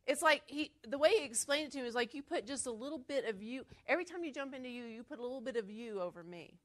It's 0.08 0.24
like 0.24 0.42
he, 0.48 0.72
the 0.88 0.98
way 0.98 1.12
he 1.20 1.24
explained 1.24 1.68
it 1.68 1.72
to 1.74 1.82
me 1.82 1.88
is 1.88 1.94
like 1.94 2.16
you 2.16 2.24
put 2.24 2.48
just 2.48 2.66
a 2.66 2.72
little 2.72 2.98
bit 2.98 3.26
of 3.26 3.44
you. 3.44 3.64
Every 3.88 4.06
time 4.06 4.24
you 4.24 4.34
jump 4.34 4.56
into 4.56 4.68
you, 4.68 4.86
you 4.86 5.04
put 5.04 5.20
a 5.20 5.22
little 5.22 5.42
bit 5.42 5.56
of 5.56 5.70
you 5.70 6.02
over 6.02 6.24
me. 6.24 6.56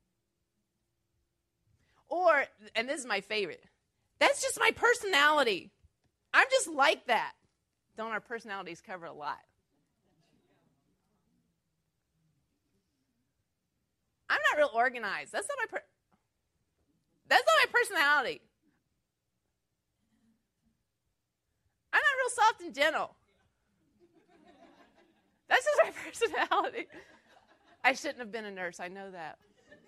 Or, 2.08 2.44
and 2.74 2.88
this 2.88 3.00
is 3.00 3.06
my 3.06 3.20
favorite, 3.20 3.62
that's 4.18 4.40
just 4.40 4.58
my 4.58 4.70
personality. 4.74 5.70
I'm 6.32 6.46
just 6.50 6.68
like 6.68 7.06
that. 7.06 7.32
Don't 7.96 8.10
our 8.10 8.20
personalities 8.20 8.80
cover 8.80 9.06
a 9.06 9.12
lot? 9.12 9.38
I'm 14.34 14.40
not 14.50 14.58
real 14.58 14.70
organized. 14.74 15.32
That's 15.32 15.46
not 15.48 15.58
my 15.60 15.78
per- 15.78 15.84
That's 17.28 17.44
not 17.46 17.54
my 17.64 17.78
personality. 17.78 18.40
I'm 21.92 22.00
not 22.00 22.16
real 22.18 22.30
soft 22.30 22.60
and 22.62 22.74
gentle. 22.74 23.14
That's 25.48 25.64
just 25.64 25.80
my 25.84 25.92
personality. 26.04 26.88
I 27.84 27.92
shouldn't 27.92 28.18
have 28.18 28.32
been 28.32 28.44
a 28.46 28.50
nurse. 28.50 28.80
I 28.80 28.88
know 28.88 29.12
that. 29.12 29.38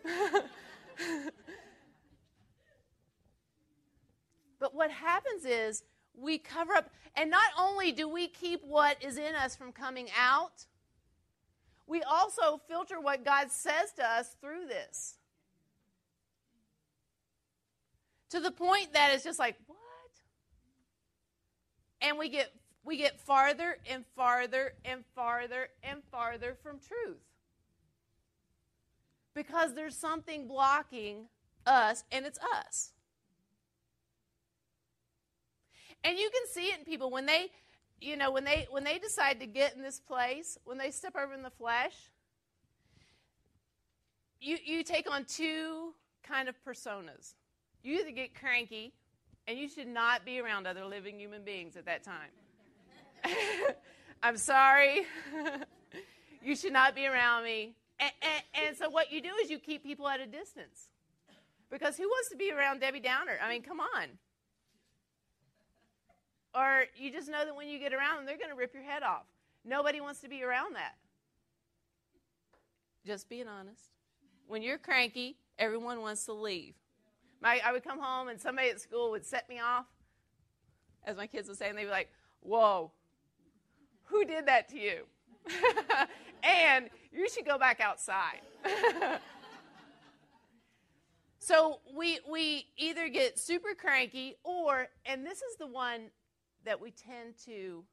But 4.58 4.74
what 4.74 4.90
happens 4.90 5.44
is 5.44 5.84
we 6.14 6.38
cover 6.38 6.72
up, 6.72 6.90
and 7.14 7.30
not 7.30 7.50
only 7.58 7.92
do 7.92 8.08
we 8.08 8.28
keep 8.28 8.64
what 8.64 8.96
is 9.02 9.18
in 9.18 9.34
us 9.34 9.54
from 9.54 9.72
coming 9.72 10.08
out, 10.18 10.64
we 11.86 12.02
also 12.02 12.60
filter 12.68 13.00
what 13.00 13.24
God 13.24 13.50
says 13.50 13.92
to 13.96 14.04
us 14.04 14.36
through 14.40 14.66
this. 14.66 15.14
To 18.30 18.40
the 18.40 18.50
point 18.50 18.92
that 18.92 19.12
it's 19.14 19.24
just 19.24 19.38
like, 19.38 19.56
what? 19.66 19.78
And 22.00 22.18
we 22.18 22.28
get 22.28 22.52
we 22.84 22.96
get 22.96 23.20
farther 23.20 23.78
and 23.90 24.04
farther 24.14 24.74
and 24.84 25.04
farther 25.14 25.68
and 25.82 26.02
farther 26.10 26.56
from 26.62 26.78
truth. 26.78 27.18
Because 29.34 29.74
there's 29.74 29.96
something 29.96 30.46
blocking 30.46 31.26
us, 31.66 32.04
and 32.12 32.24
it's 32.24 32.38
us. 32.56 32.92
And 36.04 36.16
you 36.16 36.30
can 36.30 36.42
see 36.52 36.68
it 36.68 36.78
in 36.78 36.84
people 36.84 37.10
when 37.10 37.26
they, 37.26 37.50
you 38.00 38.16
know, 38.16 38.30
when 38.30 38.44
they 38.44 38.66
when 38.70 38.84
they 38.84 38.98
decide 38.98 39.40
to 39.40 39.46
get 39.46 39.74
in 39.74 39.82
this 39.82 40.00
place, 40.00 40.58
when 40.64 40.78
they 40.78 40.90
step 40.90 41.14
over 41.16 41.32
in 41.32 41.42
the 41.42 41.50
flesh, 41.50 41.94
you 44.40 44.58
you 44.64 44.82
take 44.82 45.10
on 45.10 45.24
two 45.24 45.94
kind 46.22 46.48
of 46.48 46.54
personas. 46.64 47.34
You 47.82 48.00
either 48.00 48.10
get 48.10 48.34
cranky, 48.34 48.92
and 49.46 49.58
you 49.58 49.68
should 49.68 49.88
not 49.88 50.24
be 50.24 50.40
around 50.40 50.66
other 50.66 50.84
living 50.84 51.18
human 51.18 51.42
beings 51.42 51.76
at 51.76 51.86
that 51.86 52.02
time. 52.02 52.30
I'm 54.22 54.36
sorry. 54.36 55.06
you 56.42 56.56
should 56.56 56.72
not 56.72 56.94
be 56.94 57.06
around 57.06 57.44
me. 57.44 57.74
And, 57.98 58.12
and, 58.22 58.66
and, 58.66 58.76
so 58.76 58.90
what 58.90 59.10
you 59.10 59.22
do 59.22 59.30
is 59.42 59.50
you 59.50 59.58
keep 59.58 59.82
people 59.82 60.06
at 60.08 60.20
a 60.20 60.26
distance. 60.26 60.88
Because 61.70 61.96
who 61.96 62.04
wants 62.04 62.28
to 62.30 62.36
be 62.36 62.50
around 62.50 62.80
Debbie 62.80 63.00
Downer? 63.00 63.38
I 63.42 63.48
mean, 63.48 63.62
come 63.62 63.80
on. 63.80 64.08
Or 66.56 66.84
you 66.96 67.12
just 67.12 67.28
know 67.28 67.44
that 67.44 67.54
when 67.54 67.68
you 67.68 67.78
get 67.78 67.92
around 67.92 68.16
them, 68.16 68.26
they're 68.26 68.38
going 68.38 68.50
to 68.50 68.56
rip 68.56 68.72
your 68.72 68.82
head 68.82 69.02
off. 69.02 69.26
Nobody 69.62 70.00
wants 70.00 70.20
to 70.20 70.28
be 70.28 70.42
around 70.42 70.74
that. 70.74 70.94
Just 73.04 73.28
being 73.28 73.46
honest. 73.46 73.90
When 74.46 74.62
you're 74.62 74.78
cranky, 74.78 75.36
everyone 75.58 76.00
wants 76.00 76.24
to 76.24 76.32
leave. 76.32 76.74
My, 77.42 77.60
I 77.64 77.72
would 77.72 77.84
come 77.84 78.00
home 78.00 78.28
and 78.28 78.40
somebody 78.40 78.70
at 78.70 78.80
school 78.80 79.10
would 79.10 79.26
set 79.26 79.48
me 79.50 79.60
off, 79.60 79.84
as 81.04 81.16
my 81.16 81.26
kids 81.26 81.48
would 81.48 81.58
say, 81.58 81.68
and 81.68 81.76
they'd 81.76 81.84
be 81.84 81.90
like, 81.90 82.10
Whoa, 82.40 82.90
who 84.04 84.24
did 84.24 84.46
that 84.46 84.68
to 84.70 84.78
you? 84.78 85.02
and 86.42 86.88
you 87.12 87.28
should 87.28 87.44
go 87.44 87.58
back 87.58 87.80
outside. 87.80 88.40
so 91.38 91.80
we, 91.94 92.20
we 92.30 92.66
either 92.78 93.08
get 93.08 93.38
super 93.38 93.74
cranky 93.74 94.36
or, 94.42 94.88
and 95.04 95.26
this 95.26 95.38
is 95.42 95.56
the 95.58 95.66
one 95.66 96.10
that 96.66 96.80
we 96.80 96.90
tend 96.90 97.34
to 97.46 97.84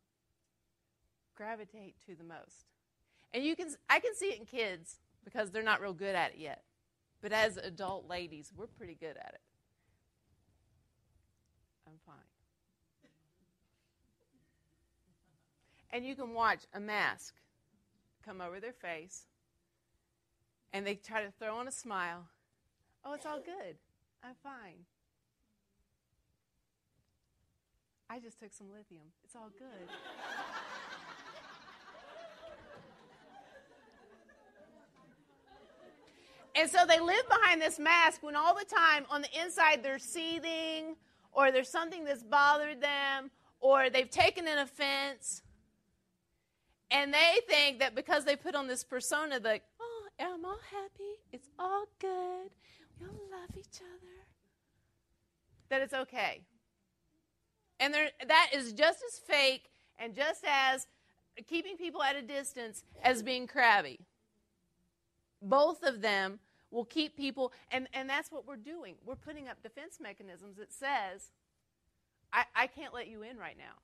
gravitate 1.36 1.96
to 2.06 2.16
the 2.16 2.24
most. 2.24 2.68
And 3.34 3.44
you 3.44 3.56
can 3.56 3.70
I 3.90 4.00
can 4.00 4.14
see 4.16 4.28
it 4.28 4.40
in 4.40 4.46
kids 4.46 5.00
because 5.24 5.52
they're 5.52 5.64
not 5.64 5.82
real 5.82 5.94
good 5.94 6.16
at 6.16 6.34
it 6.34 6.40
yet. 6.40 6.64
But 7.22 7.32
as 7.32 7.56
adult 7.58 8.10
ladies, 8.10 8.52
we're 8.56 8.68
pretty 8.68 8.96
good 8.96 9.16
at 9.18 9.32
it. 9.34 9.42
I'm 11.88 11.94
fine. 12.06 12.16
And 15.92 16.06
you 16.06 16.16
can 16.16 16.34
watch 16.34 16.66
a 16.74 16.80
mask 16.80 17.36
come 18.26 18.42
over 18.42 18.60
their 18.60 18.74
face 18.74 19.24
and 20.74 20.86
they 20.86 20.96
try 20.96 21.24
to 21.24 21.32
throw 21.32 21.56
on 21.56 21.68
a 21.68 21.72
smile. 21.72 22.26
Oh, 23.06 23.14
it's 23.14 23.26
all 23.26 23.40
good. 23.40 23.78
I'm 24.24 24.36
fine. 24.44 24.86
I 28.14 28.20
just 28.20 28.40
took 28.40 28.54
some 28.54 28.68
lithium. 28.72 29.06
It's 29.24 29.36
all 29.36 29.50
good. 29.58 29.90
and 36.56 36.70
so 36.70 36.86
they 36.88 37.00
live 37.00 37.28
behind 37.28 37.60
this 37.60 37.80
mask 37.80 38.22
when 38.22 38.36
all 38.36 38.54
the 38.54 38.66
time 38.66 39.08
on 39.10 39.24
the 39.24 39.42
inside 39.42 39.82
they're 39.82 39.98
seething 39.98 40.96
or 41.32 41.52
there's 41.52 41.70
something 41.70 42.06
that's 42.06 42.22
bothered 42.22 42.82
them 42.82 43.32
or 43.60 43.90
they've 43.90 44.12
taken 44.12 44.48
an 44.48 44.60
offense. 44.60 45.42
And 46.92 47.12
they 47.12 47.40
think 47.50 47.80
that 47.80 47.96
because 47.96 48.26
they 48.26 48.36
put 48.36 48.54
on 48.54 48.68
this 48.68 48.84
persona, 48.84 49.40
like, 49.44 49.64
oh, 49.82 50.06
I'm 50.20 50.46
all 50.46 50.60
happy. 50.72 51.20
It's 51.32 51.50
all 51.58 51.86
good. 51.98 52.52
We 53.02 53.08
all 53.08 53.14
love 53.32 53.50
each 53.58 53.82
other. 53.82 54.28
That 55.70 55.82
it's 55.82 55.96
okay. 55.96 56.44
And 57.80 57.94
there, 57.94 58.10
that 58.28 58.50
is 58.54 58.74
just 58.74 59.00
as 59.08 59.20
fake 59.20 59.70
and 59.98 60.14
just 60.14 60.44
as 60.48 60.88
keeping 61.48 61.78
people 61.78 62.02
at 62.04 62.16
a 62.16 62.22
distance 62.22 62.84
as 63.04 63.24
being 63.24 63.48
crabby. 63.48 64.00
Both 65.42 65.84
of 65.84 66.02
them 66.02 66.40
will 66.72 66.86
keep 66.86 67.16
people, 67.16 67.54
and, 67.72 67.88
and 67.94 68.10
that's 68.10 68.32
what 68.32 68.48
we're 68.48 68.56
doing. 68.56 68.96
We're 69.06 69.16
putting 69.16 69.48
up 69.48 69.62
defense 69.62 70.00
mechanisms 70.02 70.58
that 70.58 70.72
says, 70.72 71.32
I, 72.32 72.46
I 72.56 72.68
can't 72.68 72.94
let 72.94 73.08
you 73.08 73.22
in 73.22 73.38
right 73.38 73.58
now. 73.58 73.76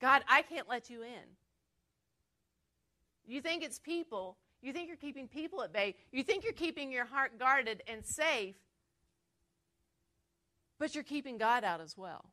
God, 0.00 0.22
I 0.28 0.42
can't 0.42 0.68
let 0.68 0.88
you 0.88 1.02
in. 1.02 1.36
You 3.26 3.40
think 3.40 3.62
it's 3.62 3.78
people. 3.78 4.36
You 4.62 4.72
think 4.72 4.88
you're 4.88 4.96
keeping 4.96 5.28
people 5.28 5.62
at 5.62 5.72
bay. 5.72 5.96
You 6.12 6.22
think 6.22 6.44
you're 6.44 6.52
keeping 6.52 6.92
your 6.92 7.04
heart 7.04 7.38
guarded 7.38 7.82
and 7.86 8.04
safe, 8.04 8.56
but 10.80 10.94
you're 10.94 11.04
keeping 11.04 11.38
God 11.38 11.62
out 11.62 11.80
as 11.80 11.96
well 11.96 12.24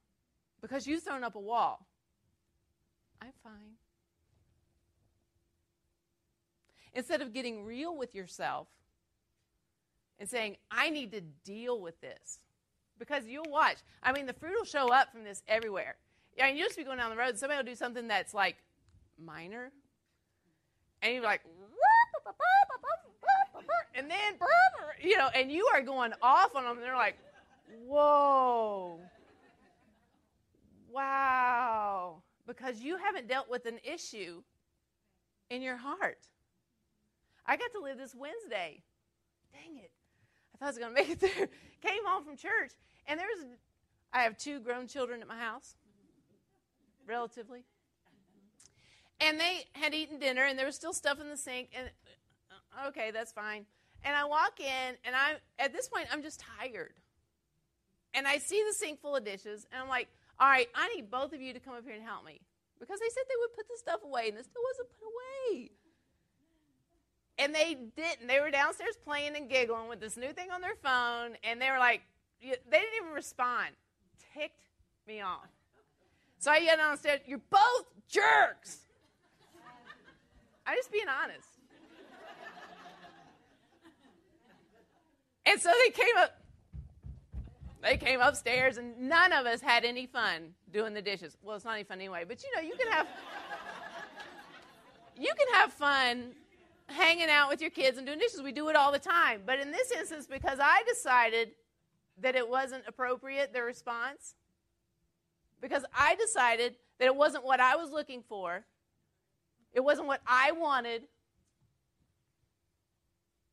because 0.61 0.87
you've 0.87 1.03
thrown 1.03 1.23
up 1.23 1.35
a 1.35 1.39
wall. 1.39 1.85
I'm 3.21 3.33
fine. 3.43 3.75
Instead 6.93 7.21
of 7.21 7.33
getting 7.33 7.63
real 7.63 7.95
with 7.95 8.15
yourself 8.15 8.67
and 10.17 10.27
saying, 10.27 10.55
I 10.71 10.89
need 10.89 11.11
to 11.11 11.21
deal 11.21 11.79
with 11.79 12.01
this. 12.01 12.39
Because 12.97 13.25
you'll 13.27 13.51
watch. 13.51 13.77
I 14.01 14.11
mean, 14.11 14.25
the 14.25 14.33
fruit 14.33 14.53
will 14.57 14.65
show 14.65 14.91
up 14.91 15.11
from 15.11 15.23
this 15.23 15.43
everywhere. 15.47 15.97
Yeah, 16.35 16.47
you'll 16.47 16.65
just 16.67 16.77
be 16.77 16.83
going 16.83 16.97
down 16.97 17.11
the 17.11 17.17
road, 17.17 17.29
and 17.29 17.37
somebody 17.37 17.57
will 17.59 17.71
do 17.71 17.75
something 17.75 18.07
that's 18.07 18.33
like 18.33 18.55
minor, 19.23 19.71
and 21.03 21.13
you're 21.13 21.23
like, 21.23 21.41
and 23.95 24.09
then, 24.09 24.33
you 25.01 25.17
know, 25.17 25.29
and 25.35 25.51
you 25.51 25.67
are 25.73 25.81
going 25.81 26.13
off 26.23 26.55
on 26.55 26.63
them, 26.63 26.77
and 26.77 26.83
they're 26.83 26.95
like, 26.95 27.17
whoa, 27.85 28.99
wow, 30.91 32.21
because 32.45 32.79
you 32.79 32.97
haven't 32.97 33.27
dealt 33.27 33.49
with 33.49 33.65
an 33.65 33.79
issue 33.83 34.41
in 35.49 35.61
your 35.61 35.77
heart. 35.77 36.27
I 37.45 37.55
got 37.55 37.71
to 37.73 37.79
live 37.79 37.97
this 37.97 38.13
Wednesday. 38.13 38.81
Dang 39.53 39.77
it. 39.77 39.91
I 40.53 40.57
thought 40.57 40.65
I 40.65 40.69
was 40.69 40.77
going 40.77 40.95
to 40.95 41.01
make 41.01 41.09
it 41.09 41.19
through. 41.19 41.47
Came 41.81 42.05
home 42.05 42.23
from 42.23 42.35
church, 42.35 42.71
and 43.07 43.19
there's, 43.19 43.45
I 44.11 44.23
have 44.23 44.37
two 44.37 44.59
grown 44.59 44.87
children 44.87 45.21
at 45.21 45.27
my 45.27 45.37
house, 45.37 45.75
relatively. 47.05 47.63
And 49.19 49.39
they 49.39 49.65
had 49.73 49.93
eaten 49.93 50.19
dinner, 50.19 50.43
and 50.43 50.57
there 50.57 50.65
was 50.65 50.75
still 50.75 50.93
stuff 50.93 51.19
in 51.19 51.29
the 51.29 51.37
sink. 51.37 51.69
And 51.77 51.89
uh, 52.51 52.87
okay, 52.89 53.11
that's 53.11 53.31
fine. 53.31 53.65
And 54.03 54.15
I 54.15 54.25
walk 54.25 54.59
in, 54.59 54.95
and 55.05 55.15
I 55.15 55.35
at 55.59 55.73
this 55.73 55.87
point 55.87 56.07
I'm 56.11 56.21
just 56.21 56.43
tired. 56.59 56.93
And 58.13 58.27
I 58.27 58.37
see 58.37 58.63
the 58.67 58.73
sink 58.73 59.01
full 59.01 59.15
of 59.15 59.23
dishes, 59.23 59.67
and 59.71 59.81
I'm 59.81 59.89
like, 59.89 60.07
all 60.39 60.47
right, 60.47 60.67
I 60.75 60.87
need 60.95 61.11
both 61.11 61.33
of 61.33 61.41
you 61.41 61.53
to 61.53 61.59
come 61.59 61.73
up 61.73 61.83
here 61.83 61.93
and 61.93 62.03
help 62.03 62.25
me 62.25 62.41
because 62.79 62.99
they 62.99 63.09
said 63.09 63.23
they 63.27 63.35
would 63.39 63.53
put 63.53 63.67
the 63.67 63.77
stuff 63.77 64.01
away, 64.03 64.29
and 64.29 64.37
it 64.37 64.45
still 64.45 64.61
wasn't 64.71 64.89
put 64.89 65.05
away. 65.05 65.71
And 67.39 67.53
they 67.53 67.75
didn't. 67.95 68.27
They 68.27 68.39
were 68.39 68.49
downstairs 68.49 68.97
playing 69.03 69.35
and 69.35 69.49
giggling 69.49 69.87
with 69.89 69.99
this 69.99 70.17
new 70.17 70.33
thing 70.33 70.49
on 70.51 70.61
their 70.61 70.75
phone, 70.81 71.37
and 71.43 71.61
they 71.61 71.69
were 71.69 71.79
like, 71.79 72.01
they 72.41 72.49
didn't 72.49 72.95
even 73.01 73.13
respond. 73.13 73.69
Ticked 74.33 74.69
me 75.07 75.21
off. 75.21 75.47
So 76.39 76.51
I 76.51 76.57
yelled 76.57 76.79
downstairs, 76.79 77.21
"You're 77.25 77.41
both 77.49 77.85
jerks." 78.07 78.79
I'm 80.65 80.75
just 80.75 80.91
being 80.91 81.07
honest. 81.07 81.47
And 85.45 85.61
so 85.61 85.71
they 85.83 85.91
came 85.91 86.17
up. 86.17 86.41
They 87.81 87.97
came 87.97 88.19
upstairs, 88.21 88.77
and 88.77 88.99
none 88.99 89.31
of 89.31 89.45
us 89.45 89.61
had 89.61 89.85
any 89.85 90.07
fun 90.07 90.53
doing 90.73 90.93
the 90.93 91.01
dishes. 91.01 91.37
Well, 91.43 91.55
it's 91.55 91.65
not 91.65 91.75
any 91.75 91.83
fun 91.83 91.99
anyway, 91.99 92.23
but 92.27 92.43
you 92.43 92.49
know, 92.55 92.61
you 92.61 92.75
can 92.75 92.91
have 92.91 93.07
you 95.15 95.33
can 95.37 95.53
have 95.53 95.73
fun 95.73 96.31
hanging 96.87 97.29
out 97.29 97.49
with 97.49 97.61
your 97.61 97.69
kids 97.69 97.97
and 97.97 98.05
doing 98.05 98.19
dishes. 98.19 98.41
We 98.41 98.51
do 98.51 98.69
it 98.69 98.75
all 98.75 98.91
the 98.91 98.99
time. 98.99 99.41
But 99.45 99.59
in 99.59 99.71
this 99.71 99.91
instance, 99.91 100.27
because 100.27 100.59
I 100.61 100.83
decided 100.87 101.51
that 102.21 102.35
it 102.35 102.47
wasn't 102.47 102.83
appropriate, 102.87 103.53
the 103.53 103.61
response, 103.61 104.35
because 105.61 105.83
I 105.95 106.15
decided 106.15 106.75
that 106.99 107.05
it 107.05 107.15
wasn't 107.15 107.45
what 107.45 107.59
I 107.59 107.75
was 107.75 107.91
looking 107.91 108.23
for, 108.27 108.65
it 109.73 109.83
wasn't 109.83 110.07
what 110.07 110.21
I 110.25 110.51
wanted, 110.51 111.03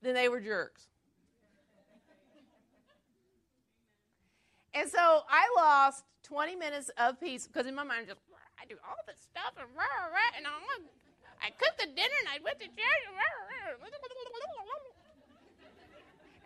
then 0.01 0.15
they 0.15 0.29
were 0.29 0.41
jerks. 0.41 0.87
And 4.75 4.91
so 4.91 5.23
I 5.31 5.47
lost 5.57 6.05
20 6.25 6.57
minutes 6.57 6.91
of 6.99 7.21
peace 7.21 7.47
because 7.47 7.67
in 7.67 7.75
my 7.75 7.85
mind, 7.85 8.03
I 8.03 8.07
just 8.07 8.21
I 8.61 8.67
do 8.67 8.77
all 8.87 8.97
this 9.07 9.21
stuff 9.21 9.55
and 9.59 9.67
rah, 9.77 9.85
rah, 10.11 10.37
and 10.37 10.47
I 10.47 11.51
cooked 11.51 11.79
the 11.79 11.87
dinner 11.87 12.19
and 12.21 12.29
I 12.29 12.43
went 12.43 12.59
to 12.61 12.67
church. 12.67 13.05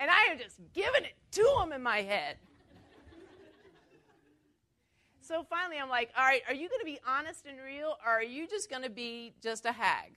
And 0.01 0.11
I 0.11 0.31
am 0.31 0.39
just 0.39 0.57
giving 0.75 1.05
it 1.05 1.15
to 1.33 1.55
them 1.59 1.73
in 1.73 1.83
my 1.83 2.03
head. 2.03 2.37
So 5.21 5.45
finally, 5.49 5.79
I'm 5.79 5.91
like, 5.91 6.11
all 6.17 6.25
right, 6.25 6.43
are 6.49 6.55
you 6.55 6.69
going 6.69 6.81
to 6.81 6.87
be 6.87 6.99
honest 7.07 7.45
and 7.47 7.59
real, 7.61 7.97
or 8.05 8.13
are 8.13 8.23
you 8.23 8.49
just 8.49 8.71
going 8.71 8.83
to 8.83 8.91
be 8.91 9.35
just 9.43 9.67
a 9.67 9.73
hag? 9.73 10.17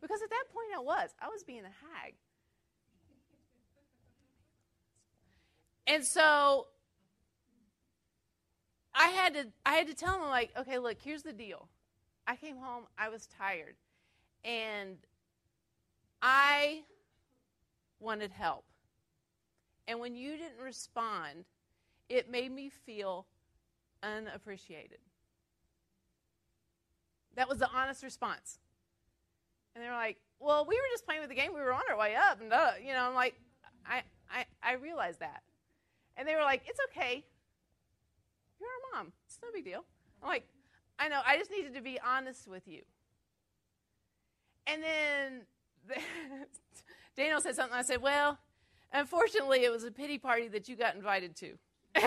Because 0.00 0.22
at 0.22 0.30
that 0.30 0.44
point, 0.52 0.68
I 0.74 0.80
was. 0.80 1.10
I 1.20 1.28
was 1.28 1.42
being 1.42 1.64
a 1.64 1.96
hag. 2.00 2.14
And 5.86 6.04
so 6.04 6.68
I 8.98 9.08
had 9.08 9.34
to 9.34 9.46
I 9.64 9.74
had 9.74 9.86
to 9.86 9.94
tell 9.94 10.20
him 10.20 10.28
like, 10.28 10.50
okay, 10.58 10.78
look, 10.78 10.96
here's 11.02 11.22
the 11.22 11.32
deal. 11.32 11.68
I 12.26 12.36
came 12.36 12.56
home, 12.56 12.84
I 12.98 13.08
was 13.08 13.26
tired, 13.38 13.76
and 14.44 14.98
I 16.20 16.82
wanted 18.00 18.32
help. 18.32 18.64
And 19.86 20.00
when 20.00 20.14
you 20.16 20.32
didn't 20.32 20.60
respond, 20.62 21.44
it 22.08 22.30
made 22.30 22.52
me 22.52 22.68
feel 22.68 23.26
unappreciated. 24.02 24.98
That 27.36 27.48
was 27.48 27.58
the 27.58 27.70
honest 27.70 28.02
response. 28.02 28.58
And 29.74 29.82
they 29.82 29.88
were 29.88 29.94
like, 29.94 30.18
well, 30.40 30.66
we 30.68 30.74
were 30.74 30.88
just 30.90 31.06
playing 31.06 31.20
with 31.20 31.30
the 31.30 31.36
game. 31.36 31.54
We 31.54 31.60
were 31.60 31.72
on 31.72 31.82
our 31.88 31.96
way 31.96 32.14
up. 32.14 32.40
And, 32.40 32.52
uh, 32.52 32.72
you 32.84 32.92
know, 32.92 33.08
I'm 33.08 33.14
like, 33.14 33.34
I, 33.86 34.02
I, 34.30 34.44
I 34.62 34.72
realized 34.74 35.20
that. 35.20 35.42
And 36.16 36.26
they 36.26 36.34
were 36.34 36.42
like, 36.42 36.62
it's 36.66 36.80
okay. 36.90 37.24
Mom. 38.98 39.12
It's 39.26 39.38
no 39.42 39.48
big 39.52 39.64
deal. 39.64 39.84
I'm 40.22 40.28
like, 40.28 40.44
I 40.98 41.08
know. 41.08 41.20
I 41.24 41.38
just 41.38 41.50
needed 41.50 41.74
to 41.74 41.80
be 41.80 41.98
honest 42.04 42.48
with 42.48 42.66
you. 42.66 42.82
And 44.66 44.82
then 44.82 45.42
the, 45.86 45.94
Daniel 47.16 47.40
said 47.40 47.54
something. 47.54 47.76
I 47.76 47.82
said, 47.82 48.02
well, 48.02 48.38
unfortunately, 48.92 49.64
it 49.64 49.70
was 49.70 49.84
a 49.84 49.92
pity 49.92 50.18
party 50.18 50.48
that 50.48 50.68
you 50.68 50.74
got 50.74 50.96
invited 50.96 51.36
to. 51.36 51.52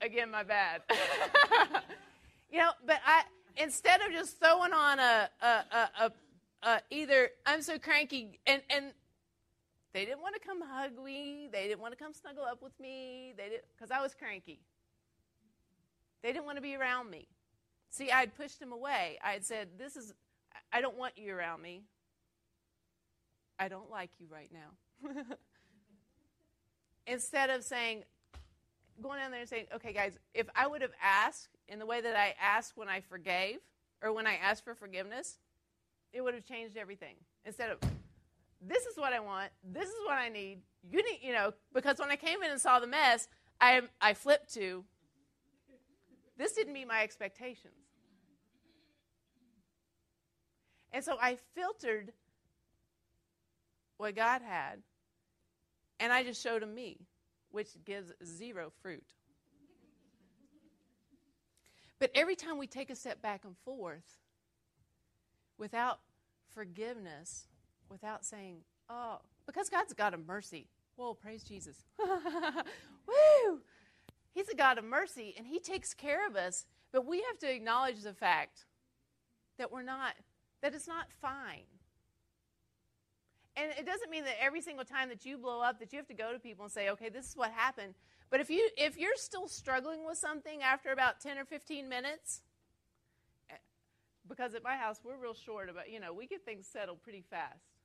again, 0.00 0.30
my 0.30 0.42
bad. 0.42 0.80
you 2.50 2.58
know, 2.58 2.70
but 2.86 3.00
I 3.06 3.24
instead 3.58 4.00
of 4.00 4.12
just 4.12 4.38
throwing 4.38 4.72
on 4.72 4.98
a, 4.98 5.28
a, 5.42 5.46
a, 5.46 5.90
a, 6.00 6.12
a 6.62 6.80
either 6.90 7.30
I'm 7.44 7.60
so 7.62 7.78
cranky 7.78 8.40
and 8.46 8.62
and 8.70 8.92
they 9.96 10.04
didn't 10.04 10.20
want 10.20 10.34
to 10.34 10.46
come 10.46 10.60
hug 10.60 11.02
me, 11.02 11.48
they 11.50 11.66
didn't 11.68 11.80
want 11.80 11.96
to 11.96 12.04
come 12.04 12.12
snuggle 12.12 12.44
up 12.44 12.62
with 12.62 12.78
me, 12.78 13.32
they 13.34 13.44
didn't 13.44 13.64
because 13.74 13.90
I 13.90 14.02
was 14.02 14.14
cranky. 14.14 14.60
They 16.22 16.34
didn't 16.34 16.44
want 16.44 16.56
to 16.56 16.62
be 16.62 16.76
around 16.76 17.10
me. 17.10 17.26
See, 17.88 18.10
I 18.10 18.20
had 18.20 18.36
pushed 18.36 18.60
them 18.60 18.72
away. 18.72 19.18
I 19.24 19.30
had 19.30 19.42
said, 19.42 19.78
"This 19.78 19.96
is 19.96 20.12
I 20.70 20.82
don't 20.82 20.98
want 20.98 21.16
you 21.16 21.34
around 21.34 21.62
me. 21.62 21.84
I 23.58 23.68
don't 23.68 23.90
like 23.90 24.10
you 24.18 24.26
right 24.30 24.50
now." 24.52 25.14
Instead 27.06 27.48
of 27.48 27.64
saying, 27.64 28.04
going 29.00 29.18
down 29.18 29.30
there 29.30 29.40
and 29.40 29.48
saying, 29.48 29.66
okay, 29.76 29.94
guys, 29.94 30.18
if 30.34 30.46
I 30.54 30.66
would 30.66 30.82
have 30.82 30.92
asked 31.02 31.48
in 31.68 31.78
the 31.78 31.86
way 31.86 32.02
that 32.02 32.16
I 32.16 32.34
asked 32.38 32.76
when 32.76 32.88
I 32.88 33.00
forgave 33.00 33.60
or 34.02 34.12
when 34.12 34.26
I 34.26 34.34
asked 34.34 34.64
for 34.64 34.74
forgiveness, 34.74 35.38
it 36.12 36.20
would 36.20 36.34
have 36.34 36.44
changed 36.44 36.76
everything. 36.76 37.14
Instead 37.44 37.70
of, 37.70 37.78
this 38.66 38.84
is 38.86 38.96
what 38.96 39.12
I 39.12 39.20
want, 39.20 39.50
this 39.64 39.88
is 39.88 39.94
what 40.04 40.14
I 40.14 40.28
need, 40.28 40.58
you 40.90 41.02
need, 41.02 41.20
you 41.22 41.32
know, 41.32 41.52
because 41.72 41.98
when 41.98 42.10
I 42.10 42.16
came 42.16 42.42
in 42.42 42.50
and 42.50 42.60
saw 42.60 42.78
the 42.80 42.86
mess, 42.86 43.28
I, 43.60 43.82
I 44.00 44.14
flipped 44.14 44.52
to, 44.54 44.84
this 46.36 46.52
didn't 46.52 46.72
meet 46.72 46.88
my 46.88 47.02
expectations. 47.02 47.74
And 50.92 51.04
so 51.04 51.16
I 51.20 51.36
filtered 51.54 52.12
what 53.98 54.14
God 54.14 54.42
had, 54.42 54.82
and 56.00 56.12
I 56.12 56.22
just 56.22 56.42
showed 56.42 56.62
him 56.62 56.74
me 56.74 56.98
which 57.50 57.70
gives 57.84 58.12
zero 58.24 58.70
fruit. 58.82 59.14
But 61.98 62.10
every 62.14 62.36
time 62.36 62.58
we 62.58 62.66
take 62.66 62.90
a 62.90 62.96
step 62.96 63.22
back 63.22 63.44
and 63.44 63.56
forth 63.64 64.18
without 65.56 66.00
forgiveness, 66.54 67.46
without 67.90 68.24
saying, 68.24 68.58
oh, 68.88 69.18
because 69.46 69.68
God's 69.68 69.94
a 70.14 70.18
mercy. 70.18 70.66
Whoa, 70.96 71.14
praise 71.14 71.42
Jesus. 71.42 71.76
Woo! 71.98 73.60
He's 74.32 74.48
a 74.48 74.54
God 74.54 74.78
of 74.78 74.84
mercy, 74.84 75.34
and 75.36 75.46
He 75.46 75.58
takes 75.58 75.94
care 75.94 76.26
of 76.26 76.36
us. 76.36 76.66
But 76.92 77.06
we 77.06 77.22
have 77.28 77.38
to 77.40 77.52
acknowledge 77.52 78.02
the 78.02 78.14
fact 78.14 78.64
that 79.58 79.70
we're 79.70 79.82
not, 79.82 80.14
that 80.62 80.74
it's 80.74 80.88
not 80.88 81.06
fine. 81.20 81.64
And 83.56 83.72
it 83.78 83.86
doesn't 83.86 84.10
mean 84.10 84.24
that 84.24 84.36
every 84.40 84.60
single 84.60 84.84
time 84.84 85.08
that 85.08 85.24
you 85.24 85.38
blow 85.38 85.60
up 85.60 85.78
that 85.80 85.92
you 85.92 85.98
have 85.98 86.08
to 86.08 86.14
go 86.14 86.32
to 86.32 86.38
people 86.38 86.64
and 86.64 86.72
say, 86.72 86.90
okay, 86.90 87.08
this 87.08 87.28
is 87.30 87.36
what 87.36 87.50
happened. 87.50 87.94
But 88.30 88.40
if 88.40 88.50
you 88.50 88.68
if 88.76 88.98
you're 88.98 89.16
still 89.16 89.48
struggling 89.48 90.04
with 90.04 90.18
something 90.18 90.62
after 90.62 90.90
about 90.90 91.20
10 91.20 91.38
or 91.38 91.44
15 91.44 91.88
minutes, 91.88 92.42
eh, 93.50 93.54
because 94.28 94.54
at 94.54 94.62
my 94.62 94.76
house 94.76 95.00
we're 95.02 95.16
real 95.16 95.32
short 95.32 95.70
about, 95.70 95.90
you 95.90 96.00
know, 96.00 96.12
we 96.12 96.26
get 96.26 96.44
things 96.44 96.66
settled 96.66 97.02
pretty 97.02 97.22
fast. 97.30 97.75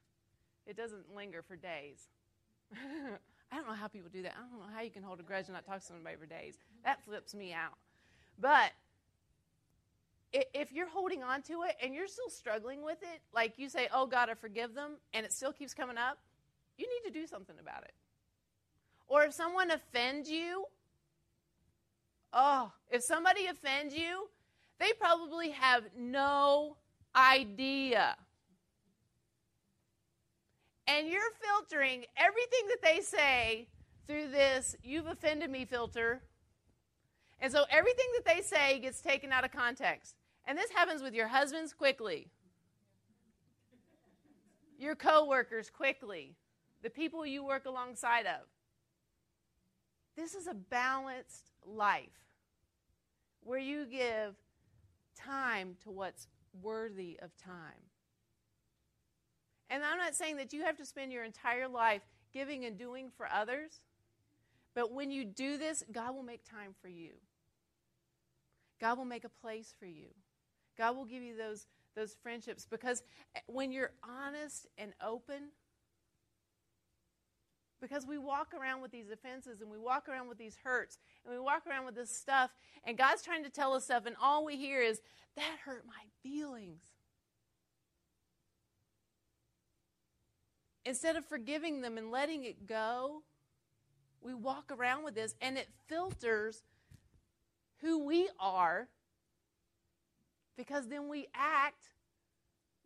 It 0.65 0.77
doesn't 0.77 1.13
linger 1.15 1.41
for 1.41 1.55
days. 1.55 2.07
I 3.51 3.55
don't 3.55 3.67
know 3.67 3.73
how 3.73 3.87
people 3.87 4.09
do 4.11 4.21
that. 4.23 4.33
I 4.37 4.41
don't 4.49 4.59
know 4.59 4.73
how 4.73 4.81
you 4.81 4.91
can 4.91 5.03
hold 5.03 5.19
a 5.19 5.23
grudge 5.23 5.45
and 5.45 5.53
not 5.53 5.65
talk 5.65 5.79
to 5.79 5.85
somebody 5.85 6.15
for 6.15 6.25
days. 6.25 6.57
That 6.85 7.03
flips 7.03 7.35
me 7.35 7.53
out. 7.53 7.77
But 8.39 8.71
if 10.33 10.71
you're 10.71 10.87
holding 10.87 11.23
on 11.23 11.41
to 11.43 11.63
it 11.63 11.75
and 11.83 11.93
you're 11.93 12.07
still 12.07 12.29
struggling 12.29 12.83
with 12.83 13.01
it, 13.01 13.21
like 13.33 13.57
you 13.57 13.67
say, 13.67 13.89
Oh 13.93 14.05
God, 14.05 14.29
I 14.29 14.35
forgive 14.35 14.73
them, 14.73 14.91
and 15.13 15.25
it 15.25 15.33
still 15.33 15.51
keeps 15.51 15.73
coming 15.73 15.97
up, 15.97 16.17
you 16.77 16.87
need 16.87 17.13
to 17.13 17.19
do 17.19 17.27
something 17.27 17.55
about 17.59 17.83
it. 17.83 17.93
Or 19.07 19.23
if 19.23 19.33
someone 19.33 19.71
offends 19.71 20.29
you, 20.29 20.65
oh, 22.31 22.71
if 22.89 23.03
somebody 23.03 23.47
offends 23.47 23.93
you, 23.93 24.29
they 24.79 24.93
probably 24.93 25.51
have 25.51 25.83
no 25.97 26.77
idea. 27.13 28.15
And 30.91 31.07
you're 31.07 31.21
filtering 31.41 32.03
everything 32.17 32.67
that 32.67 32.81
they 32.83 33.01
say 33.01 33.69
through 34.07 34.29
this 34.29 34.75
you've 34.83 35.07
offended 35.07 35.49
me 35.49 35.63
filter. 35.63 36.21
And 37.39 37.51
so 37.51 37.63
everything 37.69 38.07
that 38.15 38.25
they 38.25 38.41
say 38.41 38.77
gets 38.79 38.99
taken 39.01 39.31
out 39.31 39.45
of 39.45 39.51
context. 39.51 40.15
And 40.45 40.57
this 40.57 40.69
happens 40.71 41.01
with 41.01 41.13
your 41.13 41.29
husbands 41.29 41.73
quickly, 41.73 42.27
your 44.77 44.95
coworkers 44.95 45.69
quickly, 45.69 46.35
the 46.83 46.89
people 46.89 47.25
you 47.25 47.45
work 47.45 47.65
alongside 47.65 48.25
of. 48.25 48.47
This 50.17 50.35
is 50.35 50.47
a 50.47 50.53
balanced 50.53 51.51
life 51.65 52.27
where 53.43 53.59
you 53.59 53.85
give 53.85 54.35
time 55.15 55.77
to 55.83 55.89
what's 55.89 56.27
worthy 56.61 57.17
of 57.21 57.35
time. 57.37 57.90
And 59.71 59.85
I'm 59.85 59.97
not 59.97 60.15
saying 60.15 60.35
that 60.35 60.51
you 60.51 60.63
have 60.63 60.75
to 60.77 60.85
spend 60.85 61.13
your 61.13 61.23
entire 61.23 61.69
life 61.69 62.01
giving 62.33 62.65
and 62.65 62.77
doing 62.77 63.09
for 63.15 63.25
others, 63.33 63.79
but 64.75 64.91
when 64.91 65.09
you 65.09 65.23
do 65.23 65.57
this, 65.57 65.81
God 65.93 66.13
will 66.13 66.23
make 66.23 66.43
time 66.43 66.75
for 66.81 66.89
you. 66.89 67.11
God 68.81 68.97
will 68.97 69.05
make 69.05 69.23
a 69.23 69.29
place 69.29 69.73
for 69.79 69.85
you. 69.85 70.07
God 70.77 70.97
will 70.97 71.05
give 71.05 71.23
you 71.23 71.37
those, 71.37 71.67
those 71.95 72.17
friendships 72.21 72.67
because 72.69 73.01
eh, 73.35 73.39
when 73.47 73.71
you're 73.71 73.93
honest 74.03 74.67
and 74.77 74.91
open, 75.01 75.49
because 77.81 78.05
we 78.05 78.17
walk 78.17 78.53
around 78.53 78.81
with 78.81 78.91
these 78.91 79.09
offenses 79.09 79.61
and 79.61 79.71
we 79.71 79.77
walk 79.77 80.09
around 80.09 80.27
with 80.27 80.37
these 80.37 80.57
hurts 80.63 80.99
and 81.23 81.33
we 81.33 81.39
walk 81.39 81.65
around 81.65 81.85
with 81.85 81.95
this 81.95 82.13
stuff, 82.13 82.51
and 82.83 82.97
God's 82.97 83.21
trying 83.21 83.43
to 83.43 83.49
tell 83.49 83.73
us 83.73 83.85
stuff, 83.85 84.05
and 84.05 84.17
all 84.21 84.43
we 84.43 84.57
hear 84.57 84.81
is, 84.81 84.99
That 85.37 85.59
hurt 85.63 85.85
my 85.87 86.03
feelings. 86.23 86.81
Instead 90.85 91.15
of 91.15 91.25
forgiving 91.25 91.81
them 91.81 91.97
and 91.97 92.11
letting 92.11 92.43
it 92.43 92.65
go, 92.65 93.23
we 94.21 94.33
walk 94.33 94.71
around 94.71 95.03
with 95.03 95.15
this, 95.15 95.35
and 95.41 95.57
it 95.57 95.67
filters 95.87 96.63
who 97.81 98.05
we 98.05 98.29
are 98.39 98.87
because 100.55 100.87
then 100.87 101.09
we 101.09 101.27
act 101.33 101.89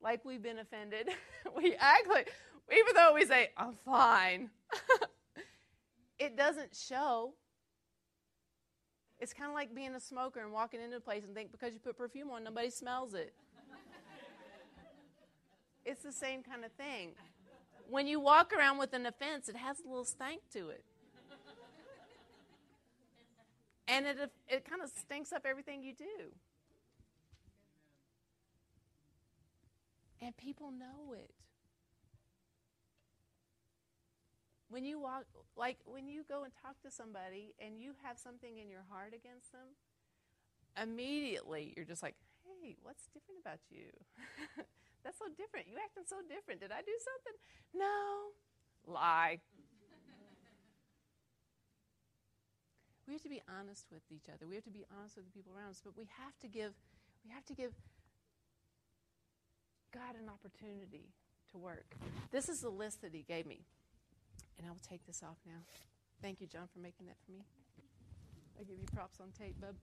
like 0.02 0.24
we've 0.24 0.42
been 0.42 0.60
offended. 0.60 1.10
we 1.56 1.76
act 1.76 2.08
like, 2.10 2.32
even 2.72 2.96
though 2.96 3.14
we 3.14 3.26
say, 3.26 3.50
I'm 3.58 3.74
fine, 3.86 4.50
it 6.20 6.38
doesn't 6.38 6.76
show. 6.76 7.34
It's 9.20 9.34
kind 9.34 9.50
of 9.50 9.56
like 9.56 9.74
being 9.74 9.96
a 9.96 10.00
smoker 10.00 10.42
and 10.42 10.52
walking 10.52 10.82
into 10.82 10.98
a 10.98 11.02
place 11.02 11.24
and 11.24 11.34
think 11.34 11.52
because 11.52 11.74
you 11.74 11.80
put 11.80 11.98
perfume 11.98 12.30
on, 12.32 12.44
nobody 12.44 12.70
smells 12.70 13.14
it. 13.14 13.34
it's 15.86 16.04
the 16.04 16.12
same 16.12 16.44
kind 16.44 16.66
of 16.66 16.72
thing. 16.74 17.12
When 17.90 18.08
you 18.08 18.20
walk 18.20 18.52
around 18.54 18.78
with 18.78 18.94
an 18.94 19.06
offense, 19.06 19.48
it 19.48 19.56
has 19.56 19.80
a 19.80 19.88
little 19.88 20.06
stank 20.06 20.42
to 20.54 20.70
it. 20.70 20.84
And 23.88 24.06
it, 24.08 24.32
it 24.48 24.68
kind 24.68 24.82
of 24.82 24.90
stinks 24.90 25.32
up 25.32 25.46
everything 25.46 25.84
you 25.84 25.94
do. 25.94 26.34
And 30.22 30.36
people 30.38 30.72
know 30.72 31.14
it. 31.14 31.30
When 34.70 34.84
you 34.84 35.00
walk, 35.00 35.26
like 35.56 35.78
when 35.86 36.10
you 36.10 36.24
go 36.28 36.44
and 36.44 36.52
talk 36.62 36.82
to 36.82 36.90
somebody 36.90 37.54
and 37.60 37.80
you 37.80 37.92
have 38.04 38.18
something 38.18 38.58
in 38.58 38.70
your 38.70 38.84
heart 38.90 39.14
against 39.16 39.52
them, 39.52 39.78
immediately 40.82 41.74
you're 41.76 41.86
just 41.86 42.02
like, 42.02 42.16
hey, 42.44 42.76
what's 42.82 43.04
different 43.14 43.40
about 43.42 43.60
you? 43.70 43.86
That's 45.06 45.22
so 45.22 45.30
different. 45.38 45.70
You 45.70 45.78
acting 45.78 46.10
so 46.10 46.18
different. 46.26 46.60
Did 46.60 46.74
I 46.74 46.82
do 46.82 46.98
something? 46.98 47.38
No. 47.78 48.34
Lie. 48.90 49.40
we 53.08 53.14
have 53.14 53.22
to 53.22 53.30
be 53.30 53.42
honest 53.46 53.86
with 53.94 54.02
each 54.10 54.34
other. 54.34 54.48
We 54.50 54.56
have 54.56 54.66
to 54.66 54.74
be 54.74 54.84
honest 54.98 55.16
with 55.16 55.26
the 55.26 55.32
people 55.32 55.54
around 55.56 55.70
us, 55.70 55.82
but 55.86 55.96
we 55.96 56.10
have 56.18 56.34
to 56.42 56.48
give 56.48 56.74
we 57.24 57.32
have 57.32 57.46
to 57.46 57.54
give 57.54 57.72
God 59.94 60.18
an 60.20 60.30
opportunity 60.30 61.14
to 61.52 61.58
work. 61.58 61.96
This 62.32 62.50
is 62.50 62.62
the 62.62 62.70
list 62.70 63.02
that 63.02 63.14
He 63.14 63.22
gave 63.22 63.46
me. 63.46 63.62
And 64.58 64.68
I 64.68 64.70
will 64.70 64.82
take 64.88 65.06
this 65.06 65.22
off 65.24 65.38
now. 65.46 65.62
Thank 66.22 66.42
you, 66.42 66.48
John, 66.48 66.68
for 66.74 66.80
making 66.80 67.06
that 67.08 67.18
for 67.26 67.32
me. 67.32 67.46
I 68.60 68.64
give 68.64 68.78
you 68.80 68.86
props 68.94 69.20
on 69.20 69.28
tape, 69.38 69.56
bub. 69.60 69.76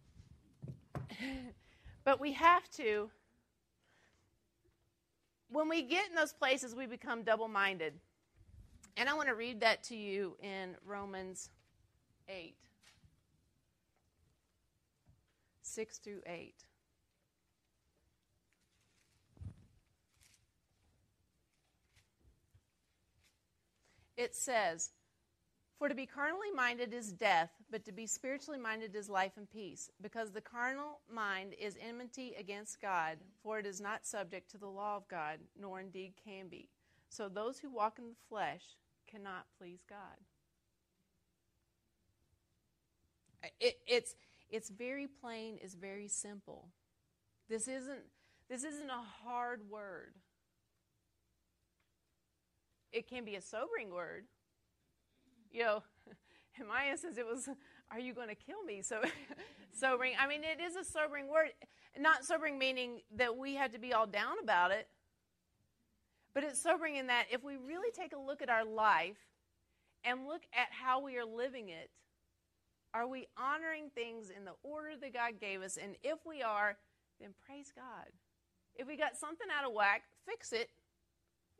but 2.04 2.20
we 2.20 2.32
have 2.32 2.68
to, 2.70 3.10
when 5.52 5.68
we 5.68 5.82
get 5.82 6.08
in 6.08 6.14
those 6.14 6.32
places, 6.32 6.74
we 6.74 6.86
become 6.86 7.22
double 7.22 7.48
minded. 7.48 7.94
And 8.96 9.08
I 9.08 9.14
want 9.14 9.28
to 9.28 9.34
read 9.34 9.60
that 9.60 9.82
to 9.84 9.96
you 9.96 10.36
in 10.42 10.76
Romans 10.84 11.50
8 12.28 12.54
6 15.62 15.98
through 15.98 16.20
8. 16.26 16.54
it 24.22 24.34
says, 24.34 24.90
For 25.82 25.88
to 25.88 25.96
be 25.96 26.06
carnally 26.06 26.52
minded 26.54 26.94
is 26.94 27.12
death, 27.12 27.50
but 27.68 27.84
to 27.86 27.90
be 27.90 28.06
spiritually 28.06 28.60
minded 28.60 28.94
is 28.94 29.08
life 29.08 29.32
and 29.36 29.50
peace, 29.50 29.90
because 30.00 30.30
the 30.30 30.40
carnal 30.40 31.00
mind 31.12 31.56
is 31.60 31.76
enmity 31.84 32.36
against 32.38 32.80
God, 32.80 33.18
for 33.42 33.58
it 33.58 33.66
is 33.66 33.80
not 33.80 34.06
subject 34.06 34.48
to 34.52 34.58
the 34.58 34.68
law 34.68 34.96
of 34.96 35.08
God, 35.08 35.40
nor 35.60 35.80
indeed 35.80 36.12
can 36.24 36.46
be. 36.46 36.68
So 37.08 37.28
those 37.28 37.58
who 37.58 37.68
walk 37.68 37.98
in 37.98 38.04
the 38.04 38.14
flesh 38.28 38.62
cannot 39.10 39.46
please 39.58 39.80
God. 39.90 39.98
It, 43.58 43.80
it's, 43.84 44.14
it's 44.50 44.70
very 44.70 45.08
plain, 45.08 45.58
it's 45.60 45.74
very 45.74 46.06
simple. 46.06 46.68
This 47.48 47.66
isn't, 47.66 48.04
this 48.48 48.62
isn't 48.62 48.88
a 48.88 49.24
hard 49.24 49.68
word 49.68 50.14
it 52.92 53.08
can 53.08 53.24
be 53.24 53.36
a 53.36 53.40
sobering 53.40 53.90
word. 53.90 54.24
You 55.52 55.62
know, 55.64 55.82
in 56.60 56.66
my 56.66 56.88
instance, 56.90 57.18
it 57.18 57.26
was, 57.26 57.48
Are 57.90 58.00
you 58.00 58.14
going 58.14 58.28
to 58.28 58.34
kill 58.34 58.62
me? 58.64 58.82
So, 58.82 59.02
sobering. 59.72 60.14
I 60.18 60.26
mean, 60.26 60.42
it 60.42 60.62
is 60.62 60.76
a 60.76 60.84
sobering 60.84 61.28
word. 61.28 61.50
Not 61.98 62.24
sobering 62.24 62.58
meaning 62.58 63.02
that 63.16 63.36
we 63.36 63.54
had 63.54 63.72
to 63.72 63.78
be 63.78 63.92
all 63.92 64.06
down 64.06 64.36
about 64.42 64.70
it, 64.70 64.88
but 66.34 66.42
it's 66.42 66.60
sobering 66.60 66.96
in 66.96 67.08
that 67.08 67.26
if 67.30 67.44
we 67.44 67.56
really 67.56 67.90
take 67.92 68.14
a 68.14 68.18
look 68.18 68.40
at 68.40 68.48
our 68.48 68.64
life 68.64 69.18
and 70.02 70.26
look 70.26 70.42
at 70.54 70.68
how 70.70 71.02
we 71.02 71.18
are 71.18 71.24
living 71.24 71.68
it, 71.68 71.90
are 72.94 73.06
we 73.06 73.26
honoring 73.36 73.90
things 73.94 74.30
in 74.34 74.46
the 74.46 74.54
order 74.62 74.96
that 75.00 75.12
God 75.12 75.38
gave 75.38 75.60
us? 75.60 75.76
And 75.76 75.96
if 76.02 76.18
we 76.26 76.42
are, 76.42 76.76
then 77.20 77.30
praise 77.46 77.72
God. 77.74 78.08
If 78.74 78.86
we 78.86 78.96
got 78.96 79.16
something 79.16 79.48
out 79.54 79.66
of 79.66 79.74
whack, 79.74 80.02
fix 80.26 80.52
it 80.52 80.70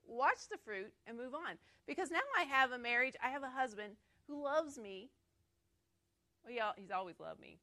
watch 0.06 0.48
the 0.50 0.58
fruit, 0.58 0.92
and 1.06 1.16
move 1.16 1.34
on. 1.34 1.56
Because 1.86 2.10
now 2.10 2.18
I 2.38 2.44
have 2.44 2.72
a 2.72 2.78
marriage, 2.78 3.14
I 3.22 3.30
have 3.30 3.42
a 3.42 3.50
husband 3.50 3.94
who 4.28 4.42
loves 4.42 4.78
me. 4.78 5.10
Well, 6.44 6.54
yeah, 6.54 6.70
he's 6.76 6.90
always 6.90 7.18
loved 7.20 7.40
me. 7.40 7.58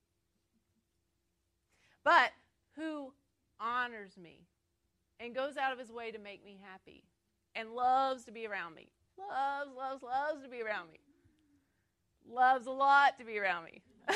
But 2.04 2.32
who 2.76 3.14
honors 3.60 4.18
me 4.18 4.48
and 5.20 5.36
goes 5.36 5.58
out 5.58 5.74
of 5.74 5.80
his 5.80 5.92
way 5.92 6.12
to 6.12 6.20
make 6.20 6.44
me 6.46 6.60
happy 6.64 7.04
and 7.56 7.72
loves 7.72 8.26
to 8.26 8.32
be 8.32 8.48
around 8.48 8.76
me. 8.76 8.90
Loves, 9.18 9.72
loves, 9.76 10.04
loves 10.04 10.44
to 10.44 10.50
be 10.50 10.62
around 10.62 10.90
me. 10.92 11.00
Loves 12.30 12.68
a 12.68 12.72
lot 12.72 13.18
to 13.20 13.26
be 13.26 13.38
around 13.38 13.66
me. 13.66 13.82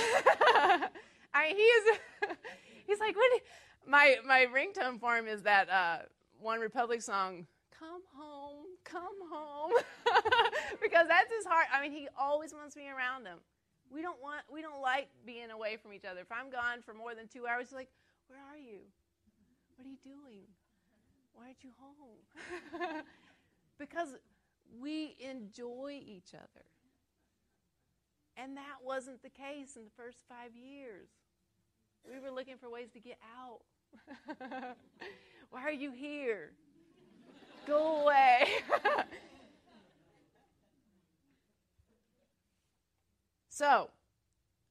I 1.34 1.48
mean, 1.48 1.56
he 1.56 1.62
is. 1.62 1.98
he's 2.88 3.00
like, 3.00 3.16
what? 3.16 3.42
My 3.86 4.18
my 4.26 4.46
ringtone 4.54 5.00
for 5.00 5.18
him 5.18 5.28
is 5.28 5.42
that 5.44 5.70
uh, 5.70 5.98
OneRepublic 6.46 7.02
song, 7.04 7.48
"Come 7.84 8.02
Home, 8.16 8.66
Come 8.86 9.20
Home," 9.30 9.74
because 10.82 11.08
that's 11.08 11.32
his 11.36 11.46
heart. 11.46 11.68
I 11.74 11.82
mean, 11.82 11.92
he 11.92 12.08
always 12.18 12.54
wants 12.54 12.76
me 12.76 12.88
around 12.88 13.26
him. 13.26 13.40
We 13.92 14.02
don't 14.02 14.22
want, 14.22 14.44
we 14.52 14.62
don't 14.62 14.82
like 14.82 15.10
being 15.26 15.52
away 15.52 15.78
from 15.78 15.92
each 15.92 16.06
other. 16.06 16.22
If 16.22 16.32
I'm 16.32 16.50
gone 16.50 16.82
for 16.82 16.94
more 16.94 17.14
than 17.14 17.28
two 17.28 17.46
hours, 17.46 17.68
he's 17.68 17.74
like, 17.74 17.90
"Where 18.28 18.40
are 18.40 18.58
you? 18.58 18.80
What 19.76 19.86
are 19.86 19.90
you 19.90 19.98
doing? 20.04 20.48
Why 21.34 21.48
aren't 21.48 21.64
you 21.64 21.72
home?" 21.78 23.04
because 23.78 24.16
we 24.80 25.16
enjoy 25.20 26.02
each 26.06 26.34
other. 26.34 26.66
And 28.38 28.58
that 28.58 28.80
wasn't 28.84 29.22
the 29.22 29.30
case 29.30 29.76
in 29.76 29.84
the 29.84 29.92
first 29.96 30.20
five 30.28 30.56
years. 30.56 31.10
We 32.10 32.20
were 32.20 32.32
looking 32.32 32.58
for 32.58 32.70
ways 32.70 32.90
to 32.94 33.00
get 33.00 33.18
out. 33.38 33.62
Why 35.52 35.62
are 35.62 35.72
you 35.72 35.92
here? 35.92 36.54
Go 37.66 38.02
away. 38.04 38.48
so, 43.50 43.90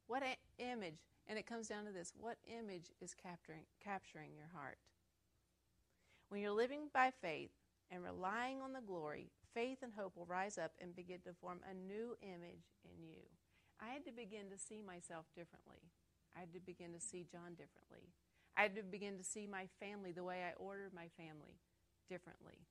what 0.06 0.22
image, 0.58 0.98
and 1.26 1.38
it 1.38 1.46
comes 1.46 1.68
down 1.68 1.86
to 1.86 1.92
this 1.92 2.12
what 2.18 2.36
image 2.46 2.92
is 3.00 3.14
capturing, 3.14 3.62
capturing 3.82 4.30
your 4.36 4.50
heart? 4.54 4.76
When 6.28 6.40
you're 6.40 6.52
living 6.52 6.88
by 6.92 7.12
faith 7.20 7.50
and 7.90 8.02
relying 8.02 8.60
on 8.60 8.72
the 8.72 8.80
glory, 8.80 9.30
faith 9.54 9.78
and 9.82 9.92
hope 9.96 10.16
will 10.16 10.26
rise 10.26 10.58
up 10.58 10.72
and 10.80 10.96
begin 10.96 11.20
to 11.24 11.34
form 11.40 11.60
a 11.70 11.74
new 11.74 12.16
image 12.22 12.72
in 12.84 13.04
you. 13.06 13.20
I 13.80 13.92
had 13.92 14.04
to 14.04 14.12
begin 14.12 14.48
to 14.50 14.58
see 14.58 14.80
myself 14.80 15.26
differently. 15.34 15.80
I 16.36 16.40
had 16.40 16.52
to 16.54 16.60
begin 16.60 16.92
to 16.92 17.00
see 17.00 17.26
John 17.30 17.52
differently. 17.52 18.12
I 18.56 18.62
had 18.62 18.76
to 18.76 18.82
begin 18.82 19.18
to 19.18 19.24
see 19.24 19.46
my 19.46 19.68
family 19.80 20.12
the 20.12 20.24
way 20.24 20.42
I 20.44 20.52
ordered 20.56 20.92
my 20.94 21.08
family 21.16 21.56
differently. 22.08 22.66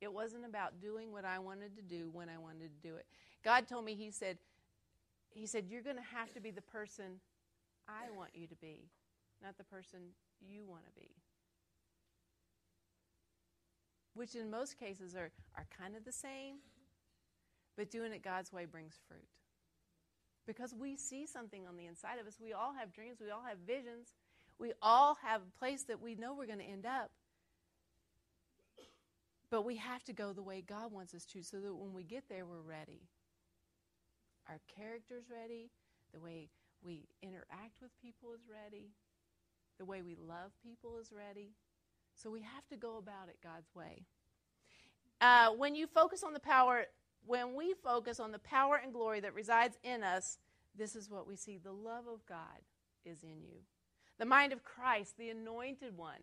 It 0.00 0.12
wasn't 0.12 0.46
about 0.46 0.80
doing 0.80 1.12
what 1.12 1.24
I 1.24 1.38
wanted 1.38 1.76
to 1.76 1.82
do 1.82 2.08
when 2.12 2.28
I 2.28 2.38
wanted 2.38 2.70
to 2.82 2.88
do 2.88 2.96
it. 2.96 3.06
God 3.44 3.68
told 3.68 3.84
me, 3.84 3.94
He 3.94 4.10
said, 4.10 4.38
He 5.30 5.46
said, 5.46 5.66
You're 5.68 5.82
going 5.82 5.96
to 5.96 6.16
have 6.16 6.32
to 6.34 6.40
be 6.40 6.50
the 6.50 6.62
person 6.62 7.20
I 7.88 8.16
want 8.16 8.30
you 8.34 8.46
to 8.46 8.54
be, 8.56 8.88
not 9.42 9.58
the 9.58 9.64
person 9.64 10.00
you 10.40 10.64
want 10.66 10.86
to 10.86 10.92
be. 10.92 11.10
Which 14.14 14.34
in 14.34 14.50
most 14.50 14.78
cases 14.78 15.14
are, 15.14 15.30
are 15.56 15.66
kind 15.78 15.96
of 15.96 16.04
the 16.04 16.12
same, 16.12 16.56
but 17.76 17.90
doing 17.90 18.12
it 18.12 18.22
God's 18.22 18.52
way 18.52 18.64
brings 18.64 18.98
fruit. 19.06 19.28
Because 20.46 20.74
we 20.74 20.96
see 20.96 21.26
something 21.26 21.66
on 21.66 21.76
the 21.76 21.86
inside 21.86 22.18
of 22.18 22.26
us. 22.26 22.38
We 22.40 22.52
all 22.52 22.72
have 22.78 22.92
dreams, 22.92 23.18
we 23.20 23.30
all 23.30 23.44
have 23.46 23.58
visions, 23.66 24.14
we 24.58 24.72
all 24.82 25.16
have 25.22 25.42
a 25.42 25.58
place 25.58 25.84
that 25.84 26.00
we 26.00 26.14
know 26.14 26.34
we're 26.34 26.46
going 26.46 26.58
to 26.58 26.64
end 26.64 26.86
up. 26.86 27.10
But 29.50 29.64
we 29.64 29.76
have 29.76 30.04
to 30.04 30.12
go 30.12 30.32
the 30.32 30.42
way 30.42 30.62
God 30.66 30.92
wants 30.92 31.14
us 31.14 31.24
to 31.26 31.42
so 31.42 31.58
that 31.58 31.74
when 31.74 31.92
we 31.92 32.04
get 32.04 32.24
there, 32.28 32.46
we're 32.46 32.60
ready. 32.60 33.02
Our 34.48 34.60
character's 34.76 35.24
ready, 35.30 35.70
the 36.12 36.20
way 36.20 36.48
we 36.82 37.08
interact 37.22 37.82
with 37.82 37.90
people 38.00 38.32
is 38.34 38.42
ready, 38.48 38.90
the 39.78 39.84
way 39.84 40.02
we 40.02 40.16
love 40.16 40.52
people 40.62 40.98
is 41.00 41.12
ready. 41.12 41.50
So 42.14 42.30
we 42.30 42.42
have 42.42 42.66
to 42.68 42.76
go 42.76 42.98
about 42.98 43.28
it 43.28 43.38
God's 43.42 43.74
way. 43.74 44.04
Uh, 45.20 45.50
when 45.50 45.74
you 45.74 45.86
focus 45.86 46.22
on 46.22 46.32
the 46.32 46.40
power 46.40 46.86
when 47.26 47.54
we 47.54 47.74
focus 47.74 48.20
on 48.20 48.32
the 48.32 48.38
power 48.38 48.80
and 48.82 48.92
glory 48.92 49.20
that 49.20 49.34
resides 49.34 49.78
in 49.82 50.02
us, 50.02 50.38
this 50.76 50.96
is 50.96 51.10
what 51.10 51.26
we 51.26 51.36
see. 51.36 51.58
The 51.58 51.72
love 51.72 52.06
of 52.12 52.24
God 52.26 52.64
is 53.04 53.22
in 53.22 53.42
you. 53.42 53.58
The 54.18 54.26
mind 54.26 54.52
of 54.52 54.64
Christ, 54.64 55.16
the 55.18 55.30
anointed 55.30 55.96
one, 55.96 56.20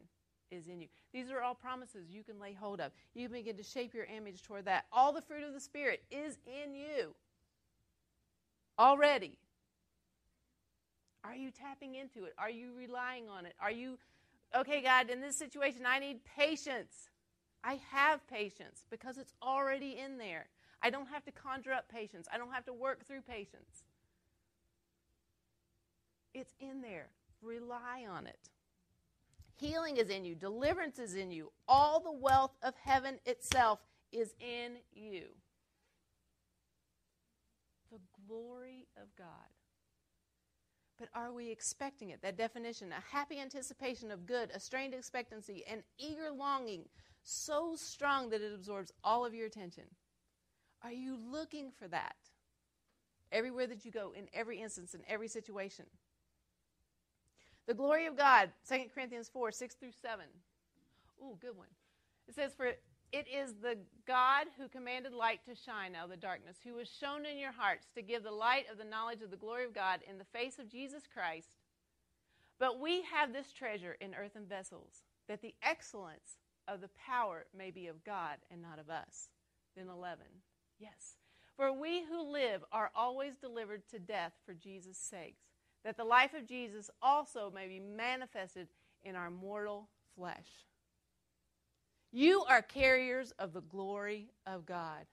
is 0.52 0.68
in 0.68 0.82
you. 0.82 0.88
These 1.14 1.30
are 1.32 1.42
all 1.42 1.56
promises 1.56 2.10
you 2.10 2.24
can 2.24 2.40
lay 2.40 2.54
hold 2.54 2.80
of. 2.80 2.92
You 3.14 3.30
begin 3.30 3.58
to 3.58 3.64
shape 3.64 3.94
your 3.94 4.06
image 4.06 4.42
toward 4.42 4.66
that. 4.66 4.86
All 4.92 5.14
the 5.14 5.22
fruit 5.22 5.44
of 5.44 5.54
the 5.54 5.60
Spirit 5.60 6.04
is 6.12 6.38
in 6.46 6.76
you 6.76 7.14
already. 8.80 9.38
Are 11.24 11.36
you 11.36 11.52
tapping 11.52 11.96
into 11.96 12.24
it? 12.26 12.34
Are 12.38 12.50
you 12.50 12.72
relying 12.78 13.28
on 13.30 13.46
it? 13.46 13.54
Are 13.60 13.72
you, 13.72 13.98
okay, 14.56 14.82
God, 14.82 15.10
in 15.10 15.20
this 15.20 15.38
situation, 15.38 15.82
I 15.86 16.00
need 16.00 16.20
patience. 16.38 17.10
I 17.64 17.80
have 17.92 18.26
patience 18.28 18.86
because 18.90 19.18
it's 19.18 19.34
already 19.42 19.98
in 19.98 20.18
there. 20.18 20.48
I 20.82 20.90
don't 20.90 21.08
have 21.10 21.26
to 21.26 21.32
conjure 21.32 21.74
up 21.74 21.90
patience. 21.90 22.28
I 22.32 22.38
don't 22.38 22.54
have 22.54 22.66
to 22.66 22.74
work 22.74 23.06
through 23.08 23.22
patience. 23.22 23.84
It's 26.34 26.54
in 26.60 26.82
there. 26.82 27.08
Rely 27.42 28.06
on 28.10 28.28
it. 28.28 28.40
Healing 29.58 29.98
is 29.98 30.10
in 30.10 30.24
you, 30.24 30.36
deliverance 30.36 31.00
is 31.00 31.16
in 31.16 31.32
you. 31.32 31.52
All 31.68 32.00
the 32.00 32.12
wealth 32.12 32.56
of 32.62 32.76
heaven 32.84 33.20
itself 33.26 33.80
is 34.12 34.34
in 34.40 34.78
you. 34.94 35.26
The 37.92 38.00
glory 38.28 38.88
of 39.02 39.08
God. 39.18 39.28
But 41.00 41.10
are 41.14 41.32
we 41.32 41.50
expecting 41.50 42.10
it? 42.10 42.22
That 42.22 42.38
definition 42.38 42.92
a 42.92 43.16
happy 43.16 43.40
anticipation 43.40 44.12
of 44.12 44.26
good, 44.26 44.50
a 44.54 44.60
strained 44.60 44.94
expectancy, 44.94 45.64
an 45.70 45.84
eager 45.98 46.32
longing 46.32 46.86
so 47.24 47.76
strong 47.76 48.30
that 48.30 48.42
it 48.42 48.54
absorbs 48.54 48.92
all 49.04 49.26
of 49.26 49.34
your 49.34 49.48
attention. 49.48 49.84
Are 50.84 50.92
you 50.92 51.18
looking 51.32 51.72
for 51.78 51.88
that? 51.88 52.16
Everywhere 53.32 53.68
that 53.68 53.86
you 53.86 53.92
go, 53.92 54.14
in 54.16 54.28
every 54.34 54.62
instance, 54.62 54.94
in 54.94 55.02
every 55.08 55.28
situation. 55.28 55.86
The 57.68 57.74
glory 57.74 58.06
of 58.06 58.18
God, 58.18 58.50
2 58.70 58.86
Corinthians 58.94 59.30
4 59.30 59.52
6 59.52 59.76
through 59.76 59.92
7. 60.02 60.26
Ooh, 61.22 61.38
good 61.42 61.58
one. 61.58 61.68
It 62.28 62.36
says, 62.36 62.54
For 62.56 62.68
it 63.12 63.28
is 63.28 63.54
the 63.62 63.78
God 64.06 64.48
who 64.58 64.68
commanded 64.68 65.14
light 65.14 65.42
to 65.46 65.56
shine 65.56 65.96
out 65.96 66.06
of 66.06 66.10
the 66.10 66.18
darkness, 66.18 66.58
who 66.64 66.78
has 66.78 66.90
shone 66.90 67.26
in 67.26 67.38
your 67.38 67.52
hearts 67.52 67.88
to 67.96 68.02
give 68.02 68.24
the 68.24 68.32
light 68.32 68.66
of 68.72 68.78
the 68.78 68.84
knowledge 68.84 69.22
of 69.22 69.32
the 69.32 69.38
glory 69.38 69.66
of 69.66 69.74
God 69.74 70.00
in 70.10 70.18
the 70.18 70.26
face 70.26 70.60
of 70.60 70.70
Jesus 70.70 71.04
Christ. 71.14 71.56
But 72.60 72.80
we 72.80 73.04
have 73.04 73.34
this 73.34 73.52
treasure 73.52 73.98
in 74.02 74.16
earthen 74.16 74.46
vessels, 74.46 75.04
that 75.28 75.42
the 75.42 75.56
excellence 75.62 76.40
of 76.68 76.82
the 76.82 76.90
power 77.06 77.46
may 77.58 77.72
be 77.72 77.88
of 77.88 78.04
God 78.04 78.38
and 78.52 78.62
not 78.62 78.80
of 78.80 78.90
us. 78.90 79.30
Then 79.76 79.88
11. 79.90 80.26
Yes. 80.80 81.18
For 81.56 81.72
we 81.72 82.04
who 82.04 82.32
live 82.32 82.64
are 82.72 82.92
always 82.96 83.36
delivered 83.36 83.88
to 83.90 84.00
death 84.00 84.34
for 84.46 84.54
Jesus' 84.54 84.98
sakes, 84.98 85.47
that 85.88 85.96
the 85.96 86.04
life 86.04 86.34
of 86.34 86.46
Jesus 86.46 86.90
also 87.02 87.50
may 87.56 87.66
be 87.66 87.80
manifested 87.80 88.68
in 89.06 89.16
our 89.16 89.32
mortal 89.32 89.88
flesh. 90.18 90.50
You 92.12 92.44
are 92.50 92.62
carriers 92.62 93.32
of 93.40 93.54
the 93.54 93.62
glory 93.62 94.28
of 94.46 94.66
God. 94.66 95.06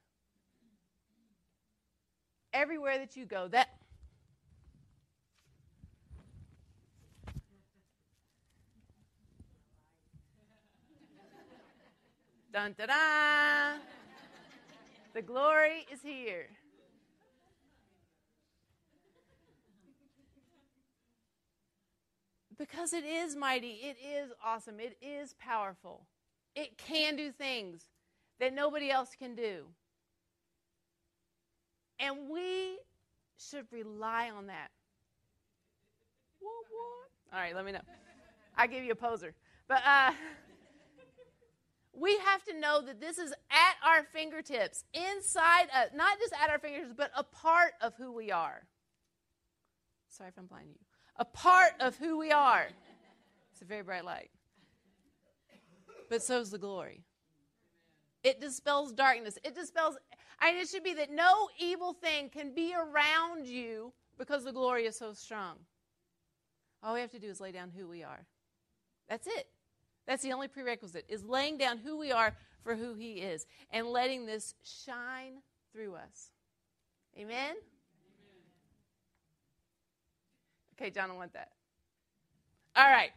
Everywhere 2.53 2.99
that 2.99 3.16
you 3.16 3.25
go, 3.25 3.47
that 3.49 3.68
Dun 12.53 12.75
da 12.77 12.87
da! 12.87 13.79
The 15.12 15.22
glory 15.22 15.87
is 15.93 16.01
here. 16.03 16.49
Because 22.59 22.92
it 22.92 23.05
is 23.05 23.34
mighty, 23.34 23.80
it 23.82 23.96
is 24.05 24.30
awesome, 24.44 24.78
it 24.78 24.96
is 25.02 25.34
powerful. 25.34 26.07
It 26.55 26.78
can 26.78 27.16
do 27.16 27.32
things 27.32 27.88
that 28.38 28.55
nobody 28.55 28.90
else 28.90 29.11
can 29.18 29.34
do. 29.34 29.64
And 31.98 32.28
we 32.30 32.78
should 33.36 33.66
rely 33.72 34.30
on 34.30 34.46
that. 34.46 34.70
What, 36.40 36.52
what? 36.70 37.34
All 37.36 37.40
right, 37.40 37.55
let 37.55 37.64
me 37.64 37.72
know. 37.72 37.80
I'll 38.57 38.68
give 38.68 38.84
you 38.84 38.92
a 38.92 38.96
poser. 38.96 39.34
But 39.66 39.82
uh, 39.84 40.12
we 41.92 42.16
have 42.18 42.44
to 42.44 42.59
know 42.59 42.82
that 42.82 43.00
this 43.00 43.18
is 43.18 43.32
at 43.50 43.74
our 43.84 44.05
fingertips, 44.05 44.84
inside, 44.92 45.66
uh, 45.74 45.84
not 45.94 46.18
just 46.18 46.32
at 46.40 46.50
our 46.50 46.59
fingertips, 46.59 46.94
but 46.96 47.11
a 47.16 47.24
part 47.24 47.72
of 47.80 47.94
who 47.96 48.12
we 48.12 48.30
are. 48.30 48.66
Sorry 50.09 50.28
if 50.28 50.38
I'm 50.38 50.46
blinding 50.46 50.74
you. 50.78 50.93
A 51.17 51.25
part 51.25 51.73
of 51.81 51.97
who 51.97 52.19
we 52.19 52.33
are. 52.33 52.67
It's 53.53 53.62
a 53.62 53.65
very 53.65 53.83
bright 53.83 54.05
light. 54.05 54.31
But 56.09 56.23
so 56.23 56.41
is 56.41 56.51
the 56.51 56.59
glory. 56.59 57.05
It 58.23 58.41
dispels 58.41 58.93
darkness. 58.93 59.39
It 59.45 59.55
dispels, 59.55 59.97
and 60.41 60.57
it 60.57 60.69
should 60.69 60.83
be 60.83 60.95
that 60.95 61.12
no 61.12 61.49
evil 61.59 61.93
thing 61.93 62.31
can 62.31 62.55
be 62.55 62.75
around 62.75 63.47
you 63.47 63.93
because 64.19 64.45
the 64.45 64.53
glory 64.53 64.87
is 64.87 64.97
so 64.97 65.12
strong. 65.12 65.57
All 66.83 66.95
we 66.95 67.01
have 67.01 67.11
to 67.12 67.19
do 67.19 67.29
is 67.29 67.41
lay 67.41 67.53
down 67.53 67.71
who 67.77 67.87
we 67.87 68.03
are. 68.03 68.27
That's 69.09 69.27
it. 69.27 69.47
That's 70.07 70.23
the 70.23 70.33
only 70.33 70.49
prerequisite, 70.49 71.07
is 71.09 71.25
laying 71.25 71.57
down 71.59 71.79
who 71.79 71.97
we 71.97 72.12
are 72.12 72.35
for 72.62 72.75
who 72.75 72.95
He 72.95 73.15
is 73.15 73.47
and 73.71 73.87
letting 73.87 74.27
this 74.27 74.55
shine 74.62 75.43
through 75.73 75.95
us. 75.95 76.31
Amen? 77.19 77.35
Amen. 77.35 77.57
Okay, 80.81 80.91
John, 80.91 81.11
I 81.11 81.14
want 81.14 81.33
that. 81.35 81.51
All 82.77 82.91
right. 82.91 83.11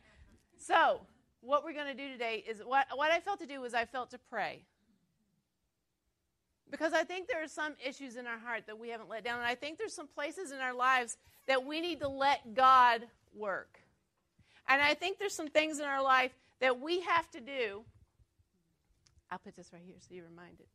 So, 0.58 1.02
what 1.42 1.64
we're 1.64 1.74
going 1.74 1.88
to 1.88 1.94
do 1.94 2.12
today 2.12 2.44
is 2.48 2.62
what, 2.64 2.88
what 2.96 3.12
I 3.12 3.20
felt 3.20 3.40
to 3.40 3.48
do 3.48 3.62
was 3.62 3.74
I 3.74 3.86
felt 3.86 4.12
to 4.12 4.20
pray. 4.30 4.64
Because 6.70 6.94
I 6.94 7.04
think 7.04 7.28
there 7.28 7.42
are 7.44 7.48
some 7.48 7.74
issues 7.84 8.18
in 8.18 8.28
our 8.28 8.38
heart 8.38 8.64
that 8.68 8.78
we 8.78 8.90
haven't 8.90 9.10
let 9.10 9.24
down. 9.24 9.40
And 9.40 9.48
I 9.48 9.56
think 9.56 9.78
there's 9.78 9.94
some 9.94 10.08
places 10.08 10.52
in 10.52 10.60
our 10.60 10.74
lives 10.74 11.18
that 11.48 11.66
we 11.66 11.80
need 11.80 12.02
to 12.02 12.10
let 12.10 12.54
God 12.54 13.08
work. 13.34 13.80
And 14.68 14.82
I 14.82 14.94
think 14.94 15.18
there's 15.18 15.34
some 15.34 15.48
things 15.48 15.80
in 15.80 15.86
our 15.86 16.04
life 16.04 16.32
that 16.60 16.80
we 16.80 17.02
have 17.02 17.30
to 17.32 17.40
do. 17.40 17.84
I'll 19.32 19.40
put 19.40 19.56
this 19.56 19.72
right 19.72 19.82
here 19.86 19.96
so 20.00 20.14
you're 20.14 20.26
reminded. 20.26 20.68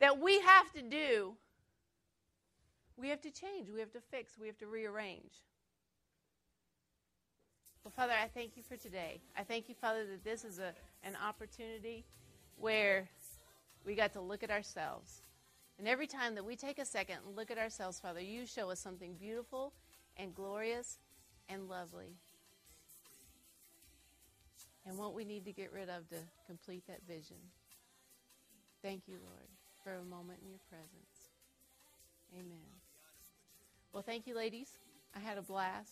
That 0.00 0.18
we 0.18 0.40
have 0.40 0.72
to 0.72 0.82
do. 0.82 1.34
We 3.00 3.08
have 3.08 3.22
to 3.22 3.30
change. 3.30 3.70
We 3.70 3.80
have 3.80 3.92
to 3.92 4.00
fix. 4.00 4.34
We 4.38 4.46
have 4.46 4.58
to 4.58 4.66
rearrange. 4.66 5.32
Well, 7.82 7.92
Father, 7.96 8.12
I 8.12 8.28
thank 8.28 8.56
you 8.56 8.62
for 8.62 8.76
today. 8.76 9.22
I 9.36 9.42
thank 9.42 9.68
you, 9.68 9.74
Father, 9.74 10.04
that 10.04 10.22
this 10.22 10.44
is 10.44 10.58
a, 10.58 10.74
an 11.02 11.16
opportunity 11.26 12.04
where 12.56 13.08
we 13.86 13.94
got 13.94 14.12
to 14.12 14.20
look 14.20 14.42
at 14.42 14.50
ourselves. 14.50 15.22
And 15.78 15.88
every 15.88 16.06
time 16.06 16.34
that 16.34 16.44
we 16.44 16.56
take 16.56 16.78
a 16.78 16.84
second 16.84 17.16
and 17.26 17.34
look 17.34 17.50
at 17.50 17.56
ourselves, 17.56 17.98
Father, 17.98 18.20
you 18.20 18.44
show 18.44 18.68
us 18.68 18.80
something 18.80 19.14
beautiful 19.18 19.72
and 20.18 20.34
glorious 20.34 20.98
and 21.48 21.70
lovely. 21.70 22.16
And 24.84 24.98
what 24.98 25.14
we 25.14 25.24
need 25.24 25.46
to 25.46 25.52
get 25.52 25.72
rid 25.72 25.88
of 25.88 26.06
to 26.10 26.16
complete 26.46 26.86
that 26.86 27.00
vision. 27.08 27.36
Thank 28.82 29.08
you, 29.08 29.16
Lord, 29.24 29.48
for 29.82 29.94
a 29.94 30.04
moment 30.04 30.40
in 30.42 30.50
your 30.50 30.60
presence. 30.68 31.30
Amen. 32.34 32.79
Well, 33.92 34.04
thank 34.04 34.28
you, 34.28 34.36
ladies. 34.36 34.68
I 35.16 35.18
had 35.18 35.36
a 35.36 35.42
blast. 35.42 35.90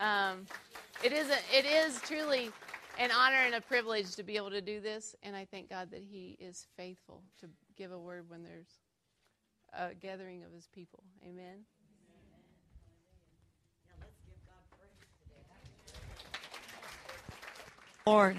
Um, 0.00 0.46
it 1.04 1.12
is 1.12 1.28
a, 1.30 1.56
it 1.56 1.64
is 1.64 2.00
truly 2.00 2.50
an 2.98 3.10
honor 3.12 3.38
and 3.46 3.54
a 3.54 3.60
privilege 3.60 4.16
to 4.16 4.24
be 4.24 4.36
able 4.36 4.50
to 4.50 4.60
do 4.60 4.80
this, 4.80 5.14
and 5.22 5.36
I 5.36 5.44
thank 5.44 5.70
God 5.70 5.92
that 5.92 6.02
He 6.02 6.36
is 6.40 6.66
faithful 6.76 7.22
to 7.40 7.46
give 7.76 7.92
a 7.92 7.98
word 7.98 8.28
when 8.28 8.42
there's 8.42 8.80
a 9.72 9.94
gathering 9.94 10.42
of 10.42 10.52
His 10.52 10.66
people. 10.74 11.04
Amen. 11.24 11.64
Lord, 18.04 18.38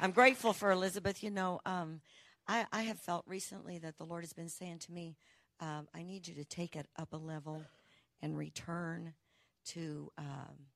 I'm 0.00 0.12
grateful 0.12 0.54
for 0.54 0.70
Elizabeth. 0.70 1.22
You 1.22 1.30
know, 1.30 1.60
um, 1.66 2.00
I, 2.48 2.64
I, 2.72 2.82
have 2.82 2.98
felt 3.00 3.24
recently 3.26 3.78
that 3.78 3.98
the 3.98 4.04
Lord 4.04 4.22
has 4.22 4.32
been 4.32 4.48
saying 4.48 4.78
to 4.80 4.92
me, 4.92 5.16
um, 5.64 5.88
I 5.94 6.02
need 6.02 6.28
you 6.28 6.34
to 6.34 6.44
take 6.44 6.76
it 6.76 6.86
up 6.98 7.14
a 7.14 7.16
level 7.16 7.62
and 8.20 8.36
return 8.36 9.14
to 9.66 10.12
um, 10.18 10.66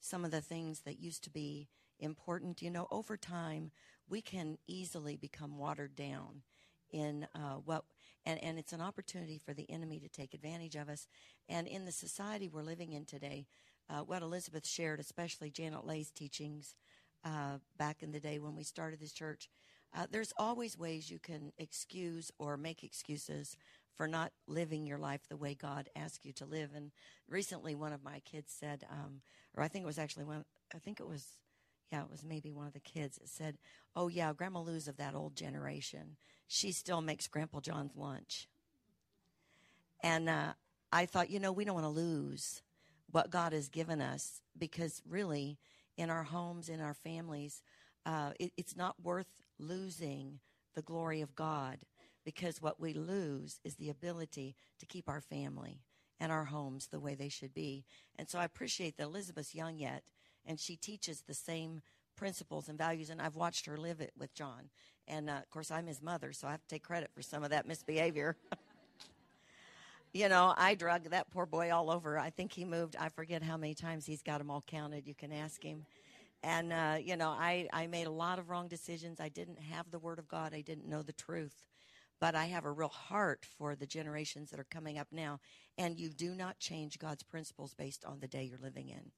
some 0.00 0.24
of 0.24 0.30
the 0.30 0.42
things 0.42 0.80
that 0.80 1.00
used 1.00 1.24
to 1.24 1.30
be 1.30 1.68
important. 1.98 2.60
You 2.60 2.70
know, 2.70 2.86
over 2.90 3.16
time, 3.16 3.70
we 4.08 4.20
can 4.20 4.58
easily 4.66 5.16
become 5.16 5.56
watered 5.56 5.96
down 5.96 6.42
in 6.90 7.26
uh, 7.34 7.54
what, 7.64 7.84
and, 8.26 8.42
and 8.44 8.58
it's 8.58 8.74
an 8.74 8.82
opportunity 8.82 9.38
for 9.38 9.54
the 9.54 9.68
enemy 9.70 9.98
to 9.98 10.08
take 10.08 10.34
advantage 10.34 10.76
of 10.76 10.90
us. 10.90 11.08
And 11.48 11.66
in 11.66 11.86
the 11.86 11.92
society 11.92 12.48
we're 12.48 12.62
living 12.62 12.92
in 12.92 13.06
today, 13.06 13.46
uh, 13.88 14.00
what 14.00 14.22
Elizabeth 14.22 14.66
shared, 14.66 15.00
especially 15.00 15.50
Janet 15.50 15.86
Lay's 15.86 16.10
teachings 16.10 16.74
uh, 17.24 17.58
back 17.78 18.02
in 18.02 18.12
the 18.12 18.20
day 18.20 18.38
when 18.38 18.54
we 18.54 18.62
started 18.62 19.00
this 19.00 19.12
church, 19.12 19.48
uh, 19.96 20.06
there's 20.10 20.32
always 20.36 20.76
ways 20.76 21.10
you 21.10 21.18
can 21.18 21.52
excuse 21.56 22.30
or 22.38 22.56
make 22.56 22.84
excuses 22.84 23.56
for 23.96 24.08
not 24.08 24.32
living 24.46 24.86
your 24.86 24.98
life 24.98 25.20
the 25.28 25.36
way 25.36 25.54
God 25.54 25.88
asked 25.94 26.24
you 26.24 26.32
to 26.34 26.46
live. 26.46 26.70
And 26.74 26.90
recently, 27.28 27.74
one 27.74 27.92
of 27.92 28.02
my 28.02 28.20
kids 28.20 28.52
said, 28.52 28.84
um, 28.90 29.20
or 29.56 29.62
I 29.62 29.68
think 29.68 29.84
it 29.84 29.86
was 29.86 29.98
actually 29.98 30.24
one, 30.24 30.44
I 30.74 30.78
think 30.78 31.00
it 31.00 31.06
was 31.06 31.36
yeah, 31.92 32.02
it 32.02 32.10
was 32.10 32.24
maybe 32.24 32.50
one 32.50 32.66
of 32.66 32.72
the 32.72 32.80
kids 32.80 33.18
that 33.18 33.28
said, 33.28 33.56
Oh, 33.94 34.08
yeah, 34.08 34.32
Grandma 34.32 34.60
Lou's 34.60 34.88
of 34.88 34.96
that 34.96 35.14
old 35.14 35.36
generation. 35.36 36.16
She 36.48 36.72
still 36.72 37.00
makes 37.00 37.28
Grandpa 37.28 37.60
John's 37.60 37.94
lunch. 37.94 38.48
And 40.02 40.28
uh, 40.28 40.54
I 40.92 41.06
thought, 41.06 41.30
you 41.30 41.38
know, 41.38 41.52
we 41.52 41.64
don't 41.64 41.74
want 41.74 41.86
to 41.86 41.90
lose 41.90 42.62
what 43.12 43.30
God 43.30 43.52
has 43.52 43.68
given 43.68 44.00
us 44.00 44.42
because 44.58 45.02
really, 45.08 45.58
in 45.96 46.10
our 46.10 46.24
homes, 46.24 46.68
in 46.68 46.80
our 46.80 46.94
families, 46.94 47.62
uh, 48.04 48.32
it, 48.40 48.52
it's 48.56 48.76
not 48.76 48.96
worth 49.00 49.40
losing 49.58 50.40
the 50.74 50.82
glory 50.82 51.20
of 51.20 51.36
God 51.36 51.78
because 52.24 52.62
what 52.62 52.80
we 52.80 52.94
lose 52.94 53.60
is 53.64 53.76
the 53.76 53.90
ability 53.90 54.56
to 54.78 54.86
keep 54.86 55.08
our 55.08 55.20
family 55.20 55.80
and 56.20 56.32
our 56.32 56.44
homes 56.44 56.86
the 56.86 57.00
way 57.00 57.14
they 57.14 57.28
should 57.28 57.52
be. 57.52 57.84
And 58.16 58.28
so 58.28 58.38
I 58.38 58.44
appreciate 58.44 58.96
that 58.96 59.04
Elizabeth's 59.04 59.54
young 59.54 59.78
yet 59.78 60.04
and 60.46 60.60
she 60.60 60.76
teaches 60.76 61.22
the 61.22 61.34
same 61.34 61.82
principles 62.16 62.68
and 62.68 62.78
values. 62.78 63.10
And 63.10 63.20
I've 63.20 63.36
watched 63.36 63.66
her 63.66 63.76
live 63.76 64.00
it 64.00 64.12
with 64.18 64.34
John. 64.34 64.70
And 65.06 65.28
uh, 65.28 65.34
of 65.34 65.50
course, 65.50 65.70
I'm 65.70 65.86
his 65.86 66.02
mother, 66.02 66.32
so 66.32 66.46
I 66.46 66.52
have 66.52 66.62
to 66.62 66.68
take 66.68 66.82
credit 66.82 67.10
for 67.14 67.22
some 67.22 67.44
of 67.44 67.50
that 67.50 67.66
misbehavior. 67.66 68.36
you 70.12 70.28
know, 70.28 70.54
I 70.56 70.74
drug 70.74 71.10
that 71.10 71.30
poor 71.30 71.46
boy 71.46 71.72
all 71.72 71.90
over. 71.90 72.18
I 72.18 72.30
think 72.30 72.52
he 72.52 72.64
moved, 72.64 72.96
I 72.98 73.08
forget 73.08 73.42
how 73.42 73.56
many 73.56 73.74
times 73.74 74.06
he's 74.06 74.22
got 74.22 74.38
them 74.38 74.50
all 74.50 74.62
counted. 74.66 75.06
You 75.06 75.14
can 75.14 75.32
ask 75.32 75.62
him. 75.62 75.84
And, 76.42 76.72
uh, 76.72 76.96
you 77.02 77.16
know, 77.16 77.30
I, 77.30 77.68
I 77.72 77.86
made 77.86 78.06
a 78.06 78.10
lot 78.10 78.38
of 78.38 78.50
wrong 78.50 78.68
decisions. 78.68 79.18
I 79.18 79.28
didn't 79.28 79.58
have 79.58 79.90
the 79.90 79.98
Word 79.98 80.18
of 80.18 80.28
God, 80.28 80.54
I 80.54 80.60
didn't 80.60 80.88
know 80.88 81.02
the 81.02 81.12
truth. 81.12 81.64
But 82.20 82.34
I 82.34 82.46
have 82.46 82.64
a 82.64 82.72
real 82.72 82.88
heart 82.88 83.46
for 83.58 83.74
the 83.74 83.86
generations 83.86 84.50
that 84.50 84.60
are 84.60 84.66
coming 84.70 84.98
up 84.98 85.08
now. 85.12 85.40
And 85.76 85.98
you 85.98 86.08
do 86.08 86.34
not 86.34 86.58
change 86.58 86.98
God's 86.98 87.22
principles 87.22 87.74
based 87.74 88.04
on 88.04 88.20
the 88.20 88.28
day 88.28 88.44
you're 88.44 88.58
living 88.58 88.88
in. 88.88 89.10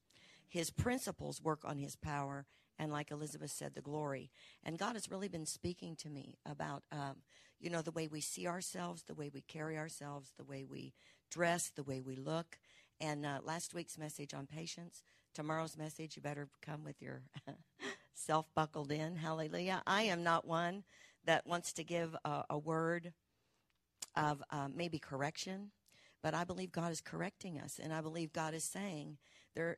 His 0.47 0.69
principles 0.69 1.41
work 1.41 1.61
on 1.63 1.77
his 1.77 1.95
power 1.95 2.45
and 2.79 2.91
like 2.91 3.11
elizabeth 3.11 3.51
said 3.51 3.73
the 3.73 3.81
glory. 3.81 4.29
And 4.63 4.77
god 4.77 4.93
has 4.93 5.11
really 5.11 5.27
been 5.27 5.45
speaking 5.45 5.95
to 5.97 6.09
me 6.09 6.37
about 6.45 6.83
um, 6.91 7.17
you 7.59 7.69
know 7.69 7.81
the 7.81 7.91
way 7.91 8.07
we 8.07 8.21
see 8.21 8.47
ourselves 8.47 9.03
the 9.03 9.15
way 9.15 9.29
we 9.33 9.41
carry 9.41 9.77
ourselves 9.77 10.31
the 10.37 10.43
way 10.43 10.63
we 10.63 10.93
dress 11.29 11.69
the 11.69 11.83
way 11.83 12.01
we 12.01 12.15
look. 12.15 12.59
And 12.99 13.25
uh, 13.25 13.39
last 13.43 13.73
week's 13.73 13.97
message 13.97 14.33
on 14.33 14.47
patience 14.47 15.03
tomorrow's 15.33 15.77
message 15.77 16.15
you 16.15 16.21
better 16.21 16.47
come 16.61 16.83
with 16.83 17.01
your 17.01 17.21
self 18.13 18.47
buckled 18.55 18.91
in. 18.91 19.15
Hallelujah. 19.15 19.83
I 19.85 20.03
am 20.03 20.23
not 20.23 20.47
one 20.47 20.83
that 21.27 21.45
wants 21.45 21.73
to 21.73 21.83
give 21.83 22.15
a, 22.25 22.43
a 22.49 22.57
word 22.57 23.13
of 24.15 24.43
uh, 24.51 24.67
maybe 24.73 24.99
correction 24.99 25.71
but 26.23 26.33
i 26.33 26.43
believe 26.43 26.71
god 26.71 26.91
is 26.91 27.01
correcting 27.01 27.59
us 27.59 27.79
and 27.81 27.93
i 27.93 28.01
believe 28.01 28.33
god 28.33 28.53
is 28.53 28.63
saying 28.63 29.17
there, 29.57 29.77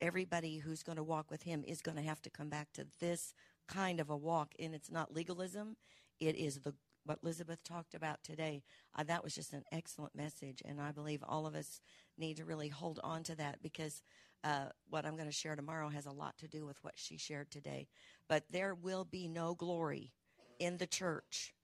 everybody 0.00 0.58
who's 0.58 0.84
going 0.84 0.96
to 0.96 1.02
walk 1.02 1.32
with 1.32 1.42
him 1.42 1.64
is 1.66 1.82
going 1.82 1.96
to 1.96 2.02
have 2.02 2.22
to 2.22 2.30
come 2.30 2.48
back 2.48 2.72
to 2.74 2.86
this 3.00 3.34
kind 3.66 3.98
of 3.98 4.08
a 4.08 4.16
walk. 4.16 4.54
And 4.58 4.72
it's 4.72 4.90
not 4.90 5.12
legalism, 5.12 5.76
it 6.20 6.36
is 6.36 6.60
the 6.60 6.74
what 7.04 7.20
Elizabeth 7.22 7.62
talked 7.62 7.94
about 7.94 8.24
today. 8.24 8.64
Uh, 8.96 9.04
that 9.04 9.22
was 9.22 9.34
just 9.34 9.52
an 9.52 9.62
excellent 9.70 10.14
message. 10.16 10.60
And 10.64 10.80
I 10.80 10.90
believe 10.90 11.22
all 11.26 11.46
of 11.46 11.54
us 11.54 11.80
need 12.18 12.36
to 12.38 12.44
really 12.44 12.68
hold 12.68 12.98
on 13.04 13.22
to 13.24 13.36
that 13.36 13.62
because 13.62 14.02
uh, 14.42 14.66
what 14.90 15.06
I'm 15.06 15.14
going 15.14 15.28
to 15.28 15.32
share 15.32 15.54
tomorrow 15.54 15.88
has 15.88 16.06
a 16.06 16.10
lot 16.12 16.36
to 16.38 16.48
do 16.48 16.66
with 16.66 16.82
what 16.82 16.94
she 16.96 17.16
shared 17.16 17.50
today. 17.50 17.86
But 18.28 18.44
there 18.50 18.74
will 18.74 19.04
be 19.04 19.28
no 19.28 19.54
glory 19.54 20.12
in 20.58 20.78
the 20.78 20.86
church. 20.86 21.54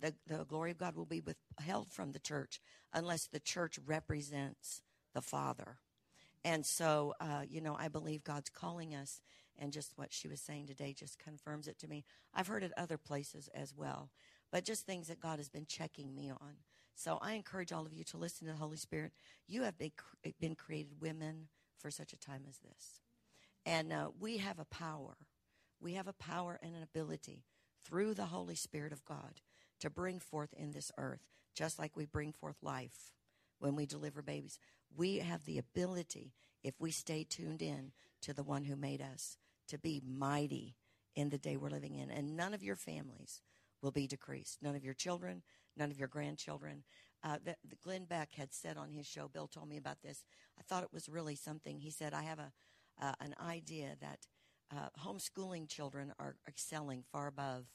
The, 0.00 0.14
the 0.26 0.44
glory 0.44 0.70
of 0.70 0.78
God 0.78 0.94
will 0.94 1.06
be 1.06 1.20
withheld 1.20 1.90
from 1.90 2.12
the 2.12 2.20
church 2.20 2.60
unless 2.92 3.26
the 3.26 3.40
church 3.40 3.78
represents 3.84 4.82
the 5.14 5.20
Father. 5.22 5.78
And 6.44 6.64
so, 6.64 7.14
uh, 7.20 7.42
you 7.48 7.60
know, 7.60 7.76
I 7.78 7.88
believe 7.88 8.22
God's 8.24 8.50
calling 8.50 8.94
us. 8.94 9.20
And 9.60 9.72
just 9.72 9.92
what 9.96 10.12
she 10.12 10.28
was 10.28 10.40
saying 10.40 10.68
today 10.68 10.94
just 10.96 11.18
confirms 11.18 11.66
it 11.66 11.78
to 11.80 11.88
me. 11.88 12.04
I've 12.32 12.46
heard 12.46 12.62
it 12.62 12.72
other 12.76 12.96
places 12.96 13.48
as 13.52 13.74
well, 13.74 14.10
but 14.52 14.64
just 14.64 14.86
things 14.86 15.08
that 15.08 15.18
God 15.20 15.40
has 15.40 15.48
been 15.48 15.66
checking 15.66 16.14
me 16.14 16.30
on. 16.30 16.58
So 16.94 17.18
I 17.20 17.32
encourage 17.32 17.72
all 17.72 17.84
of 17.84 17.92
you 17.92 18.04
to 18.04 18.16
listen 18.16 18.46
to 18.46 18.52
the 18.52 18.58
Holy 18.58 18.76
Spirit. 18.76 19.12
You 19.48 19.64
have 19.64 19.76
been, 19.76 19.90
been 20.40 20.54
created 20.54 21.00
women 21.00 21.48
for 21.76 21.90
such 21.90 22.12
a 22.12 22.18
time 22.18 22.42
as 22.48 22.58
this. 22.58 23.00
And 23.66 23.92
uh, 23.92 24.10
we 24.18 24.38
have 24.38 24.58
a 24.58 24.64
power. 24.64 25.16
We 25.80 25.94
have 25.94 26.08
a 26.08 26.12
power 26.12 26.58
and 26.62 26.74
an 26.74 26.82
ability 26.82 27.44
through 27.88 28.14
the 28.14 28.26
Holy 28.26 28.54
Spirit 28.54 28.92
of 28.92 29.04
God 29.04 29.40
to 29.80 29.88
bring 29.88 30.18
forth 30.18 30.52
in 30.52 30.72
this 30.72 30.92
earth, 30.98 31.26
just 31.54 31.78
like 31.78 31.96
we 31.96 32.04
bring 32.04 32.32
forth 32.32 32.56
life 32.62 33.12
when 33.58 33.74
we 33.74 33.86
deliver 33.86 34.22
babies. 34.22 34.58
We 34.94 35.18
have 35.18 35.44
the 35.44 35.58
ability, 35.58 36.34
if 36.62 36.74
we 36.78 36.90
stay 36.90 37.24
tuned 37.24 37.62
in 37.62 37.92
to 38.22 38.34
the 38.34 38.42
one 38.42 38.64
who 38.64 38.76
made 38.76 39.00
us, 39.00 39.36
to 39.68 39.78
be 39.78 40.02
mighty 40.06 40.76
in 41.14 41.30
the 41.30 41.38
day 41.38 41.56
we're 41.56 41.70
living 41.70 41.94
in. 41.94 42.10
And 42.10 42.36
none 42.36 42.54
of 42.54 42.62
your 42.62 42.76
families 42.76 43.42
will 43.82 43.90
be 43.90 44.06
decreased. 44.06 44.58
None 44.62 44.76
of 44.76 44.84
your 44.84 44.94
children, 44.94 45.42
none 45.76 45.90
of 45.90 45.98
your 45.98 46.08
grandchildren. 46.08 46.84
Uh, 47.22 47.38
the, 47.44 47.56
the 47.68 47.76
Glenn 47.82 48.04
Beck 48.04 48.34
had 48.34 48.52
said 48.52 48.76
on 48.76 48.90
his 48.90 49.06
show, 49.06 49.28
Bill 49.28 49.46
told 49.46 49.68
me 49.68 49.76
about 49.76 50.02
this. 50.02 50.24
I 50.58 50.62
thought 50.62 50.84
it 50.84 50.92
was 50.92 51.08
really 51.08 51.36
something. 51.36 51.78
He 51.78 51.90
said, 51.90 52.14
I 52.14 52.22
have 52.22 52.38
a, 52.38 52.52
uh, 53.00 53.14
an 53.20 53.34
idea 53.44 53.96
that 54.00 54.26
uh, 54.70 54.88
homeschooling 55.04 55.68
children 55.68 56.12
are 56.18 56.36
excelling 56.46 57.04
far 57.10 57.26
above 57.26 57.66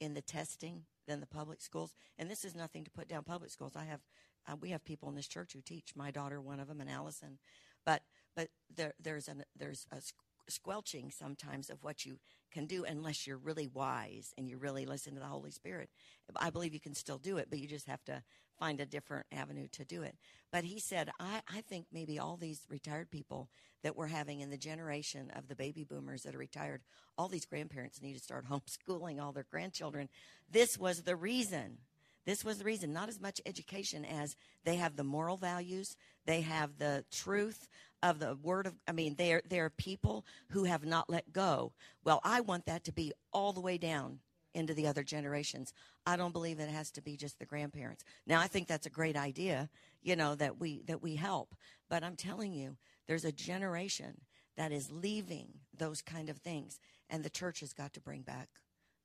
in 0.00 0.14
the 0.14 0.22
testing 0.22 0.82
than 1.06 1.20
the 1.20 1.26
public 1.26 1.60
schools. 1.60 1.94
And 2.18 2.30
this 2.30 2.44
is 2.44 2.54
nothing 2.54 2.84
to 2.84 2.90
put 2.90 3.08
down 3.08 3.22
public 3.24 3.50
schools. 3.50 3.74
I 3.76 3.84
have 3.84 4.00
uh, 4.48 4.56
we 4.60 4.70
have 4.70 4.84
people 4.84 5.08
in 5.08 5.14
this 5.14 5.28
church 5.28 5.52
who 5.52 5.60
teach. 5.60 5.94
My 5.94 6.10
daughter, 6.10 6.40
one 6.40 6.58
of 6.58 6.68
them, 6.68 6.80
and 6.80 6.90
Allison. 6.90 7.38
But 7.86 8.02
but 8.34 8.48
there, 8.74 8.94
there's 9.00 9.28
an 9.28 9.44
there's 9.56 9.86
a 9.92 10.00
squelching 10.48 11.10
sometimes 11.10 11.70
of 11.70 11.82
what 11.84 12.04
you 12.04 12.18
can 12.52 12.66
do 12.66 12.84
unless 12.84 13.26
you're 13.26 13.38
really 13.38 13.68
wise 13.68 14.34
and 14.36 14.48
you 14.48 14.58
really 14.58 14.84
listen 14.84 15.14
to 15.14 15.20
the 15.20 15.26
Holy 15.26 15.52
Spirit. 15.52 15.88
I 16.36 16.50
believe 16.50 16.74
you 16.74 16.80
can 16.80 16.94
still 16.94 17.18
do 17.18 17.36
it, 17.36 17.48
but 17.48 17.60
you 17.60 17.68
just 17.68 17.86
have 17.86 18.04
to 18.04 18.22
find 18.58 18.80
a 18.80 18.86
different 18.86 19.26
avenue 19.32 19.68
to 19.72 19.84
do 19.84 20.02
it. 20.02 20.16
But 20.50 20.64
he 20.64 20.78
said, 20.78 21.10
I, 21.18 21.40
I 21.52 21.60
think 21.62 21.86
maybe 21.92 22.18
all 22.18 22.36
these 22.36 22.66
retired 22.68 23.10
people 23.10 23.48
that 23.82 23.96
we're 23.96 24.06
having 24.06 24.40
in 24.40 24.50
the 24.50 24.56
generation 24.56 25.30
of 25.34 25.48
the 25.48 25.56
baby 25.56 25.84
boomers 25.84 26.22
that 26.22 26.34
are 26.34 26.38
retired, 26.38 26.82
all 27.18 27.28
these 27.28 27.46
grandparents 27.46 28.02
need 28.02 28.14
to 28.14 28.20
start 28.20 28.46
homeschooling 28.50 29.20
all 29.20 29.32
their 29.32 29.46
grandchildren. 29.50 30.08
This 30.50 30.78
was 30.78 31.02
the 31.02 31.16
reason. 31.16 31.78
This 32.24 32.44
was 32.44 32.58
the 32.58 32.64
reason. 32.64 32.92
Not 32.92 33.08
as 33.08 33.20
much 33.20 33.40
education 33.46 34.04
as 34.04 34.36
they 34.64 34.76
have 34.76 34.96
the 34.96 35.04
moral 35.04 35.36
values, 35.36 35.96
they 36.24 36.42
have 36.42 36.78
the 36.78 37.04
truth 37.10 37.68
of 38.02 38.18
the 38.18 38.36
word 38.42 38.66
of 38.66 38.74
I 38.88 38.92
mean 38.92 39.14
they're 39.16 39.42
they're 39.48 39.70
people 39.70 40.24
who 40.50 40.64
have 40.64 40.84
not 40.84 41.10
let 41.10 41.32
go. 41.32 41.72
Well, 42.04 42.20
I 42.24 42.40
want 42.40 42.66
that 42.66 42.84
to 42.84 42.92
be 42.92 43.12
all 43.32 43.52
the 43.52 43.60
way 43.60 43.78
down 43.78 44.18
into 44.54 44.74
the 44.74 44.86
other 44.86 45.02
generations. 45.02 45.72
I 46.06 46.16
don't 46.16 46.32
believe 46.32 46.60
it 46.60 46.68
has 46.68 46.90
to 46.92 47.02
be 47.02 47.16
just 47.16 47.38
the 47.38 47.46
grandparents. 47.46 48.04
Now, 48.26 48.40
I 48.40 48.46
think 48.46 48.68
that's 48.68 48.86
a 48.86 48.90
great 48.90 49.16
idea, 49.16 49.68
you 50.02 50.16
know, 50.16 50.34
that 50.36 50.58
we 50.58 50.82
that 50.86 51.02
we 51.02 51.16
help. 51.16 51.54
But 51.88 52.02
I'm 52.02 52.16
telling 52.16 52.52
you, 52.52 52.76
there's 53.06 53.24
a 53.24 53.32
generation 53.32 54.20
that 54.56 54.72
is 54.72 54.90
leaving 54.90 55.48
those 55.76 56.02
kind 56.02 56.28
of 56.28 56.38
things, 56.38 56.78
and 57.08 57.24
the 57.24 57.30
church 57.30 57.60
has 57.60 57.72
got 57.72 57.92
to 57.94 58.00
bring 58.00 58.22
back 58.22 58.48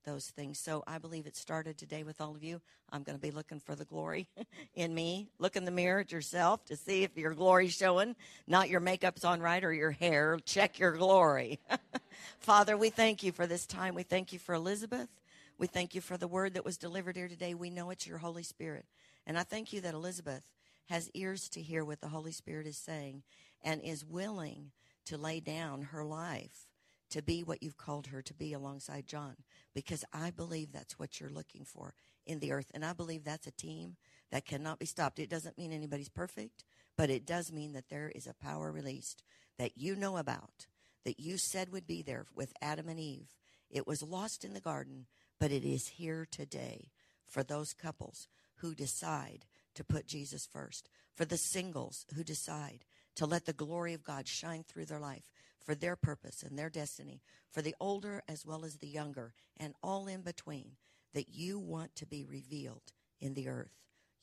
those 0.07 0.27
things. 0.27 0.57
So 0.57 0.83
I 0.87 0.97
believe 0.97 1.27
it 1.27 1.35
started 1.35 1.77
today 1.77 2.03
with 2.03 2.21
all 2.21 2.33
of 2.33 2.43
you. 2.43 2.61
I'm 2.91 3.03
going 3.03 3.17
to 3.17 3.21
be 3.21 3.29
looking 3.29 3.59
for 3.59 3.75
the 3.75 3.83
glory 3.85 4.29
in 4.73 4.95
me. 4.95 5.27
Look 5.37 5.57
in 5.57 5.65
the 5.65 5.71
mirror 5.71 5.99
at 5.99 6.13
yourself 6.13 6.63
to 6.65 6.77
see 6.77 7.03
if 7.03 7.17
your 7.17 7.33
glory's 7.33 7.75
showing, 7.75 8.15
not 8.47 8.69
your 8.69 8.79
makeup's 8.79 9.25
on 9.25 9.41
right 9.41 9.63
or 9.63 9.73
your 9.73 9.91
hair. 9.91 10.39
Check 10.45 10.79
your 10.79 10.93
glory. 10.93 11.59
Father, 12.39 12.77
we 12.77 12.89
thank 12.89 13.21
you 13.21 13.33
for 13.33 13.45
this 13.45 13.65
time. 13.65 13.95
We 13.95 14.03
thank 14.03 14.31
you 14.31 14.39
for 14.39 14.55
Elizabeth. 14.55 15.09
We 15.57 15.67
thank 15.67 15.95
you 15.95 16.01
for 16.01 16.17
the 16.17 16.27
word 16.27 16.53
that 16.53 16.65
was 16.65 16.77
delivered 16.77 17.15
here 17.15 17.27
today. 17.27 17.55
We 17.55 17.71
know 17.71 17.89
it's 17.89 18.05
your 18.05 18.19
Holy 18.19 18.43
Spirit. 18.43 18.85
And 19.25 19.39
I 19.39 19.43
thank 19.43 19.73
you 19.73 19.81
that 19.81 19.95
Elizabeth 19.95 20.43
has 20.89 21.09
ears 21.13 21.49
to 21.49 21.61
hear 21.61 21.83
what 21.83 21.99
the 21.99 22.09
Holy 22.09 22.31
Spirit 22.31 22.67
is 22.67 22.77
saying 22.77 23.23
and 23.63 23.81
is 23.81 24.05
willing 24.05 24.71
to 25.05 25.17
lay 25.17 25.39
down 25.39 25.81
her 25.83 26.05
life 26.05 26.67
to 27.09 27.21
be 27.21 27.41
what 27.41 27.63
you've 27.63 27.77
called 27.77 28.07
her 28.07 28.21
to 28.21 28.33
be 28.33 28.53
alongside 28.53 29.07
John 29.07 29.35
because 29.73 30.03
I 30.13 30.29
believe 30.29 30.71
that's 30.71 30.99
what 30.99 31.19
you're 31.19 31.29
looking 31.29 31.65
for 31.65 31.93
in 32.25 32.39
the 32.39 32.51
earth. 32.51 32.69
And 32.73 32.85
I 32.85 32.93
believe 32.93 33.23
that's 33.23 33.47
a 33.47 33.51
team 33.51 33.95
that 34.31 34.45
cannot 34.45 34.79
be 34.79 34.85
stopped. 34.85 35.19
It 35.19 35.29
doesn't 35.29 35.57
mean 35.57 35.71
anybody's 35.71 36.09
perfect, 36.09 36.65
but 36.97 37.09
it 37.09 37.25
does 37.25 37.51
mean 37.51 37.73
that 37.73 37.89
there 37.89 38.11
is 38.13 38.27
a 38.27 38.33
power 38.33 38.71
released 38.71 39.23
that 39.57 39.77
you 39.77 39.95
know 39.95 40.17
about, 40.17 40.67
that 41.05 41.19
you 41.19 41.37
said 41.37 41.71
would 41.71 41.87
be 41.87 42.01
there 42.01 42.25
with 42.35 42.53
Adam 42.61 42.89
and 42.89 42.99
Eve. 42.99 43.29
It 43.69 43.87
was 43.87 44.03
lost 44.03 44.43
in 44.43 44.53
the 44.53 44.59
garden, 44.59 45.07
but 45.39 45.51
it 45.51 45.63
is 45.63 45.87
here 45.87 46.27
today 46.29 46.91
for 47.27 47.43
those 47.43 47.73
couples 47.73 48.27
who 48.57 48.73
decide 48.73 49.45
to 49.75 49.83
put 49.83 50.07
Jesus 50.07 50.47
first, 50.51 50.89
for 51.13 51.25
the 51.25 51.37
singles 51.37 52.05
who 52.15 52.23
decide 52.23 52.85
to 53.15 53.25
let 53.25 53.45
the 53.45 53.53
glory 53.53 53.93
of 53.93 54.03
God 54.03 54.27
shine 54.27 54.63
through 54.63 54.85
their 54.85 54.99
life, 54.99 55.31
for 55.59 55.75
their 55.75 55.95
purpose 55.95 56.43
and 56.43 56.57
their 56.57 56.69
destiny, 56.69 57.21
for 57.51 57.61
the 57.61 57.75
older 57.79 58.23
as 58.27 58.45
well 58.45 58.63
as 58.65 58.77
the 58.77 58.87
younger, 58.87 59.33
and 59.57 59.73
all 59.83 60.07
in 60.07 60.21
between, 60.21 60.71
that 61.13 61.29
you 61.29 61.59
want 61.59 61.95
to 61.95 62.05
be 62.05 62.23
revealed 62.23 62.93
in 63.19 63.33
the 63.33 63.49
earth. 63.49 63.73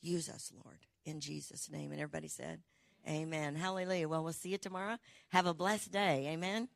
Use 0.01 0.29
us, 0.29 0.51
Lord, 0.63 0.79
in 1.05 1.19
Jesus' 1.19 1.69
name. 1.69 1.91
And 1.91 1.99
everybody 1.99 2.27
said, 2.27 2.61
Amen. 3.07 3.55
Hallelujah. 3.55 4.07
Well, 4.07 4.23
we'll 4.23 4.33
see 4.33 4.49
you 4.49 4.57
tomorrow. 4.57 4.97
Have 5.29 5.45
a 5.45 5.53
blessed 5.53 5.91
day. 5.91 6.29
Amen. 6.29 6.67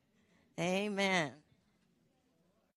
Amen. 0.59 1.31